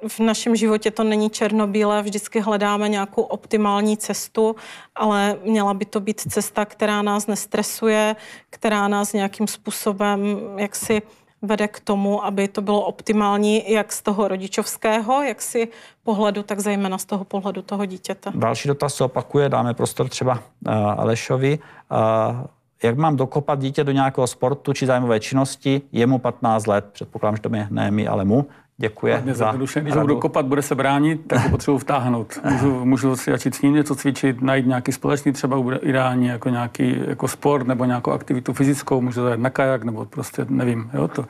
v 0.08 0.20
našem 0.20 0.56
životě 0.56 0.92
to 0.92 1.04
není 1.04 1.30
černobílé, 1.30 2.02
vždycky 2.02 2.40
hledáme 2.40 2.90
nějakou 2.90 3.22
optimální 3.22 3.98
cestu, 3.98 4.56
ale 4.96 5.38
měla 5.44 5.74
by 5.74 5.86
to 5.86 6.00
být 6.00 6.22
cesta, 6.30 6.66
která 6.66 7.02
nás 7.02 7.28
nestresuje, 7.28 8.16
která 8.50 8.88
nás 8.88 9.14
nějakým 9.14 9.48
způsobem 9.48 10.40
jaksi 10.58 11.02
vede 11.42 11.68
k 11.68 11.80
tomu, 11.80 12.26
aby 12.26 12.48
to 12.48 12.62
bylo 12.62 12.82
optimální 12.82 13.72
jak 13.72 13.92
z 13.92 14.02
toho 14.02 14.28
rodičovského, 14.28 15.24
jak 15.24 15.42
si 15.42 15.68
pohledu, 16.04 16.44
tak 16.44 16.60
zejména 16.60 16.98
z 16.98 17.06
toho 17.06 17.24
pohledu 17.24 17.62
toho 17.62 17.86
dítěte. 17.86 18.32
Další 18.36 18.68
dotaz 18.68 18.96
se 18.96 19.04
opakuje, 19.04 19.50
dáme 19.50 19.74
prostor 19.74 20.10
třeba 20.10 20.34
uh, 20.34 20.74
Alešovi. 20.74 21.60
Uh, 21.92 22.46
jak 22.84 22.98
mám 22.98 23.16
dokopat 23.16 23.60
dítě 23.60 23.84
do 23.84 23.92
nějakého 23.92 24.28
sportu 24.28 24.74
či 24.74 24.86
zájmové 24.86 25.20
činnosti, 25.20 25.82
je 25.92 26.08
mu 26.08 26.20
15 26.20 26.68
let, 26.68 26.86
předpokládám, 26.92 27.36
že 27.36 27.42
to 27.42 27.56
je 27.56 27.68
ne 27.70 27.92
my, 27.92 28.08
ale 28.08 28.26
mu, 28.26 28.46
Děkuji. 28.82 29.14
za 29.32 29.52
Když 29.82 29.96
ho 29.96 30.02
budu 30.02 30.20
kopat, 30.20 30.46
bude 30.46 30.62
se 30.62 30.76
bránit, 30.76 31.22
tak 31.28 31.44
ho 31.44 31.50
potřebuji 31.50 31.78
vtáhnout. 31.78 32.40
Můžu, 32.52 32.86
můžu 32.86 33.16
si 33.16 33.32
začít 33.32 33.56
s 33.56 33.62
ním 33.62 33.74
něco 33.74 33.96
cvičit, 33.96 34.42
najít 34.42 34.68
nějaký 34.68 34.92
společný, 34.92 35.32
třeba 35.32 35.62
bude 35.62 35.78
ideální 35.78 36.28
jako 36.28 36.50
nějaký 36.50 37.02
jako 37.08 37.28
sport 37.28 37.68
nebo 37.68 37.86
nějakou 37.86 38.12
aktivitu 38.12 38.54
fyzickou, 38.54 39.02
můžu 39.02 39.22
zajít 39.22 39.40
na 39.40 39.50
kajak 39.50 39.84
nebo 39.84 40.06
prostě 40.06 40.46
nevím. 40.50 40.90
Jo, 40.94 41.08
to. 41.08 41.26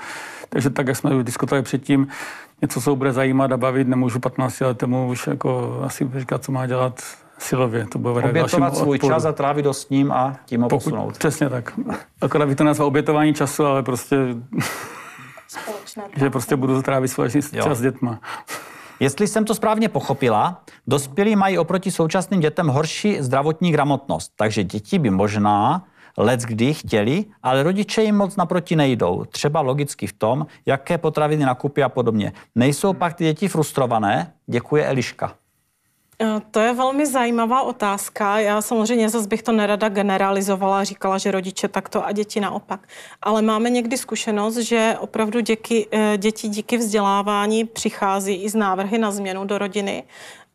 Takže 0.49 0.70
tak, 0.70 0.88
jak 0.88 0.97
jsme 0.97 1.24
diskutovali 1.24 1.64
předtím, 1.64 2.08
něco, 2.62 2.82
co 2.82 2.95
bude 2.95 3.14
zajímat 3.14 3.52
a 3.52 3.58
bavit, 3.58 3.88
nemůžu 3.88 4.20
15 4.20 4.60
letému 4.60 5.08
už 5.08 5.28
jako 5.28 5.80
asi 5.84 6.10
říkat, 6.18 6.43
co 6.43 6.52
má 6.52 6.68
dělat 6.68 7.02
silově. 7.38 7.88
To 7.88 7.99
bude 7.99 8.30
Obětovat 8.30 8.76
svůj 8.78 8.97
odporu. 8.97 9.14
čas 9.14 9.26
a 9.26 9.32
trávit 9.32 9.66
do 9.66 9.74
s 9.74 9.89
ním 9.89 10.12
a 10.12 10.36
tím 10.45 10.62
ho 10.62 10.70
Pokud, 10.70 10.84
posunout. 10.84 11.18
Přesně 11.18 11.49
tak. 11.49 11.80
Akorát 12.22 12.45
by 12.45 12.56
to 12.56 12.64
nazval 12.64 12.88
obětování 12.88 13.34
času, 13.34 13.66
ale 13.66 13.84
prostě 13.84 14.18
společné 15.60 16.04
Že 16.16 16.30
prostě 16.30 16.56
budu 16.56 16.82
trávit 16.82 17.08
společný 17.08 17.41
čas 17.41 17.78
s 17.78 17.82
dětma. 17.82 18.20
Jestli 18.99 19.28
jsem 19.28 19.45
to 19.45 19.56
správně 19.56 19.89
pochopila, 19.89 20.64
dospělí 20.88 21.36
mají 21.36 21.58
oproti 21.58 21.91
současným 21.91 22.39
dětem 22.39 22.68
horší 22.68 23.22
zdravotní 23.22 23.72
gramotnost, 23.72 24.32
takže 24.36 24.64
děti 24.64 24.99
by 24.99 25.10
možná 25.10 25.84
let 26.18 26.39
kdy 26.39 26.74
chtěli, 26.74 27.26
ale 27.43 27.64
rodiče 27.64 28.04
jim 28.04 28.16
moc 28.16 28.36
naproti 28.36 28.76
nejdou. 28.76 29.26
Třeba 29.26 29.62
logicky 29.62 30.08
v 30.08 30.14
tom, 30.14 30.45
jaké 30.66 30.97
potraviny 30.97 31.45
nakupy 31.45 31.84
a 31.84 31.89
podobně. 31.89 32.34
Nejsou 32.56 32.93
pak 32.93 33.14
ty 33.14 33.24
děti 33.24 33.47
frustrované? 33.47 34.34
Děkuje 34.47 34.86
Eliška. 34.86 35.34
Eh, 36.24 36.41
to 36.51 36.59
je 36.59 36.74
velmi 36.74 37.05
zajímavá 37.05 37.61
otázka. 37.61 38.39
Já 38.39 38.61
samozřejmě 38.61 39.09
zase 39.09 39.28
bych 39.28 39.43
to 39.43 39.51
nerada 39.51 39.89
generalizovala, 39.89 40.84
říkala, 40.84 41.17
že 41.17 41.32
rodiče 41.32 41.67
takto 41.67 42.05
a 42.05 42.11
děti 42.11 42.39
naopak. 42.39 42.88
Ale 43.22 43.41
máme 43.41 43.69
někdy 43.69 43.97
zkušenost, 43.97 44.57
že 44.57 44.95
opravdu 44.99 45.39
děti, 45.39 45.88
eh, 45.91 46.17
děti 46.17 46.47
díky 46.47 46.78
vzdělávání 46.78 47.65
přichází 47.65 48.43
i 48.43 48.49
z 48.49 48.55
návrhy 48.55 48.97
na 48.97 49.11
změnu 49.11 49.45
do 49.45 49.57
rodiny 49.57 50.03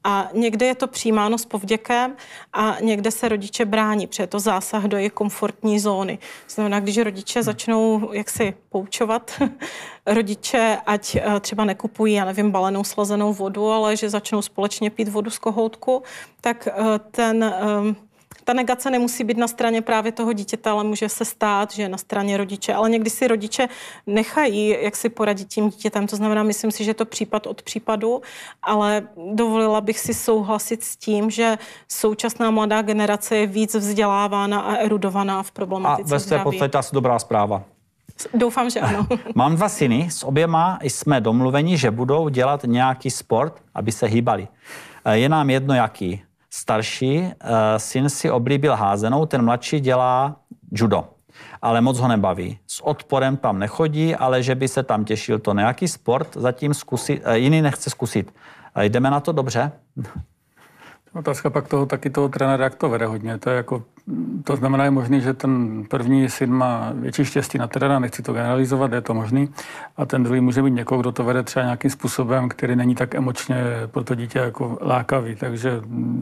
a 0.09 0.29
někde 0.33 0.67
je 0.67 0.75
to 0.75 0.87
přijímáno 0.87 1.39
s 1.39 1.45
povděkem 1.45 2.17
a 2.53 2.77
někde 2.81 3.11
se 3.11 3.29
rodiče 3.29 3.65
brání, 3.65 4.07
protože 4.07 4.23
je 4.23 4.27
to 4.27 4.41
zásah 4.41 4.85
do 4.85 4.97
jejich 4.97 5.13
komfortní 5.13 5.81
zóny. 5.81 6.19
Znamená, 6.49 6.81
když 6.81 6.99
rodiče 6.99 7.43
začnou 7.43 8.13
jaksi 8.13 8.55
poučovat 8.69 9.43
rodiče, 10.07 10.79
ať 10.87 11.17
eh, 11.17 11.41
třeba 11.41 11.65
nekupují, 11.65 12.15
já 12.15 12.25
nevím, 12.25 12.51
balenou 12.51 12.85
slazenou 12.85 13.33
vodu, 13.33 13.71
ale 13.71 13.97
že 13.97 14.11
začnou 14.11 14.43
společně 14.43 14.91
pít 14.91 15.09
vodu 15.09 15.31
z 15.31 15.39
kohoutku, 15.39 16.03
tak 16.41 16.69
eh, 16.69 16.99
ten 17.11 17.45
eh, 17.45 18.06
ta 18.47 18.53
negace 18.53 18.91
nemusí 18.91 19.25
být 19.25 19.37
na 19.37 19.49
straně 19.49 19.83
právě 19.83 20.13
toho 20.13 20.33
dítěte, 20.33 20.71
ale 20.71 20.85
může 20.85 21.09
se 21.09 21.25
stát, 21.25 21.73
že 21.73 21.83
je 21.83 21.89
na 21.89 21.99
straně 21.99 22.37
rodiče. 22.37 22.75
Ale 22.75 22.91
někdy 22.91 23.11
si 23.11 23.29
rodiče 23.29 23.69
nechají, 24.07 24.77
jak 24.81 24.97
si 24.97 25.09
poradit 25.09 25.49
tím 25.49 25.71
dítětem. 25.71 26.07
To 26.07 26.17
znamená, 26.17 26.43
myslím 26.43 26.71
si, 26.71 26.85
že 26.85 26.95
to 26.95 27.05
případ 27.05 27.47
od 27.47 27.63
případu, 27.63 28.23
ale 28.63 29.03
dovolila 29.35 29.81
bych 29.81 29.99
si 29.99 30.15
souhlasit 30.15 30.85
s 30.85 30.97
tím, 30.97 31.31
že 31.31 31.59
současná 31.89 32.51
mladá 32.51 32.83
generace 32.83 33.37
je 33.37 33.47
víc 33.47 33.75
vzdělávána 33.75 34.61
a 34.61 34.75
erudovaná 34.75 35.43
v 35.43 35.51
problematice 35.51 36.11
A 36.11 36.15
ve 36.15 36.21
své 36.21 36.39
podstatě 36.39 36.79
asi 36.79 36.95
dobrá 36.95 37.19
zpráva. 37.19 37.63
Doufám, 38.35 38.71
že 38.71 38.81
ano. 38.81 39.07
Mám 39.35 39.57
dva 39.57 39.69
syny, 39.69 40.09
s 40.11 40.23
oběma 40.23 40.79
jsme 40.83 41.21
domluveni, 41.21 41.79
že 41.79 41.91
budou 41.91 42.29
dělat 42.29 42.65
nějaký 42.67 43.11
sport, 43.11 43.63
aby 43.75 43.93
se 43.93 44.07
hýbali. 44.07 44.49
Je 45.13 45.29
nám 45.29 45.51
jedno 45.51 45.75
jaký 45.75 46.23
starší 46.57 47.19
uh, 47.19 47.31
syn 47.77 48.09
si 48.09 48.31
oblíbil 48.31 48.77
házenou, 48.77 49.27
ten 49.27 49.45
mladší 49.45 49.81
dělá 49.81 50.37
judo. 50.73 51.05
Ale 51.63 51.81
moc 51.81 51.99
ho 51.99 52.09
nebaví. 52.09 52.59
S 52.67 52.81
odporem 52.81 53.37
tam 53.37 53.59
nechodí, 53.59 54.15
ale 54.15 54.43
že 54.43 54.55
by 54.55 54.69
se 54.69 54.83
tam 54.83 55.05
těšil, 55.05 55.39
to 55.39 55.55
nějaký 55.55 55.89
sport 55.89 56.37
zatím 56.37 56.75
zkusit, 56.75 57.23
uh, 57.27 57.33
jiný 57.33 57.63
nechce 57.63 57.91
zkusit. 57.91 58.35
Uh, 58.77 58.83
jdeme 58.83 59.11
na 59.11 59.21
to 59.21 59.33
dobře? 59.33 59.73
Otázka 61.19 61.51
pak 61.51 61.69
toho 61.69 61.87
taky 61.87 62.11
toho 62.11 62.29
trenéra, 62.29 62.65
jak 62.65 62.75
to 62.75 62.89
vede 62.89 63.07
hodně. 63.07 63.39
To, 63.39 63.51
je 63.51 63.57
jako, 63.57 63.83
to 64.45 64.57
znamená, 64.57 64.85
je 64.85 64.91
možný, 64.91 65.21
že 65.21 65.35
ten 65.35 65.85
první 65.85 66.29
syn 66.29 66.53
má 66.53 66.93
větší 66.95 67.25
štěstí 67.25 67.59
na 67.59 67.67
trenéra, 67.67 67.99
nechci 67.99 68.23
to 68.23 68.33
generalizovat, 68.33 68.93
je 68.93 69.01
to 69.01 69.15
možný. 69.15 69.49
A 69.97 70.07
ten 70.07 70.23
druhý 70.23 70.41
může 70.41 70.63
být 70.63 70.71
někoho, 70.71 71.01
kdo 71.01 71.13
to 71.13 71.25
vede 71.25 71.43
třeba 71.43 71.65
nějakým 71.65 71.91
způsobem, 71.91 72.49
který 72.49 72.77
není 72.77 72.95
tak 72.95 73.15
emočně 73.15 73.57
pro 73.87 74.05
to 74.05 74.15
dítě 74.15 74.39
jako 74.39 74.79
lákavý. 74.81 75.37
Takže 75.37 75.81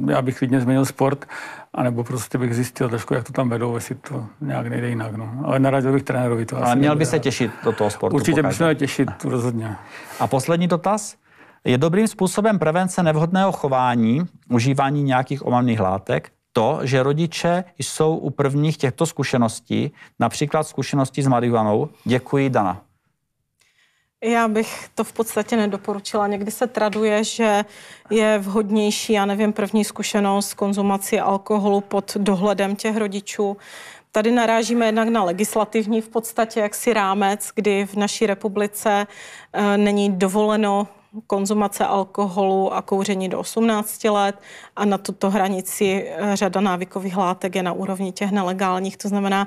já 0.09 0.23
bych 0.23 0.39
klidně 0.39 0.61
změnil 0.61 0.85
sport, 0.85 1.27
anebo 1.75 2.05
prostě 2.05 2.39
bych 2.39 2.55
zjistil 2.55 2.89
trošku, 2.89 3.15
jak 3.15 3.25
to 3.25 3.33
tam 3.33 3.49
vedou, 3.49 3.75
jestli 3.75 3.95
to 3.95 4.27
nějak 4.41 4.67
nejde 4.67 4.89
jinak. 4.89 5.17
No. 5.17 5.33
Ale 5.45 5.59
naradil 5.59 5.93
bych 5.93 6.03
trenérovi 6.03 6.47
to. 6.47 6.65
Ale 6.65 6.77
měl 6.77 6.97
by 6.97 7.07
se 7.07 7.19
těšit 7.19 7.51
do 7.65 7.73
toho 7.73 7.91
sportu. 7.91 8.17
Určitě 8.17 8.43
by 8.43 8.55
se 8.55 8.65
měl 8.65 8.75
těšit, 8.75 9.09
rozhodně. 9.25 9.77
A 10.21 10.27
poslední 10.27 10.69
dotaz. 10.69 11.24
Je 11.67 11.79
dobrým 11.79 12.09
způsobem 12.09 12.59
prevence 12.59 13.03
nevhodného 13.03 13.53
chování, 13.53 14.23
užívání 14.51 15.03
nějakých 15.03 15.47
omamných 15.47 15.81
látek, 15.81 16.33
to, 16.53 16.79
že 16.83 17.03
rodiče 17.03 17.65
jsou 17.79 18.17
u 18.17 18.31
prvních 18.31 18.77
těchto 18.77 19.07
zkušeností, 19.07 19.93
například 20.19 20.63
zkušeností 20.63 21.23
s 21.23 21.27
marihuanou. 21.27 21.89
Děkuji, 22.05 22.51
Dana. 22.51 22.81
Já 24.25 24.49
bych 24.49 24.89
to 24.95 25.05
v 25.05 25.13
podstatě 25.13 25.57
nedoporučila. 25.57 26.27
Někdy 26.27 26.51
se 26.51 26.67
traduje, 26.67 27.25
že 27.25 27.65
je 28.11 28.39
vhodnější, 28.39 29.13
já 29.13 29.27
nevím, 29.27 29.53
první 29.53 29.85
zkušenost 29.85 30.55
konzumaci 30.55 31.21
alkoholu 31.21 31.81
pod 31.81 32.17
dohledem 32.17 32.77
těch 32.77 32.97
rodičů. 32.97 33.57
Tady 34.13 34.31
narážíme 34.31 34.87
jednak 34.87 35.09
na 35.09 35.25
legislativní 35.25 36.01
v 36.01 36.09
podstatě 36.09 36.61
jaksi 36.61 36.93
rámec, 36.93 37.51
kdy 37.55 37.87
v 37.87 37.95
naší 37.95 38.27
republice 38.27 39.07
e, 39.53 39.79
není 39.79 40.13
dovoleno 40.13 40.89
konzumace 41.27 41.87
alkoholu 41.87 42.75
a 42.75 42.83
kouření 42.83 43.29
do 43.29 43.39
18 43.39 44.05
let 44.05 44.37
a 44.77 44.85
na 44.85 44.99
tuto 44.99 45.31
hranici 45.31 46.09
eh, 46.09 46.37
řada 46.37 46.61
návykových 46.61 47.17
látek 47.17 47.57
je 47.57 47.63
na 47.63 47.73
úrovni 47.73 48.13
těch 48.13 48.31
nelegálních. 48.31 48.97
To 48.97 49.09
znamená, 49.09 49.47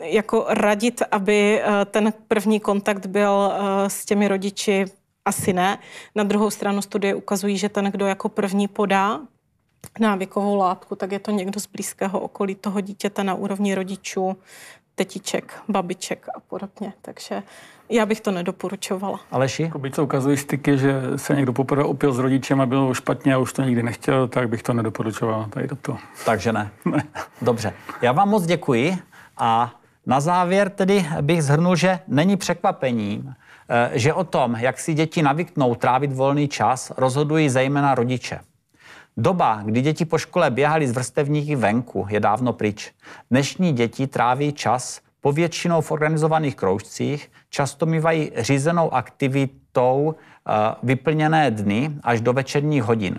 jako 0.00 0.46
radit, 0.48 1.02
aby 1.10 1.60
eh, 1.60 1.84
ten 1.84 2.12
první 2.28 2.60
kontakt 2.60 3.06
byl 3.06 3.52
eh, 3.52 3.90
s 3.90 4.04
těmi 4.04 4.28
rodiči, 4.28 4.84
asi 5.24 5.52
ne. 5.52 5.78
Na 6.14 6.24
druhou 6.24 6.50
stranu 6.50 6.82
studie 6.82 7.14
ukazují, 7.14 7.58
že 7.58 7.68
ten, 7.68 7.84
kdo 7.84 8.06
jako 8.06 8.28
první 8.28 8.68
podá 8.68 9.20
návykovou 10.00 10.56
látku, 10.56 10.96
tak 10.96 11.12
je 11.12 11.18
to 11.18 11.30
někdo 11.30 11.60
z 11.60 11.66
blízkého 11.66 12.20
okolí 12.20 12.54
toho 12.54 12.80
dítěte 12.80 13.24
na 13.24 13.34
úrovni 13.34 13.74
rodičů, 13.74 14.36
tetiček, 15.00 15.54
babiček 15.68 16.28
a 16.36 16.40
podobně. 16.40 16.92
Takže 17.02 17.42
já 17.88 18.06
bych 18.06 18.20
to 18.20 18.30
nedoporučovala. 18.30 19.20
Aleši? 19.30 19.62
Jako 19.62 19.78
byť 19.78 19.94
se 19.94 20.02
ukazují 20.02 20.36
styky, 20.36 20.78
že 20.78 21.02
se 21.16 21.34
někdo 21.34 21.52
poprvé 21.52 21.84
opil 21.84 22.12
s 22.12 22.18
rodičem 22.18 22.60
a 22.60 22.66
bylo 22.66 22.94
špatně 22.94 23.34
a 23.34 23.38
už 23.38 23.52
to 23.52 23.62
nikdy 23.62 23.82
nechtěl, 23.82 24.28
tak 24.28 24.48
bych 24.48 24.62
to 24.62 24.72
nedoporučoval 24.72 25.46
tady 25.50 25.66
do 25.66 25.76
toho. 25.76 25.98
Takže 26.24 26.52
ne. 26.52 26.70
ne. 26.84 27.02
Dobře. 27.42 27.72
Já 28.02 28.12
vám 28.12 28.28
moc 28.28 28.46
děkuji 28.46 28.98
a 29.36 29.72
na 30.06 30.20
závěr 30.20 30.70
tedy 30.70 31.06
bych 31.20 31.42
zhrnul, 31.42 31.76
že 31.76 31.98
není 32.08 32.36
překvapením, 32.36 33.34
eh, 33.68 33.90
že 33.92 34.14
o 34.14 34.24
tom, 34.24 34.56
jak 34.58 34.80
si 34.80 34.94
děti 34.94 35.22
navyknou 35.22 35.74
trávit 35.74 36.12
volný 36.12 36.48
čas, 36.48 36.92
rozhodují 36.96 37.48
zejména 37.48 37.94
rodiče. 37.94 38.40
Doba, 39.20 39.62
kdy 39.64 39.80
děti 39.80 40.04
po 40.04 40.18
škole 40.18 40.50
běhali 40.50 40.88
z 40.88 40.92
vrstevníky 40.92 41.56
venku, 41.56 42.06
je 42.08 42.20
dávno 42.20 42.52
pryč. 42.52 42.92
Dnešní 43.30 43.72
děti 43.72 44.06
tráví 44.06 44.52
čas 44.52 45.00
povětšinou 45.20 45.80
v 45.80 45.90
organizovaných 45.90 46.56
kroužcích, 46.56 47.30
často 47.50 47.86
mývají 47.86 48.32
řízenou 48.36 48.94
aktivitou 48.94 50.14
eh, 50.14 50.52
vyplněné 50.82 51.50
dny 51.50 51.90
až 52.02 52.20
do 52.20 52.32
večerních 52.32 52.82
hodin. 52.82 53.18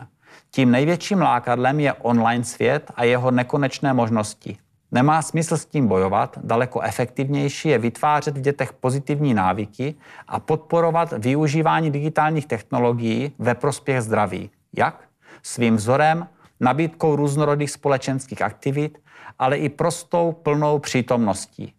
Tím 0.52 0.72
největším 0.72 1.22
lákadlem 1.22 1.80
je 1.80 1.94
online 1.94 2.44
svět 2.44 2.92
a 2.96 3.04
jeho 3.04 3.32
nekonečné 3.32 3.94
možnosti. 3.94 4.58
Nemá 4.92 5.22
smysl 5.22 5.58
s 5.58 5.66
tím 5.66 5.88
bojovat, 5.88 6.38
daleko 6.44 6.82
efektivnější 6.82 7.70
je 7.70 7.78
vytvářet 7.78 8.38
v 8.38 8.42
dětech 8.42 8.74
pozitivní 8.74 9.34
návyky 9.34 9.96
a 10.28 10.40
podporovat 10.40 11.14
využívání 11.18 11.92
digitálních 11.92 12.46
technologií 12.46 13.32
ve 13.40 13.56
prospěch 13.56 14.02
zdraví. 14.02 14.50
Jak? 14.78 15.11
Svým 15.44 15.76
vzorem, 15.76 16.28
nabídkou 16.60 17.16
různorodých 17.16 17.72
společenských 17.72 18.42
aktivit, 18.42 18.98
ale 19.40 19.58
i 19.58 19.70
prostou 19.70 20.32
plnou 20.32 20.80
přítomností. 20.80 21.74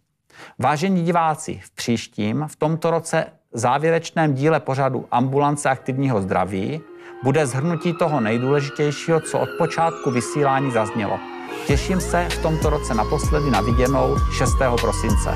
Vážení 0.59 1.03
diváci, 1.03 1.59
v 1.63 1.71
příštím, 1.71 2.45
v 2.47 2.55
tomto 2.55 2.91
roce 2.91 3.25
závěrečném 3.53 4.33
díle 4.33 4.59
pořadu 4.59 5.05
Ambulance 5.11 5.69
aktivního 5.69 6.21
zdraví 6.21 6.81
bude 7.23 7.47
zhrnutí 7.47 7.93
toho 7.93 8.19
nejdůležitějšího, 8.19 9.19
co 9.19 9.39
od 9.39 9.49
počátku 9.57 10.11
vysílání 10.11 10.71
zaznělo. 10.71 11.19
Těším 11.67 12.01
se 12.01 12.27
v 12.29 12.41
tomto 12.41 12.69
roce 12.69 12.93
naposledy 12.93 13.51
na 13.51 13.61
viděnou 13.61 14.15
6. 14.37 14.51
prosince. 14.81 15.33